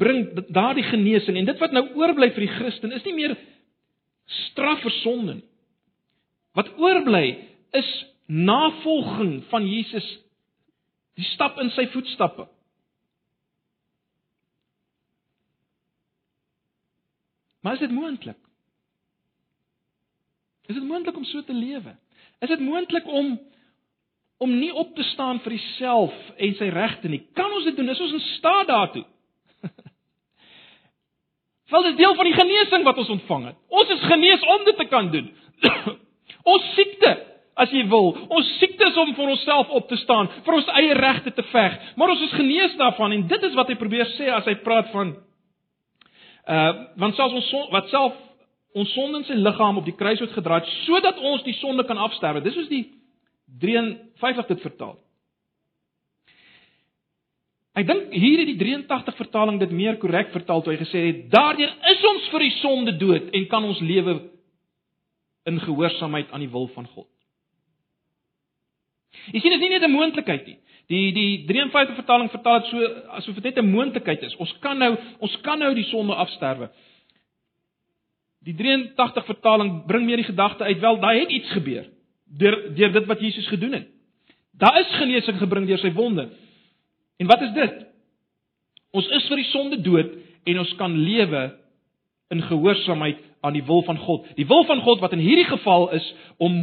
bring 0.00 0.30
daardie 0.48 0.86
genesing 0.88 1.36
en 1.36 1.48
dit 1.48 1.60
wat 1.60 1.74
nou 1.76 1.84
oorbly 2.00 2.30
vir 2.32 2.46
die 2.46 2.54
Christen 2.54 2.94
is 2.96 3.04
nie 3.04 3.16
meer 3.16 3.36
straf 4.48 4.80
vir 4.84 4.94
sonde 5.02 5.38
nie. 5.40 5.48
Wat 6.52 6.68
oorbly 6.78 7.26
is 7.70 7.90
navolging 8.26 9.44
van 9.50 9.66
Jesus 9.68 10.06
die 11.18 11.24
stap 11.32 11.58
in 11.60 11.70
sy 11.74 11.86
voetstappe. 11.92 12.46
Maar 17.62 17.76
is 17.76 17.84
dit 17.84 17.92
moontlik? 17.94 18.38
Is 20.66 20.74
dit 20.74 20.84
moontlik 20.84 21.16
om 21.16 21.24
so 21.28 21.42
te 21.44 21.54
lewe? 21.54 21.94
Is 22.40 22.48
dit 22.48 22.60
moontlik 22.60 23.06
om 23.06 23.38
om 24.42 24.50
nie 24.58 24.72
op 24.74 24.96
te 24.98 25.04
staan 25.06 25.38
vir 25.44 25.54
jouself 25.54 26.14
en 26.34 26.54
sy 26.58 26.66
regte 26.74 27.08
nie? 27.08 27.20
Kan 27.38 27.52
ons 27.54 27.68
dit 27.68 27.76
doen? 27.78 27.92
Is 27.92 28.00
ons 28.02 28.16
in 28.16 28.24
staat 28.32 28.66
daartoe? 28.66 29.04
Wel 31.70 31.86
dis 31.86 32.00
deel 32.00 32.16
van 32.18 32.26
die 32.26 32.34
genesing 32.34 32.82
wat 32.88 32.98
ons 32.98 33.12
ontvang 33.14 33.44
het. 33.52 33.60
Ons 33.70 33.92
is 33.94 34.02
genees 34.10 34.42
om 34.56 34.64
dit 34.66 34.80
te 34.80 34.88
kan 34.90 35.12
doen. 35.14 35.30
ons 36.44 36.70
siekte, 36.76 37.12
as 37.62 37.72
jy 37.74 37.82
wil, 37.90 38.14
ons 38.32 38.48
siekte 38.58 38.86
is 38.88 38.96
om 38.96 39.12
vir 39.14 39.32
onsself 39.34 39.70
op 39.76 39.88
te 39.90 39.98
staan, 40.00 40.30
vir 40.46 40.56
ons 40.56 40.70
eie 40.80 40.94
regte 40.96 41.34
te 41.36 41.44
veg, 41.52 41.76
maar 42.00 42.14
ons 42.14 42.24
is 42.24 42.38
genees 42.38 42.78
daarvan 42.80 43.12
en 43.12 43.26
dit 43.28 43.48
is 43.48 43.58
wat 43.58 43.68
hy 43.68 43.76
probeer 43.80 44.08
sê 44.16 44.30
as 44.32 44.48
hy 44.48 44.56
praat 44.64 44.90
van 44.94 45.14
uh 46.42 46.70
want 46.98 47.14
selfs 47.14 47.36
ons 47.38 47.70
wat 47.70 47.90
self 47.92 48.16
ons 48.74 48.92
sonde 48.96 49.20
in 49.20 49.24
sy 49.28 49.36
liggaam 49.38 49.78
op 49.78 49.86
die 49.86 49.94
kruis 49.94 50.20
het 50.20 50.32
gedra 50.34 50.58
het 50.58 50.70
sodat 50.86 51.20
ons 51.20 51.44
die 51.46 51.54
sonde 51.60 51.84
kan 51.86 52.00
afsterwe. 52.00 52.42
Dis 52.42 52.56
soos 52.56 52.70
die 52.70 52.86
53 53.60 54.48
dit 54.48 54.62
vertaal. 54.64 54.96
Ek 57.78 57.86
dink 57.88 58.10
hier 58.12 58.42
het 58.42 58.48
die 58.50 58.58
83 58.60 59.16
vertaling 59.16 59.60
dit 59.60 59.70
meer 59.72 59.96
korrek 60.00 60.32
vertaal 60.32 60.64
toe 60.64 60.74
hy 60.74 60.80
gesê 60.80 61.04
het 61.06 61.22
daardeur 61.32 61.70
is 61.92 62.02
ons 62.10 62.28
vir 62.32 62.46
die 62.46 62.54
sonde 62.58 62.96
dood 63.00 63.30
en 63.32 63.46
kan 63.52 63.64
ons 63.64 63.80
lewe 63.80 64.18
in 65.44 65.60
gehoorsaamheid 65.60 66.30
aan 66.30 66.44
die 66.44 66.50
wil 66.50 66.68
van 66.74 66.86
God. 66.86 67.08
Jy 69.32 69.40
sien 69.40 69.52
dit 69.52 69.60
is 69.60 69.64
nie 69.66 69.74
net 69.74 69.84
'n 69.84 69.92
moontlikheid 69.92 70.46
nie. 70.46 70.58
Die 70.88 71.12
die 71.12 71.44
53 71.46 71.94
vertaling 71.94 72.30
vertaal 72.30 72.60
dit 72.60 72.70
so 72.70 72.86
asof 73.18 73.34
dit 73.34 73.44
net 73.44 73.58
'n 73.58 73.70
moontlikheid 73.70 74.22
is. 74.22 74.36
Ons 74.36 74.52
kan 74.60 74.78
nou 74.78 74.96
ons 75.18 75.40
kan 75.40 75.58
nou 75.58 75.74
die 75.74 75.84
sonde 75.84 76.14
afsterwe. 76.14 76.70
Die 78.42 78.54
83 78.54 79.24
vertaling 79.24 79.86
bring 79.86 80.04
meer 80.04 80.16
die 80.16 80.30
gedagte 80.30 80.64
uit 80.64 80.80
wel 80.80 81.00
daai 81.00 81.20
het 81.20 81.30
iets 81.30 81.50
gebeur 81.50 81.86
deur 82.26 82.74
deur 82.74 82.92
dit 82.92 83.06
wat 83.06 83.20
Jesus 83.20 83.46
gedoen 83.46 83.72
het. 83.72 83.88
Daar 84.52 84.80
is 84.80 84.96
genesing 84.96 85.38
gebring 85.38 85.66
deur 85.66 85.78
sy 85.78 85.92
wonde. 85.92 86.28
En 87.16 87.26
wat 87.26 87.42
is 87.42 87.52
dit? 87.52 87.86
Ons 88.90 89.08
is 89.08 89.28
vir 89.28 89.36
die 89.36 89.50
sonde 89.50 89.80
dood 89.80 90.16
en 90.44 90.58
ons 90.58 90.74
kan 90.76 90.96
lewe 90.96 91.42
in 92.28 92.42
gehoorsaamheid 92.42 93.20
aan 93.42 93.56
die 93.56 93.64
wil 93.66 93.82
van 93.82 93.98
God. 93.98 94.26
Die 94.38 94.46
wil 94.46 94.64
van 94.64 94.80
God 94.82 95.00
wat 95.02 95.12
in 95.12 95.22
hierdie 95.22 95.48
geval 95.48 95.90
is 95.98 96.06
om 96.36 96.62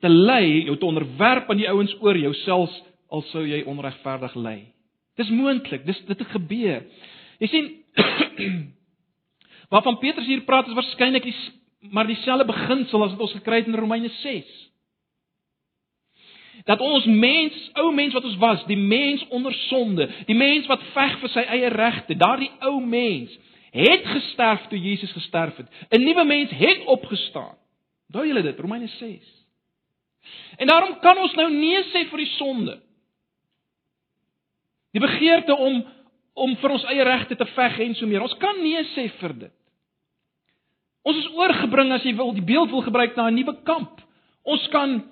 te 0.00 0.08
lei, 0.08 0.64
jou 0.64 0.76
te 0.76 0.88
onderwerp 0.88 1.50
aan 1.50 1.60
die 1.60 1.68
ouens 1.68 1.94
oor 2.00 2.16
jou 2.16 2.32
selfs 2.44 2.76
al 3.12 3.22
sou 3.30 3.44
jy 3.46 3.62
onregverdig 3.68 4.34
ly. 4.34 4.56
Dis 5.16 5.30
moontlik, 5.32 5.84
dis 5.86 6.00
dit 6.08 6.18
het 6.18 6.32
gebeur. 6.32 6.82
Jy 7.40 7.48
sien 7.52 7.70
waarvan 9.72 9.98
Petrus 10.02 10.28
hier 10.28 10.44
praat 10.48 10.68
is 10.68 10.76
waarskynlik 10.76 11.28
die 11.28 11.36
maar 11.92 12.08
dieselfde 12.08 12.48
beginsel 12.48 13.04
as 13.04 13.12
wat 13.14 13.20
ons 13.28 13.36
gekry 13.36 13.60
het 13.60 13.68
in 13.70 13.78
Romeine 13.78 14.08
6. 14.08 14.54
Dat 16.66 16.80
ons 16.82 17.04
mens, 17.04 17.56
ou 17.78 17.92
mens 17.94 18.14
wat 18.16 18.24
ons 18.24 18.38
was, 18.42 18.64
die 18.66 18.78
mens 18.80 19.22
onder 19.28 19.54
sonde, 19.68 20.08
die 20.26 20.34
mens 20.34 20.66
wat 20.66 20.82
veg 20.96 21.18
vir 21.20 21.30
sy 21.30 21.44
eie 21.54 21.68
regte, 21.70 22.16
daardie 22.18 22.50
ou 22.66 22.80
mens 22.82 23.36
het 23.70 24.06
gesterf 24.06 24.66
toe 24.68 24.78
Jesus 24.78 25.12
gesterf 25.12 25.56
het. 25.56 25.68
'n 25.90 26.02
Nuwe 26.02 26.24
mens 26.24 26.50
het 26.50 26.84
opgestaan. 26.84 27.56
Onthou 28.06 28.26
julle 28.26 28.42
dit, 28.42 28.58
Romeine 28.58 28.86
6. 28.86 29.46
En 30.56 30.66
daarom 30.66 30.98
kan 31.00 31.18
ons 31.18 31.34
nou 31.34 31.50
nee 31.52 31.82
sê 31.82 32.06
vir 32.10 32.18
die 32.18 32.32
sonde. 32.36 32.80
Die 34.92 35.00
begeerte 35.00 35.56
om 35.56 35.84
om 36.36 36.52
vir 36.60 36.70
ons 36.70 36.84
eie 36.84 37.04
regte 37.04 37.36
te 37.36 37.46
veg 37.56 37.78
en 37.80 37.94
so 37.96 38.06
meer. 38.06 38.20
Ons 38.20 38.36
kan 38.36 38.58
nee 38.60 38.82
sê 38.92 39.06
vir 39.20 39.32
dit. 39.46 39.52
Ons 41.06 41.16
is 41.22 41.28
oorgebring 41.32 41.94
as 41.94 42.04
jy 42.04 42.12
wil 42.18 42.34
die 42.36 42.44
beeld 42.44 42.70
wil 42.70 42.82
gebruik 42.84 43.16
na 43.16 43.30
'n 43.30 43.34
nuwe 43.34 43.54
kamp. 43.64 44.00
Ons 44.44 44.68
kan 44.68 45.02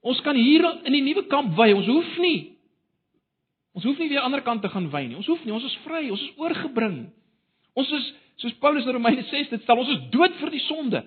ons 0.00 0.20
kan 0.20 0.36
hier 0.36 0.64
in 0.84 0.92
die 0.92 1.02
nuwe 1.02 1.26
kamp 1.26 1.56
wy. 1.56 1.72
Ons 1.72 1.86
hoef 1.86 2.18
nie 2.18 2.57
ons 3.78 3.86
hoef 3.86 4.00
nie 4.02 4.10
weer 4.10 4.24
ander 4.26 4.42
kant 4.42 4.64
te 4.64 4.70
gaan 4.72 4.88
wy 4.90 5.04
nie. 5.06 5.18
Ons 5.20 5.28
hoef 5.30 5.44
nie, 5.46 5.54
ons 5.54 5.66
is 5.68 5.76
vry, 5.84 6.08
ons 6.10 6.22
is 6.24 6.40
oorgebring. 6.42 7.04
Ons 7.78 7.92
is 7.94 8.08
soos 8.42 8.56
Paulus 8.62 8.86
in 8.86 8.96
Romeine 8.96 9.22
6 9.26 9.52
dit 9.52 9.62
stel, 9.62 9.78
ons 9.78 9.92
is 9.94 10.00
dood 10.14 10.34
vir 10.40 10.50
die 10.54 10.62
sonde. 10.66 11.04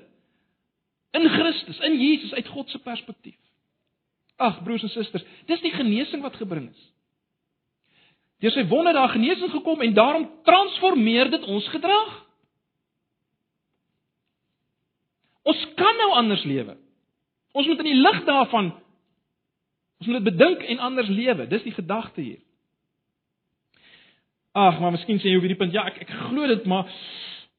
In 1.15 1.28
Christus, 1.34 1.80
in 1.84 1.97
Jesus 1.99 2.32
uit 2.38 2.47
God 2.47 2.72
se 2.72 2.80
perspektief. 2.84 3.36
Ag 4.39 4.61
broers 4.63 4.86
en 4.88 4.91
susters, 4.93 5.26
dis 5.51 5.63
die 5.63 5.74
genesing 5.76 6.24
wat 6.24 6.39
gebring 6.39 6.69
is. 6.72 6.86
Deur 8.41 8.55
sy 8.55 8.63
wonde 8.72 8.93
daar 8.95 9.11
genesing 9.13 9.51
gekom 9.53 9.84
en 9.84 9.93
daarom 9.93 10.30
transformeer 10.47 11.30
dit 11.34 11.43
ons 11.51 11.67
gedrag. 11.74 12.13
Ons 15.51 15.59
kan 15.78 15.99
nou 15.99 16.13
anders 16.17 16.45
lewe. 16.47 16.78
Ons 17.51 17.67
moet 17.67 17.84
in 17.84 17.91
die 17.91 17.99
lig 17.99 18.24
daarvan 18.30 18.72
ons 20.01 20.07
moet 20.09 20.17
dit 20.17 20.32
bedink 20.32 20.63
en 20.65 20.80
anders 20.82 21.11
lewe. 21.13 21.45
Dis 21.51 21.67
die 21.67 21.76
gedagte 21.76 22.24
hier. 22.24 22.39
Ag, 24.52 24.80
maar 24.80 24.91
miskien 24.91 25.20
sê 25.24 25.32
jy 25.32 25.39
op 25.39 25.45
hierdie 25.45 25.60
punt, 25.60 25.76
ja, 25.76 25.86
ek 25.88 26.02
ek 26.04 26.16
glo 26.28 26.47
dit, 26.49 26.66
maar 26.68 26.89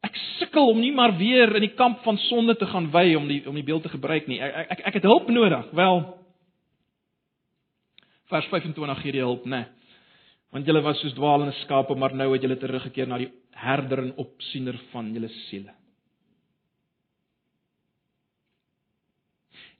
ek 0.05 0.17
sukkel 0.39 0.73
om 0.73 0.81
nie 0.83 0.93
maar 0.93 1.15
weer 1.17 1.55
in 1.57 1.65
die 1.65 1.77
kamp 1.79 2.03
van 2.05 2.19
sonde 2.29 2.57
te 2.59 2.69
gaan 2.69 2.91
wy 2.93 3.15
om 3.17 3.29
die 3.31 3.41
om 3.49 3.57
die 3.57 3.65
beeld 3.65 3.87
te 3.87 3.93
gebruik 3.93 4.29
nie. 4.29 4.41
Ek 4.43 4.75
ek 4.77 4.83
ek 4.91 4.99
het 5.01 5.09
hulp 5.09 5.31
nodig. 5.33 5.71
Wel 5.73 6.05
Vers 8.33 8.47
25 8.49 9.01
gee 9.03 9.13
die 9.13 9.21
hulp, 9.21 9.45
né? 9.45 9.59
Nee. 9.59 9.83
Want 10.53 10.69
julle 10.69 10.83
was 10.85 11.01
soos 11.01 11.15
dwaalende 11.17 11.55
skape, 11.63 11.95
maar 11.97 12.13
nou 12.17 12.29
het 12.33 12.43
julle 12.45 12.59
teruggekeer 12.61 13.09
na 13.09 13.19
die 13.21 13.31
herder 13.57 14.03
en 14.03 14.13
opsiener 14.21 14.77
van 14.93 15.09
julle 15.15 15.31
siele. 15.47 15.73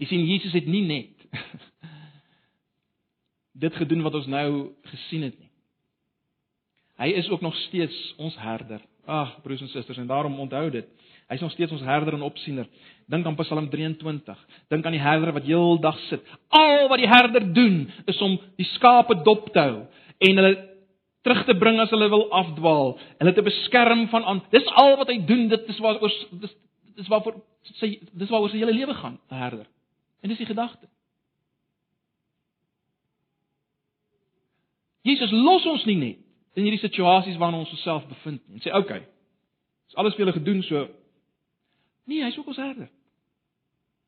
Jy 0.01 0.09
sien 0.09 0.25
Jesus 0.27 0.57
het 0.57 0.69
nie 0.69 0.83
net 0.89 1.27
dit 3.65 3.81
gedoen 3.81 4.05
wat 4.05 4.17
ons 4.21 4.31
nou 4.33 4.49
gesien 4.89 5.29
het 5.29 5.37
nie. 5.37 5.52
Hy 7.03 7.09
is 7.19 7.29
ook 7.29 7.41
nog 7.41 7.55
steeds 7.57 8.15
ons 8.17 8.37
herder. 8.39 8.81
Ag, 9.05 9.41
broers 9.43 9.61
en 9.61 9.69
susters, 9.69 9.99
en 9.99 10.07
daarom 10.07 10.39
onthou 10.39 10.71
dit. 10.71 10.87
Hy 11.27 11.35
is 11.35 11.41
nog 11.41 11.51
steeds 11.51 11.73
ons 11.73 11.83
herder 11.83 12.15
en 12.15 12.23
opsiener. 12.23 12.69
Dink 13.11 13.27
aan 13.27 13.35
Psalm 13.35 13.69
23. 13.71 14.39
Dink 14.71 14.87
aan 14.87 14.95
die 14.95 15.03
herder 15.03 15.33
wat 15.35 15.49
heeldag 15.49 15.99
sit. 16.07 16.23
Al 16.49 16.87
wat 16.93 17.03
die 17.03 17.11
herder 17.11 17.49
doen 17.55 17.91
is 18.07 18.23
om 18.23 18.39
die 18.61 18.69
skape 18.77 19.19
dop 19.27 19.51
te 19.51 19.65
hou 19.65 19.83
en 20.23 20.39
hulle 20.39 20.55
terug 21.27 21.43
te 21.49 21.59
bring 21.59 21.81
as 21.83 21.91
hulle 21.91 22.07
wil 22.11 22.29
afdwaal, 22.35 22.97
hulle 23.19 23.35
te 23.35 23.43
beskerm 23.43 24.07
van 24.15 24.25
aan. 24.25 24.43
Dis 24.55 24.67
al 24.79 24.95
wat 25.01 25.11
hy 25.11 25.19
doen. 25.27 25.49
Dit 25.51 25.67
is 25.75 25.83
waar 25.83 25.99
oor 26.03 26.15
dis 26.45 26.55
dis 26.93 27.09
waarvoor 27.11 27.41
sy 27.81 27.97
dis 28.13 28.31
waaroor 28.31 28.53
sy 28.53 28.61
hele 28.63 28.79
lewe 28.79 28.95
gaan, 28.95 29.19
'n 29.31 29.43
herder. 29.43 29.67
En 30.23 30.29
dis 30.29 30.39
die 30.39 30.47
gedagte. 30.47 30.87
Jesus 35.03 35.31
los 35.31 35.67
ons 35.67 35.85
nie 35.85 35.97
net 35.97 36.32
in 36.55 36.67
hierdie 36.67 36.81
situasies 36.81 37.37
waarin 37.41 37.59
ons 37.59 37.73
osself 37.73 38.07
bevind 38.09 38.49
nie. 38.49 38.61
En 38.61 38.63
sê, 38.63 38.75
"Oké. 38.75 38.79
Okay, 38.79 39.07
is 39.89 39.95
alles 39.95 40.15
vir 40.15 40.25
julle 40.25 40.39
gedoen 40.39 40.63
so." 40.63 40.89
Nee, 42.05 42.23
hy's 42.23 42.39
ook 42.39 42.47
ons 42.47 42.57
herder. 42.57 42.89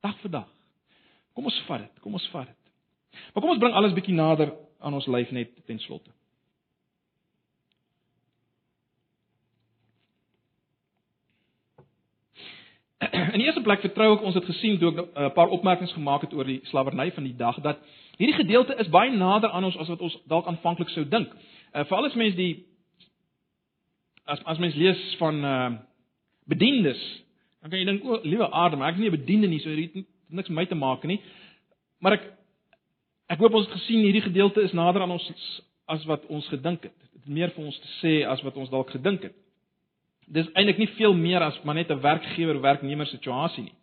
Dag 0.01 0.18
vir 0.20 0.30
dag. 0.30 0.49
Kom 1.32 1.45
ons 1.45 1.62
vat 1.66 1.78
dit. 1.78 2.01
Kom 2.01 2.12
ons 2.12 2.28
vat 2.28 2.47
dit. 2.47 2.72
Maar 3.32 3.42
kom 3.42 3.51
ons 3.51 3.59
bring 3.59 3.74
alles 3.74 3.92
bietjie 3.92 4.14
nader 4.14 4.53
aan 4.80 4.95
ons 4.95 5.07
lyf 5.07 5.30
net 5.30 5.66
ten 5.66 5.78
slotte. 5.78 6.11
In 13.34 13.38
die 13.38 13.47
eerste 13.47 13.62
plek 13.62 13.80
vertrou 13.84 14.14
ek 14.14 14.22
ons 14.26 14.34
het 14.38 14.47
gesien 14.49 14.78
toe 14.78 14.92
ek 14.92 14.99
'n 15.01 15.09
uh, 15.22 15.30
paar 15.34 15.49
opmerkings 15.49 15.92
gemaak 15.92 16.26
het 16.26 16.34
oor 16.34 16.45
die 16.45 16.61
slawerny 16.70 17.11
van 17.12 17.24
die 17.24 17.36
dag 17.36 17.61
dat 17.61 17.78
hierdie 18.16 18.36
gedeelte 18.36 18.76
is 18.78 18.88
baie 18.88 19.11
nader 19.11 19.51
aan 19.51 19.64
ons 19.64 19.76
as 19.76 19.88
wat 19.88 20.01
ons 20.01 20.18
dalk 20.26 20.47
aanvanklik 20.47 20.88
sou 20.88 21.09
dink. 21.09 21.32
Uh, 21.75 21.83
Veral 21.85 22.07
as 22.07 22.14
mens 22.14 22.37
die 22.39 22.66
as 24.31 24.41
as 24.45 24.61
mens 24.62 24.77
lees 24.79 25.01
van 25.18 25.45
uh 25.45 25.72
bedienis, 26.45 27.01
dan 27.62 27.70
kan 27.72 27.81
jy 27.81 27.87
dink 27.89 28.03
o, 28.05 28.18
liewe 28.22 28.51
aarde, 28.53 28.77
maar 28.77 28.91
ek 28.93 28.99
is 28.99 29.01
nie 29.01 29.09
'n 29.09 29.16
bediende 29.16 29.49
nie, 29.49 29.61
so 29.61 29.75
dit 29.75 29.95
het 29.95 30.05
niks 30.29 30.49
met 30.49 30.57
my 30.57 30.66
te 30.66 30.75
maak 30.75 31.05
nie. 31.05 31.20
Maar 32.01 32.12
ek 32.12 32.25
ek 33.33 33.39
hoop 33.39 33.55
ons 33.55 33.66
het 33.66 33.79
gesien 33.81 34.05
hierdie 34.05 34.22
gedeelte 34.22 34.62
is 34.62 34.72
nader 34.72 35.03
aan 35.03 35.11
ons 35.11 35.33
as 35.89 36.05
wat 36.05 36.27
ons 36.27 36.47
gedink 36.49 36.83
het. 36.83 36.93
Dit 37.12 37.22
het 37.22 37.29
meer 37.29 37.51
vir 37.51 37.64
ons 37.64 37.81
te 37.81 37.89
sê 38.01 38.12
as 38.29 38.43
wat 38.43 38.57
ons 38.57 38.70
dalk 38.70 38.91
gedink 38.91 39.22
het. 39.22 39.35
Dis 40.29 40.49
eintlik 40.55 40.79
nie 40.79 40.93
veel 40.97 41.14
meer 41.14 41.43
as 41.43 41.59
maar 41.64 41.75
net 41.75 41.91
'n 41.91 42.01
werkgewer-werknemer 42.01 43.07
situasie 43.07 43.64
nie. 43.64 43.75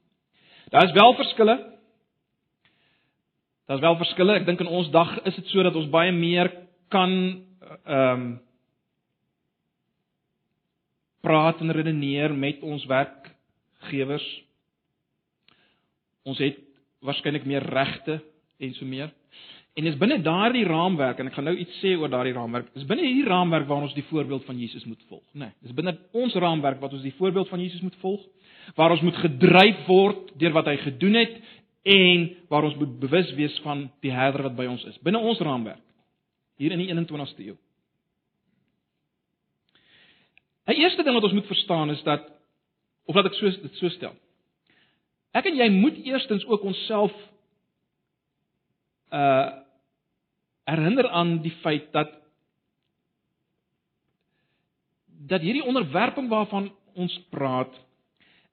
Daar 0.69 0.85
is 0.85 0.93
wel 0.93 1.13
verskille. 1.13 1.57
Daar's 3.67 3.81
wel 3.81 3.95
verskille. 3.95 4.35
Ek 4.35 4.45
dink 4.45 4.59
in 4.59 4.67
ons 4.67 4.89
dag 4.89 5.25
is 5.25 5.35
dit 5.35 5.47
so 5.47 5.63
dat 5.63 5.75
ons 5.75 5.89
baie 5.89 6.11
meer 6.11 6.51
kan 6.89 7.43
ehm 7.61 8.21
um, 8.21 8.31
praat 11.21 11.59
en 11.61 11.71
redeneer 11.71 12.33
met 12.33 12.63
ons 12.65 12.85
werkgewers. 12.89 14.25
Ons 16.25 16.39
het 16.41 16.57
waarskynlik 17.05 17.45
meer 17.45 17.61
regte 17.61 18.19
en 18.57 18.73
so 18.73 18.85
meer. 18.85 19.11
En 19.77 19.85
dis 19.87 19.97
binne 20.01 20.17
daardie 20.25 20.65
raamwerk 20.67 21.21
en 21.21 21.29
ek 21.29 21.37
gaan 21.37 21.47
nou 21.47 21.53
iets 21.55 21.77
sê 21.79 21.93
oor 21.95 22.11
daardie 22.11 22.33
raamwerk. 22.35 22.73
Dis 22.75 22.87
binne 22.89 23.05
hierdie 23.05 23.29
raamwerk 23.29 23.69
waar 23.69 23.85
ons 23.85 23.95
die 23.95 24.05
voorbeeld 24.09 24.43
van 24.49 24.59
Jesus 24.59 24.83
moet 24.89 24.99
volg, 25.07 25.23
né? 25.31 25.51
Nee, 25.51 25.53
dis 25.67 25.77
binne 25.77 25.93
ons 26.17 26.35
raamwerk 26.35 26.81
wat 26.81 26.97
ons 26.97 27.05
die 27.05 27.15
voorbeeld 27.19 27.49
van 27.53 27.61
Jesus 27.61 27.85
moet 27.85 27.95
volg, 28.01 28.25
waar 28.75 28.91
ons 28.91 29.05
moet 29.05 29.21
gedryf 29.21 29.85
word 29.87 30.33
deur 30.41 30.57
wat 30.57 30.67
hy 30.73 30.75
gedoen 30.81 31.21
het 31.21 31.37
en 31.87 32.27
waar 32.49 32.67
ons 32.67 32.75
moet 32.81 32.99
bewus 32.99 33.31
wees 33.37 33.55
van 33.63 33.87
die 34.03 34.11
Herder 34.13 34.49
wat 34.49 34.57
by 34.57 34.67
ons 34.73 34.83
is. 34.89 34.99
Binne 35.05 35.21
ons 35.21 35.39
raamwerk 35.39 35.85
hier 36.61 36.75
in 36.75 36.81
die 36.83 36.89
21ste 36.93 37.45
eeu. 37.47 37.57
'n 40.69 40.77
Eerste 40.77 41.03
ding 41.03 41.17
wat 41.17 41.25
ons 41.25 41.33
moet 41.33 41.49
verstaan 41.49 41.89
is 41.89 42.03
dat 42.03 42.27
of 43.09 43.15
laat 43.15 43.31
ek 43.31 43.37
so 43.39 43.49
dit 43.49 43.79
so 43.79 43.89
stel. 43.89 44.13
Ek 45.33 45.47
en 45.49 45.57
jy 45.57 45.69
moet 45.73 45.97
eerstens 46.05 46.45
ook 46.45 46.63
onsself 46.63 47.15
uh 49.11 49.59
herinner 50.71 51.09
aan 51.09 51.39
die 51.41 51.55
feit 51.63 51.89
dat 51.91 52.11
dat 55.27 55.41
hierdie 55.41 55.65
onderwerping 55.65 56.29
waarvan 56.29 56.69
ons 56.93 57.15
praat 57.33 57.73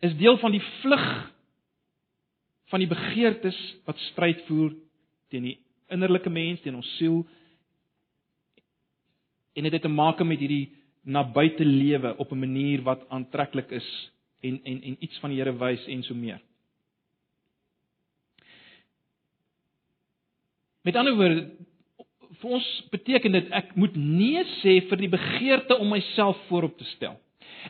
is 0.01 0.17
deel 0.17 0.39
van 0.41 0.51
die 0.57 0.63
vlug 0.81 1.05
van 2.73 2.81
die 2.81 2.89
begeertes 2.89 3.59
wat 3.85 4.01
stryd 4.09 4.41
voer 4.49 4.73
teen 5.29 5.51
die 5.51 5.59
innerlike 5.93 6.31
mens, 6.33 6.61
teen 6.65 6.77
ons 6.77 6.97
siel. 6.97 7.23
En 9.59 9.67
dit 9.67 9.75
het 9.75 9.83
te 9.83 9.91
maak 9.91 10.23
met 10.23 10.39
hierdie 10.39 10.69
na 11.03 11.25
buite 11.27 11.65
lewe 11.65 12.15
op 12.23 12.33
'n 12.33 12.39
manier 12.39 12.83
wat 12.87 13.09
aantreklik 13.09 13.71
is 13.71 13.89
en 14.41 14.61
en 14.65 14.83
en 14.83 14.97
iets 15.01 15.19
van 15.19 15.31
die 15.31 15.39
Here 15.39 15.57
wys 15.59 15.87
en 15.87 16.03
so 16.03 16.15
meer. 16.15 16.41
Met 20.83 20.97
ander 20.97 21.17
woorde 21.17 21.51
vir 22.41 22.51
ons 22.51 22.67
beteken 22.91 23.33
dit 23.33 23.51
ek 23.51 23.75
moet 23.75 23.97
nee 23.97 24.45
sê 24.61 24.79
vir 24.89 24.97
die 24.97 25.11
begeerte 25.11 25.77
om 25.77 25.89
myself 25.89 26.39
voorop 26.49 26.79
te 26.79 26.85
stel. 26.85 27.17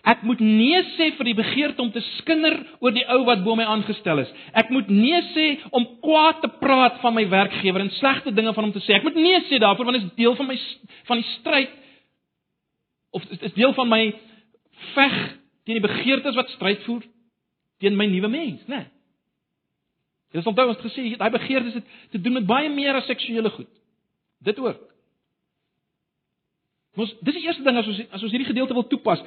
Ek 0.02 0.22
moet 0.22 0.40
nee 0.40 0.82
sê 0.96 1.10
vir 1.16 1.30
die 1.30 1.36
begeerte 1.38 1.82
om 1.82 1.90
te 1.92 2.02
skinder 2.18 2.58
oor 2.78 2.94
die 2.94 3.06
ou 3.14 3.24
wat 3.26 3.42
bo 3.44 3.56
my 3.58 3.66
aangestel 3.66 4.22
is. 4.22 4.30
Ek 4.52 4.70
moet 4.74 4.90
nee 4.92 5.20
sê 5.32 5.46
om 5.70 5.86
kwaad 6.04 6.42
te 6.44 6.50
praat 6.60 7.00
van 7.02 7.16
my 7.16 7.24
werkgewer 7.30 7.82
en 7.82 7.90
slegte 7.98 8.34
dinge 8.34 8.54
van 8.54 8.68
hom 8.68 8.74
te 8.76 8.82
sê. 8.84 8.98
Ek 8.98 9.06
moet 9.06 9.18
nee 9.18 9.40
sê 9.48 9.60
daarvoor 9.62 9.90
want 9.90 10.00
dit 10.00 10.06
is 10.06 10.18
deel 10.20 10.36
van 10.38 10.50
my 10.50 10.58
van 11.10 11.22
die 11.22 11.30
stryd 11.38 11.74
of 13.16 13.24
dit 13.30 13.48
is 13.48 13.56
deel 13.56 13.74
van 13.74 13.88
my 13.88 14.02
veg 14.94 15.16
teen 15.64 15.80
die 15.80 15.86
begeertes 15.88 16.36
wat 16.38 16.54
stryd 16.54 16.84
voer 16.86 17.02
teen 17.82 17.96
my 17.96 18.06
nuwe 18.10 18.28
mens, 18.28 18.62
né? 18.66 18.84
Nee. 18.84 18.86
Dis 20.36 20.46
onthou 20.46 20.68
ons 20.68 20.80
gesê 20.84 21.14
daai 21.16 21.30
begeertes 21.32 21.78
het 21.78 21.92
te 22.12 22.20
doen 22.20 22.36
met 22.40 22.46
baie 22.46 22.68
meer 22.72 22.98
as 22.98 23.06
seksuele 23.08 23.50
goed. 23.54 23.70
Dit 24.44 24.58
ook. 24.60 24.80
Ons 26.98 27.14
dis 27.24 27.38
die 27.38 27.46
eerste 27.46 27.64
ding 27.64 27.78
as 27.80 27.88
ons 27.88 28.00
as 28.10 28.24
ons 28.26 28.34
hierdie 28.34 28.50
gedeelte 28.50 28.76
wil 28.76 28.86
toepas. 28.90 29.22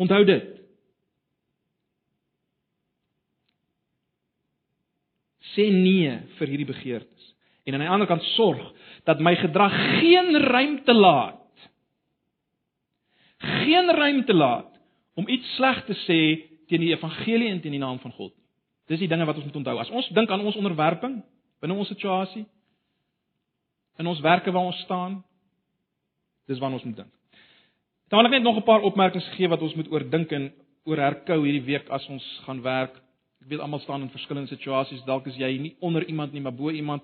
Onthou 0.00 0.24
dit. 0.24 0.46
Sê 5.52 5.66
nee 5.74 6.14
vir 6.38 6.52
hierdie 6.52 6.68
begeertes. 6.68 7.26
En 7.68 7.76
aan 7.76 7.84
die 7.84 7.92
ander 7.92 8.08
kant 8.08 8.24
sorg 8.34 8.62
dat 9.08 9.20
my 9.20 9.34
gedrag 9.36 9.74
geen 10.00 10.32
ruimte 10.46 10.94
laat. 10.94 11.36
Geen 13.40 13.92
ruimte 13.96 14.36
laat 14.36 14.68
om 15.20 15.28
iets 15.28 15.54
sleg 15.56 15.82
te 15.84 15.96
sê 16.06 16.20
teen 16.70 16.84
die 16.84 16.94
evangelie 16.94 17.50
en 17.50 17.60
teen 17.60 17.76
die 17.76 17.82
naam 17.82 17.98
van 18.00 18.14
God. 18.16 18.32
Dis 18.88 19.02
die 19.02 19.10
dinge 19.10 19.26
wat 19.28 19.36
ons 19.36 19.44
moet 19.48 19.60
onthou. 19.60 19.76
As 19.82 19.92
ons 19.92 20.08
dink 20.16 20.30
aan 20.30 20.44
ons 20.46 20.56
onderwerping 20.56 21.20
binne 21.60 21.76
ons 21.76 21.90
situasie, 21.92 22.46
in 24.00 24.08
ons 24.08 24.22
werke 24.24 24.52
waar 24.52 24.70
ons 24.70 24.84
staan. 24.86 25.18
Dis 26.48 26.58
waarna 26.58 26.80
ons 26.80 26.86
moet 26.88 27.02
dink. 27.02 27.19
Dan 28.10 28.18
wil 28.18 28.26
ek 28.26 28.32
net 28.40 28.42
nog 28.42 28.56
'n 28.58 28.66
paar 28.66 28.82
opmerkings 28.82 29.28
gee 29.36 29.48
wat 29.48 29.62
ons 29.62 29.74
moet 29.74 29.90
oordink 29.90 30.32
en 30.32 30.52
oor 30.84 30.96
herkou 30.96 31.44
hierdie 31.44 31.64
week 31.64 31.88
as 31.88 32.08
ons 32.08 32.24
gaan 32.44 32.62
werk. 32.62 32.96
Ek 33.40 33.48
weet 33.48 33.60
almal 33.60 33.80
staan 33.80 34.02
in 34.02 34.10
verskillende 34.10 34.48
situasies. 34.48 35.04
Dalk 35.04 35.26
is 35.26 35.36
jy 35.36 35.58
nie 35.58 35.76
onder 35.80 36.04
iemand 36.04 36.32
nie, 36.32 36.40
maar 36.40 36.54
bo 36.54 36.70
iemand. 36.70 37.02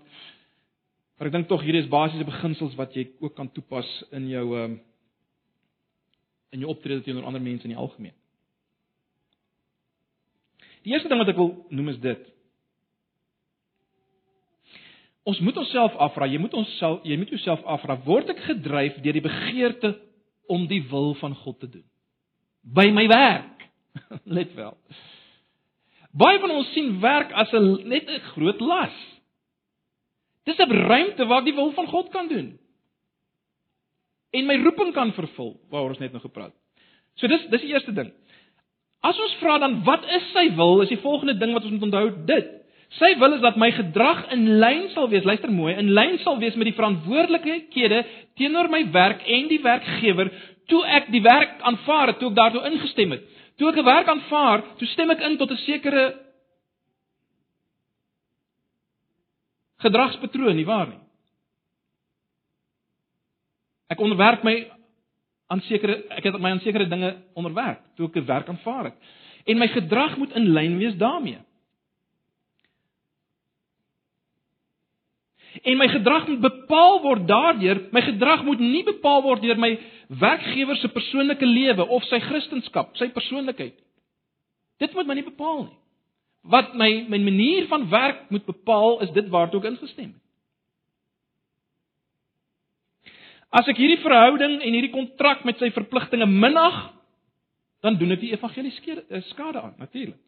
Maar 1.18 1.26
ek 1.26 1.32
dink 1.32 1.48
tog 1.48 1.62
hierdie 1.62 1.82
is 1.82 1.88
basiese 1.88 2.24
beginsels 2.24 2.74
wat 2.74 2.94
jy 2.94 3.06
ook 3.20 3.36
kan 3.36 3.52
toepas 3.52 4.04
in 4.10 4.28
jou 4.28 4.56
ehm 4.56 4.64
um, 4.64 4.80
in 6.50 6.60
jou 6.60 6.70
optrede 6.70 7.02
teenoor 7.02 7.24
ander 7.24 7.42
mense 7.42 7.64
in 7.64 7.70
die 7.70 7.78
algemeen. 7.78 8.14
Die 10.82 10.92
eerste 10.92 11.08
ding 11.08 11.18
wat 11.18 11.28
ek 11.28 11.36
wil 11.36 11.66
noem 11.68 11.88
is 11.88 11.98
dit. 12.00 12.26
Ons 15.26 15.40
moet 15.40 15.56
onsself 15.56 15.94
afvra, 15.94 16.26
jy 16.26 16.38
moet 16.38 16.54
onsself 16.54 17.04
jy 17.04 17.16
moet 17.16 17.28
jouself 17.28 17.64
afvra, 17.64 17.98
word 18.04 18.30
ek 18.30 18.44
gedryf 18.46 19.00
deur 19.02 19.12
die 19.12 19.24
begeerte 19.24 19.94
om 20.46 20.66
die 20.66 20.82
wil 20.90 21.14
van 21.14 21.34
God 21.34 21.60
te 21.60 21.68
doen? 21.68 21.84
By 22.60 22.90
my 22.90 23.06
werk. 23.08 23.68
Let 24.38 24.54
wel. 24.54 24.76
Baie 26.16 26.40
van 26.40 26.50
ons 26.50 26.72
sien 26.72 27.00
werk 27.00 27.32
as 27.32 27.52
'n 27.52 27.88
net 27.88 28.08
'n 28.08 28.20
groot 28.32 28.60
las. 28.60 28.96
Dis 30.44 30.58
'n 30.58 30.70
ruimte 30.70 31.26
waar 31.26 31.38
ek 31.38 31.44
die 31.44 31.54
wil 31.54 31.72
van 31.72 31.86
God 31.86 32.08
kan 32.08 32.28
doen. 32.28 32.58
En 34.30 34.46
my 34.46 34.56
roeping 34.62 34.92
kan 34.92 35.12
vervul, 35.12 35.60
waaroor 35.70 35.88
ons 35.88 35.98
net 35.98 36.12
nou 36.12 36.20
gepraat 36.20 36.52
het. 36.52 36.62
So 37.14 37.26
dis 37.26 37.46
dis 37.48 37.60
die 37.60 37.72
eerste 37.72 37.92
ding. 37.92 38.12
As 39.00 39.18
ons 39.20 39.36
vra 39.40 39.58
dan 39.58 39.82
wat 39.84 40.04
is 40.04 40.32
sy 40.32 40.54
wil? 40.56 40.82
Is 40.82 40.88
die 40.88 41.00
volgende 41.00 41.36
ding 41.38 41.52
wat 41.52 41.64
ons 41.64 41.72
moet 41.72 41.82
onthou 41.88 42.24
dit. 42.26 42.48
Sy 42.88 43.18
wil 43.18 43.34
is 43.34 43.40
dat 43.40 43.56
my 43.56 43.70
gedrag 43.74 44.28
in 44.32 44.58
lyn 44.60 44.88
sal 44.94 45.08
wees, 45.08 45.24
luister 45.24 45.50
mooi, 45.50 45.74
in 45.74 45.90
lyn 45.92 46.18
sal 46.22 46.38
wees 46.38 46.54
met 46.54 46.70
die 46.70 46.76
verantwoordelikhede 46.76 48.04
teenoor 48.38 48.70
my 48.70 48.84
werk 48.94 49.24
en 49.26 49.48
die 49.48 49.62
werkgewer 49.62 50.30
toe 50.70 50.82
ek 50.86 51.10
die 51.10 51.22
werk 51.22 51.60
aanvaar 51.66 52.12
het, 52.12 52.20
toe 52.20 52.30
ek 52.30 52.38
daartoe 52.38 52.62
ingestem 52.70 53.16
het. 53.16 53.26
Toe 53.56 53.70
ek 53.70 53.78
'n 53.78 53.84
werk 53.84 54.08
aanvaar, 54.08 54.62
toe 54.78 54.88
stem 54.88 55.10
ek 55.10 55.20
in 55.20 55.36
tot 55.36 55.50
'n 55.50 55.56
sekere 55.56 56.14
gedragspatroon, 59.78 60.56
nie 60.56 60.64
waar 60.64 60.88
nie? 60.88 61.00
Ek 63.88 64.00
onderwerp 64.00 64.42
my 64.42 64.70
aan 65.46 65.60
sekere 65.60 66.02
ek 66.10 66.24
het 66.24 66.40
my 66.40 66.50
aan 66.50 66.60
sekere 66.60 66.88
dinge 66.88 67.16
onderwerp 67.34 67.80
toe 67.96 68.08
ek 68.08 68.16
'n 68.16 68.26
werk 68.26 68.48
aanvaar 68.48 68.84
het. 68.84 68.96
En 69.46 69.58
my 69.58 69.68
gedrag 69.68 70.16
moet 70.16 70.32
in 70.34 70.52
lyn 70.52 70.78
wees 70.78 70.96
daarmee. 70.96 71.38
En 75.62 75.78
my 75.78 75.88
gedrag 75.88 76.26
moet 76.28 76.40
bepaal 76.40 77.00
word 77.02 77.26
daardeur, 77.28 77.80
my 77.92 78.02
gedrag 78.02 78.44
moet 78.44 78.60
nie 78.60 78.84
bepaal 78.84 79.22
word 79.22 79.42
deur 79.42 79.58
my 79.58 79.72
werkgewer 80.08 80.76
se 80.76 80.88
persoonlike 80.92 81.46
lewe 81.46 81.86
of 81.88 82.04
sy 82.10 82.20
kristendom, 82.20 82.92
sy 82.98 83.08
persoonlikheid. 83.14 83.76
Dit 84.82 84.94
moet 84.94 85.08
my 85.08 85.16
nie 85.16 85.26
bepaal 85.26 85.64
nie. 85.64 85.78
Wat 86.46 86.74
my 86.78 86.90
my 87.10 87.18
manier 87.18 87.66
van 87.70 87.88
werk 87.90 88.28
moet 88.30 88.44
bepaal 88.46 89.00
is 89.06 89.10
dit 89.14 89.28
waartoe 89.32 89.60
ek 89.62 89.70
ingestem 89.72 90.12
het. 90.12 90.22
As 93.56 93.68
ek 93.70 93.78
hierdie 93.78 94.02
verhouding 94.02 94.58
en 94.60 94.74
hierdie 94.74 94.92
kontrak 94.92 95.44
met 95.48 95.58
sy 95.62 95.70
verpligtinge 95.74 96.26
minag, 96.28 96.92
dan 97.80 97.96
doen 97.96 98.12
dit 98.16 98.26
die 98.26 98.32
evangelie 98.34 98.72
skade 99.30 99.60
aan, 99.62 99.74
natuurlik. 99.78 100.18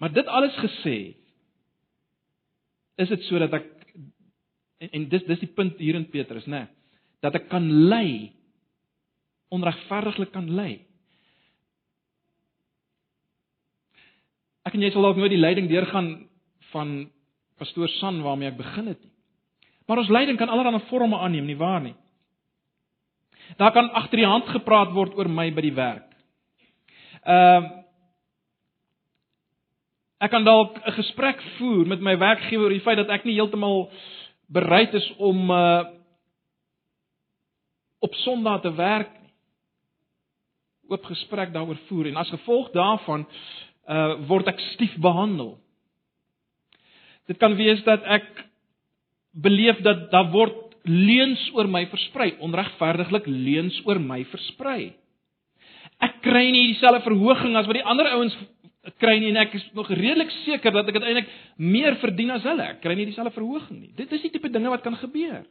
Maar 0.00 0.12
dit 0.12 0.26
alles 0.26 0.56
gesê, 0.60 0.96
is 3.00 3.08
dit 3.12 3.22
sodat 3.28 3.54
ek 3.56 3.68
en, 4.80 4.90
en 4.90 5.06
dis 5.12 5.24
dis 5.28 5.42
die 5.44 5.52
punt 5.56 5.78
hier 5.80 5.96
in 5.98 6.08
Petrus, 6.12 6.46
né? 6.46 6.66
Nee, 6.66 6.72
dat 7.24 7.36
ek 7.38 7.48
kan 7.50 7.64
lei 7.88 8.32
onregverdiglik 9.54 10.32
kan 10.34 10.48
lei. 10.52 10.82
Ek 14.66 14.74
en 14.74 14.82
jy 14.82 14.90
sal 14.92 15.06
dalk 15.06 15.20
nooit 15.20 15.32
die 15.32 15.40
leiding 15.40 15.68
deurgaan 15.70 16.10
van 16.72 16.96
pastoor 17.56 17.88
San 18.00 18.20
waarmee 18.24 18.50
ek 18.50 18.58
begin 18.58 18.90
het 18.92 19.00
nie. 19.00 19.12
Maar 19.86 20.02
ons 20.02 20.10
leiding 20.10 20.38
kan 20.38 20.50
allerlei 20.50 20.82
vorme 20.90 21.18
aanneem, 21.22 21.46
nie 21.46 21.56
waar 21.56 21.80
nie? 21.80 21.94
Daar 23.56 23.72
kan 23.72 23.92
agter 23.94 24.18
die 24.18 24.26
hand 24.26 24.48
gepraat 24.50 24.90
word 24.92 25.14
oor 25.14 25.30
my 25.30 25.46
by 25.54 25.64
die 25.64 25.74
werk. 25.76 26.06
Ehm 27.24 27.72
uh, 27.72 27.82
Ek 30.16 30.30
kan 30.32 30.44
dalk 30.44 30.78
'n 30.80 30.96
gesprek 30.96 31.42
voer 31.58 31.86
met 31.86 32.00
my 32.00 32.16
werkgewer 32.16 32.64
oor 32.64 32.72
die 32.72 32.80
feit 32.80 32.96
dat 32.96 33.10
ek 33.12 33.24
nie 33.24 33.36
heeltemal 33.36 33.90
bereid 34.48 34.94
is 34.94 35.12
om 35.18 35.50
uh 35.50 35.84
op 38.00 38.14
Sondag 38.14 38.62
te 38.62 38.72
werk 38.74 39.12
nie. 39.20 39.32
Oop 40.88 41.04
gesprek 41.04 41.52
daaroor 41.52 41.78
voer 41.88 42.06
en 42.06 42.16
as 42.16 42.30
gevolg 42.30 42.70
daarvan 42.72 43.26
uh 43.88 44.14
word 44.28 44.48
ek 44.48 44.60
stief 44.72 44.96
behandel. 44.96 45.58
Dit 47.26 47.38
kan 47.38 47.56
wees 47.56 47.82
dat 47.84 48.02
ek 48.04 48.46
beleef 49.32 49.82
dat 49.82 50.10
daar 50.10 50.30
word 50.30 50.76
leuns 50.84 51.50
oor 51.52 51.68
my 51.68 51.86
versprei, 51.86 52.36
onregverdiglik 52.40 53.26
leuns 53.26 53.82
oor 53.84 53.98
my 54.00 54.24
versprei. 54.24 54.94
Ek 56.00 56.20
kry 56.22 56.50
nie 56.50 56.72
dieselfde 56.72 57.04
verhoging 57.04 57.56
as 57.56 57.66
wat 57.66 57.78
die 57.78 57.84
ander 57.88 58.08
ouens 58.14 58.36
kry 59.02 59.18
nie 59.20 59.30
en 59.32 59.40
ek 59.42 59.54
is 59.58 59.64
nog 59.76 59.90
redelik 59.92 60.30
seker 60.44 60.72
dat 60.72 60.88
ek 60.88 60.98
uiteindelik 60.98 61.32
meer 61.60 61.98
verdien 62.00 62.32
as 62.34 62.44
hulle. 62.46 62.70
Ek 62.74 62.80
kry 62.84 62.96
nie 62.96 63.08
dieselfde 63.10 63.34
verhoging 63.34 63.80
nie. 63.80 63.92
Dit 63.96 64.12
is 64.16 64.24
die 64.24 64.32
tipe 64.34 64.50
dinge 64.52 64.72
wat 64.72 64.84
kan 64.84 64.96
gebeur. 65.00 65.44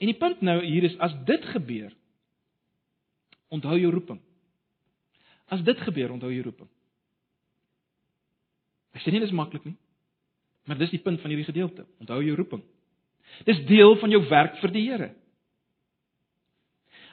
En 0.00 0.08
die 0.08 0.16
punt 0.16 0.40
nou 0.44 0.58
hier 0.64 0.86
is 0.88 0.96
as 1.04 1.12
dit 1.28 1.44
gebeur, 1.52 1.92
onthou 3.52 3.76
jou 3.76 3.92
roeping. 3.92 4.20
As 5.52 5.62
dit 5.66 5.80
gebeur, 5.84 6.12
onthou 6.14 6.30
jou 6.32 6.44
roeping. 6.46 6.68
Ek 8.96 9.04
sê 9.04 9.12
nie 9.12 9.20
dis 9.22 9.34
maklik 9.34 9.66
nie. 9.66 9.76
Maar 10.68 10.78
dis 10.80 10.92
die 10.94 11.02
punt 11.02 11.20
van 11.20 11.32
hierdie 11.32 11.48
gedeelte. 11.48 11.84
Onthou 12.02 12.20
jou 12.22 12.36
roeping. 12.38 12.62
Dis 13.46 13.60
deel 13.68 13.96
van 14.00 14.12
jou 14.12 14.20
werk 14.30 14.56
vir 14.62 14.72
die 14.74 14.84
Here. 14.88 15.10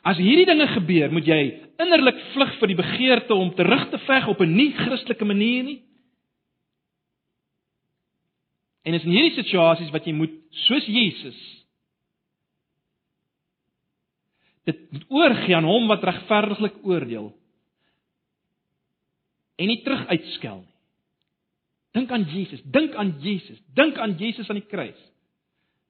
As 0.08 0.20
hierdie 0.22 0.48
dinge 0.48 0.70
gebeur, 0.72 1.12
moet 1.12 1.28
jy 1.28 1.42
innerlik 1.84 2.20
vlug 2.34 2.54
vir 2.62 2.72
die 2.72 2.80
begeerte 2.80 3.36
om 3.36 3.52
terug 3.58 3.90
te 3.92 4.00
veg 4.06 4.30
op 4.32 4.42
'n 4.42 4.56
nie 4.56 4.72
Christelike 4.72 5.26
manier 5.26 5.64
nie. 5.64 5.82
En 8.86 8.94
is 8.94 9.04
in 9.04 9.12
hierdie 9.12 9.44
situasies 9.44 9.92
wat 9.92 10.06
jy 10.08 10.14
moet 10.14 10.32
soos 10.68 10.86
Jesus 10.86 11.40
dit 14.68 14.80
oorgie 15.08 15.56
aan 15.56 15.68
hom 15.68 15.88
wat 15.88 16.04
regverdiglik 16.04 16.82
oordeel 16.84 17.30
en 19.58 19.68
nie 19.68 19.82
terug 19.84 20.08
uitskel 20.08 20.60
nie. 20.62 20.74
Dink 21.98 22.12
aan 22.12 22.28
Jesus, 22.30 22.62
dink 22.64 22.96
aan 22.96 23.16
Jesus, 23.24 23.60
dink 23.74 23.98
aan 23.98 24.18
Jesus 24.20 24.50
aan 24.50 24.60
die 24.60 24.70
kruis. 24.70 25.00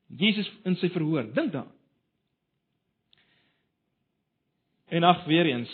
Jesus 0.08 0.48
in 0.64 0.78
sy 0.80 0.88
verhoor, 0.94 1.26
dink 1.36 1.52
daaraan. 1.52 1.77
En 4.88 5.04
ag 5.04 5.26
weer 5.26 5.46
eens. 5.46 5.72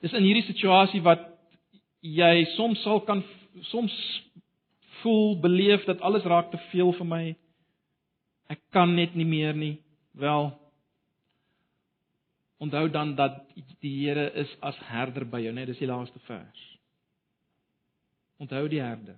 Dis 0.00 0.12
in 0.16 0.24
hierdie 0.24 0.46
situasie 0.46 1.02
wat 1.04 1.22
jy 2.00 2.44
soms 2.56 2.80
sal 2.84 3.02
kan 3.04 3.22
soms 3.68 3.94
voel, 5.00 5.36
beleef 5.40 5.84
dat 5.88 6.00
alles 6.00 6.24
raak 6.28 6.50
te 6.52 6.60
veel 6.70 6.92
vir 6.96 7.08
my. 7.08 7.22
Ek 8.52 8.60
kan 8.74 8.94
net 8.96 9.14
nie 9.16 9.28
meer 9.28 9.56
nie. 9.56 9.76
Wel, 10.16 10.50
onthou 12.60 12.88
dan 12.92 13.14
dat 13.16 13.40
die 13.80 13.94
Here 14.04 14.30
is 14.36 14.50
as 14.60 14.76
herder 14.90 15.24
by 15.24 15.40
jou, 15.44 15.52
net 15.56 15.70
dis 15.70 15.80
die 15.80 15.88
laaste 15.88 16.20
vers. 16.26 16.66
Onthou 18.40 18.66
die 18.68 18.82
herder. 18.82 19.16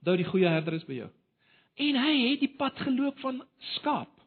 Onthou 0.00 0.16
die 0.20 0.28
goeie 0.28 0.48
herder 0.48 0.78
is 0.78 0.86
by 0.88 1.02
jou. 1.02 1.10
En 1.80 1.98
hy 2.00 2.14
het 2.30 2.40
die 2.44 2.52
pad 2.56 2.80
geloop 2.84 3.20
van 3.24 3.40
skaap 3.74 4.21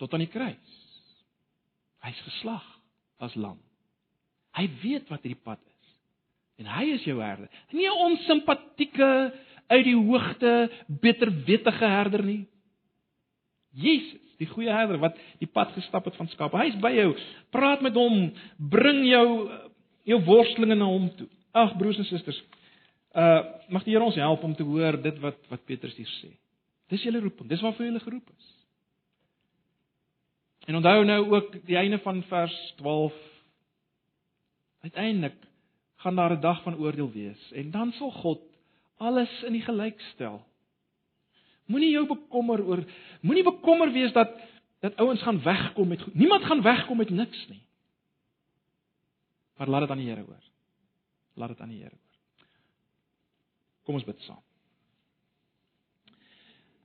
tot 0.00 0.14
aan 0.16 0.24
die 0.24 0.32
kruis. 0.32 0.78
Hy's 2.04 2.20
geslag 2.24 2.64
as 3.20 3.36
lam. 3.36 3.58
Hy 4.56 4.66
weet 4.82 5.10
wat 5.12 5.22
hierdie 5.22 5.44
pad 5.44 5.60
is. 5.60 5.92
En 6.60 6.68
hy 6.74 6.86
is 6.96 7.04
jou 7.08 7.20
herder. 7.20 7.48
Nie 7.72 7.88
'n 7.88 8.02
onsimpatieke 8.08 9.32
uit 9.70 9.84
die 9.84 9.96
hoogte 9.96 10.70
bitterwettige 10.88 11.86
herder 11.86 12.24
nie. 12.24 12.46
Jesus, 13.70 14.18
die 14.38 14.48
goeie 14.50 14.72
herder 14.72 14.98
wat 14.98 15.18
die 15.38 15.46
pad 15.46 15.72
gestap 15.76 16.04
het 16.04 16.16
van 16.16 16.28
skaap. 16.28 16.52
Hy's 16.58 16.76
by 16.82 16.90
jou. 16.96 17.14
Praat 17.54 17.82
met 17.82 17.94
hom, 17.94 18.32
bring 18.58 19.04
jou 19.06 19.26
jou 20.04 20.18
worstelinge 20.24 20.74
na 20.74 20.84
hom 20.84 21.10
toe. 21.16 21.28
Ag 21.52 21.76
broers 21.78 21.98
en 21.98 22.08
susters, 22.08 22.42
uh 23.14 23.42
mag 23.68 23.84
die 23.84 23.94
Here 23.94 24.04
ons 24.04 24.18
help 24.18 24.42
om 24.42 24.54
te 24.54 24.66
hoor 24.66 25.02
dit 25.02 25.18
wat 25.22 25.38
wat 25.50 25.64
Petrus 25.66 25.96
hier 25.96 26.10
sê. 26.20 26.30
Dis 26.90 27.02
julle 27.02 27.20
roeping. 27.20 27.48
Dis 27.48 27.60
waarvoor 27.60 27.86
julle 27.86 28.02
geroep 28.02 28.30
is. 28.36 28.48
En 30.70 30.76
onthou 30.76 31.04
nou 31.04 31.30
ook 31.34 31.66
die 31.66 31.76
einde 31.76 31.98
van 31.98 32.22
vers 32.22 32.72
12. 32.76 33.14
Uiteindelik 34.80 35.34
gaan 35.96 36.14
daar 36.14 36.36
'n 36.36 36.40
dag 36.40 36.62
van 36.62 36.76
oordeel 36.76 37.10
wees 37.12 37.52
en 37.52 37.70
dan 37.70 37.92
sal 37.92 38.12
God 38.12 38.40
alles 38.96 39.42
in 39.42 39.52
die 39.52 39.62
gelyk 39.62 40.00
stel. 40.00 40.46
Moenie 41.64 41.90
jou 41.90 42.06
bekommer 42.06 42.64
oor 42.64 42.84
moenie 43.20 43.42
bekommer 43.42 43.92
wees 43.92 44.12
dat 44.12 44.30
dat 44.80 44.96
ouens 44.96 45.22
gaan 45.22 45.42
wegkom 45.42 45.88
met 45.88 46.02
goed. 46.02 46.14
Niemand 46.14 46.44
gaan 46.44 46.62
wegkom 46.62 46.96
met 46.96 47.10
niks 47.10 47.48
nie. 47.48 47.62
Maar 49.56 49.68
laat 49.68 49.80
dit 49.80 49.90
aan 49.90 49.98
die 49.98 50.08
Here 50.08 50.26
oor. 50.28 50.44
Laat 51.34 51.48
dit 51.48 51.60
aan 51.60 51.68
die 51.68 51.82
Here 51.82 51.94
oor. 51.94 52.46
Kom 53.82 53.94
ons 53.94 54.04
bid 54.04 54.20
saam. 54.20 54.42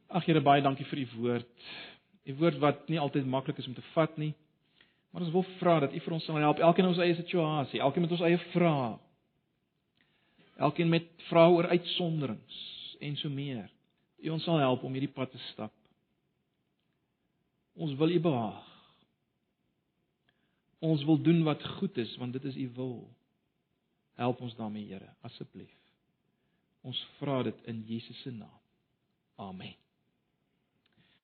Ag 0.08 0.26
Here, 0.26 0.42
baie 0.42 0.62
dankie 0.62 0.86
vir 0.86 0.98
u 0.98 1.08
woord. 1.16 1.64
U 2.26 2.36
woord 2.40 2.58
wat 2.64 2.88
nie 2.90 3.00
altyd 3.00 3.28
maklik 3.30 3.58
is 3.62 3.68
om 3.70 3.76
te 3.78 3.86
vat 3.94 4.18
nie. 4.18 4.34
Maar 5.14 5.24
ons 5.24 5.32
wil 5.32 5.46
vra 5.60 5.80
dat 5.80 5.94
u 5.94 6.00
vir 6.04 6.14
ons 6.18 6.26
sal 6.28 6.42
help, 6.42 6.60
elkeen 6.60 6.88
in 6.88 6.92
ons 6.92 7.02
eie 7.04 7.16
situasie, 7.16 7.80
elkeen 7.80 8.04
met 8.04 8.16
ons 8.18 8.24
eie 8.26 8.40
vrae. 8.52 8.96
Elkeen 10.68 10.90
met 10.92 11.08
vrae 11.30 11.54
oor 11.54 11.70
uitsonderings 11.72 12.58
en 13.00 13.16
so 13.20 13.32
meer. 13.32 13.70
U 14.26 14.34
ons 14.36 14.44
sal 14.44 14.60
help 14.60 14.84
om 14.84 14.96
hierdie 14.96 15.14
pad 15.16 15.32
te 15.32 15.40
stap. 15.52 15.74
Ons 17.76 17.96
wil 18.00 18.12
u 18.16 18.20
behaag. 18.24 18.74
Ons 20.84 21.04
wil 21.08 21.22
doen 21.22 21.44
wat 21.48 21.64
goed 21.78 21.98
is 22.04 22.12
want 22.20 22.36
dit 22.36 22.52
is 22.52 22.60
u 22.66 22.68
wil. 22.76 23.00
Help 24.16 24.42
ons 24.42 24.56
daarmee, 24.56 24.88
Here, 24.88 25.12
asseblief. 25.28 25.72
Ons 26.86 27.00
vra 27.20 27.42
dit 27.44 27.66
in 27.72 27.84
Jesus 27.88 28.22
se 28.22 28.32
naam. 28.32 28.62
Amen. 29.36 29.85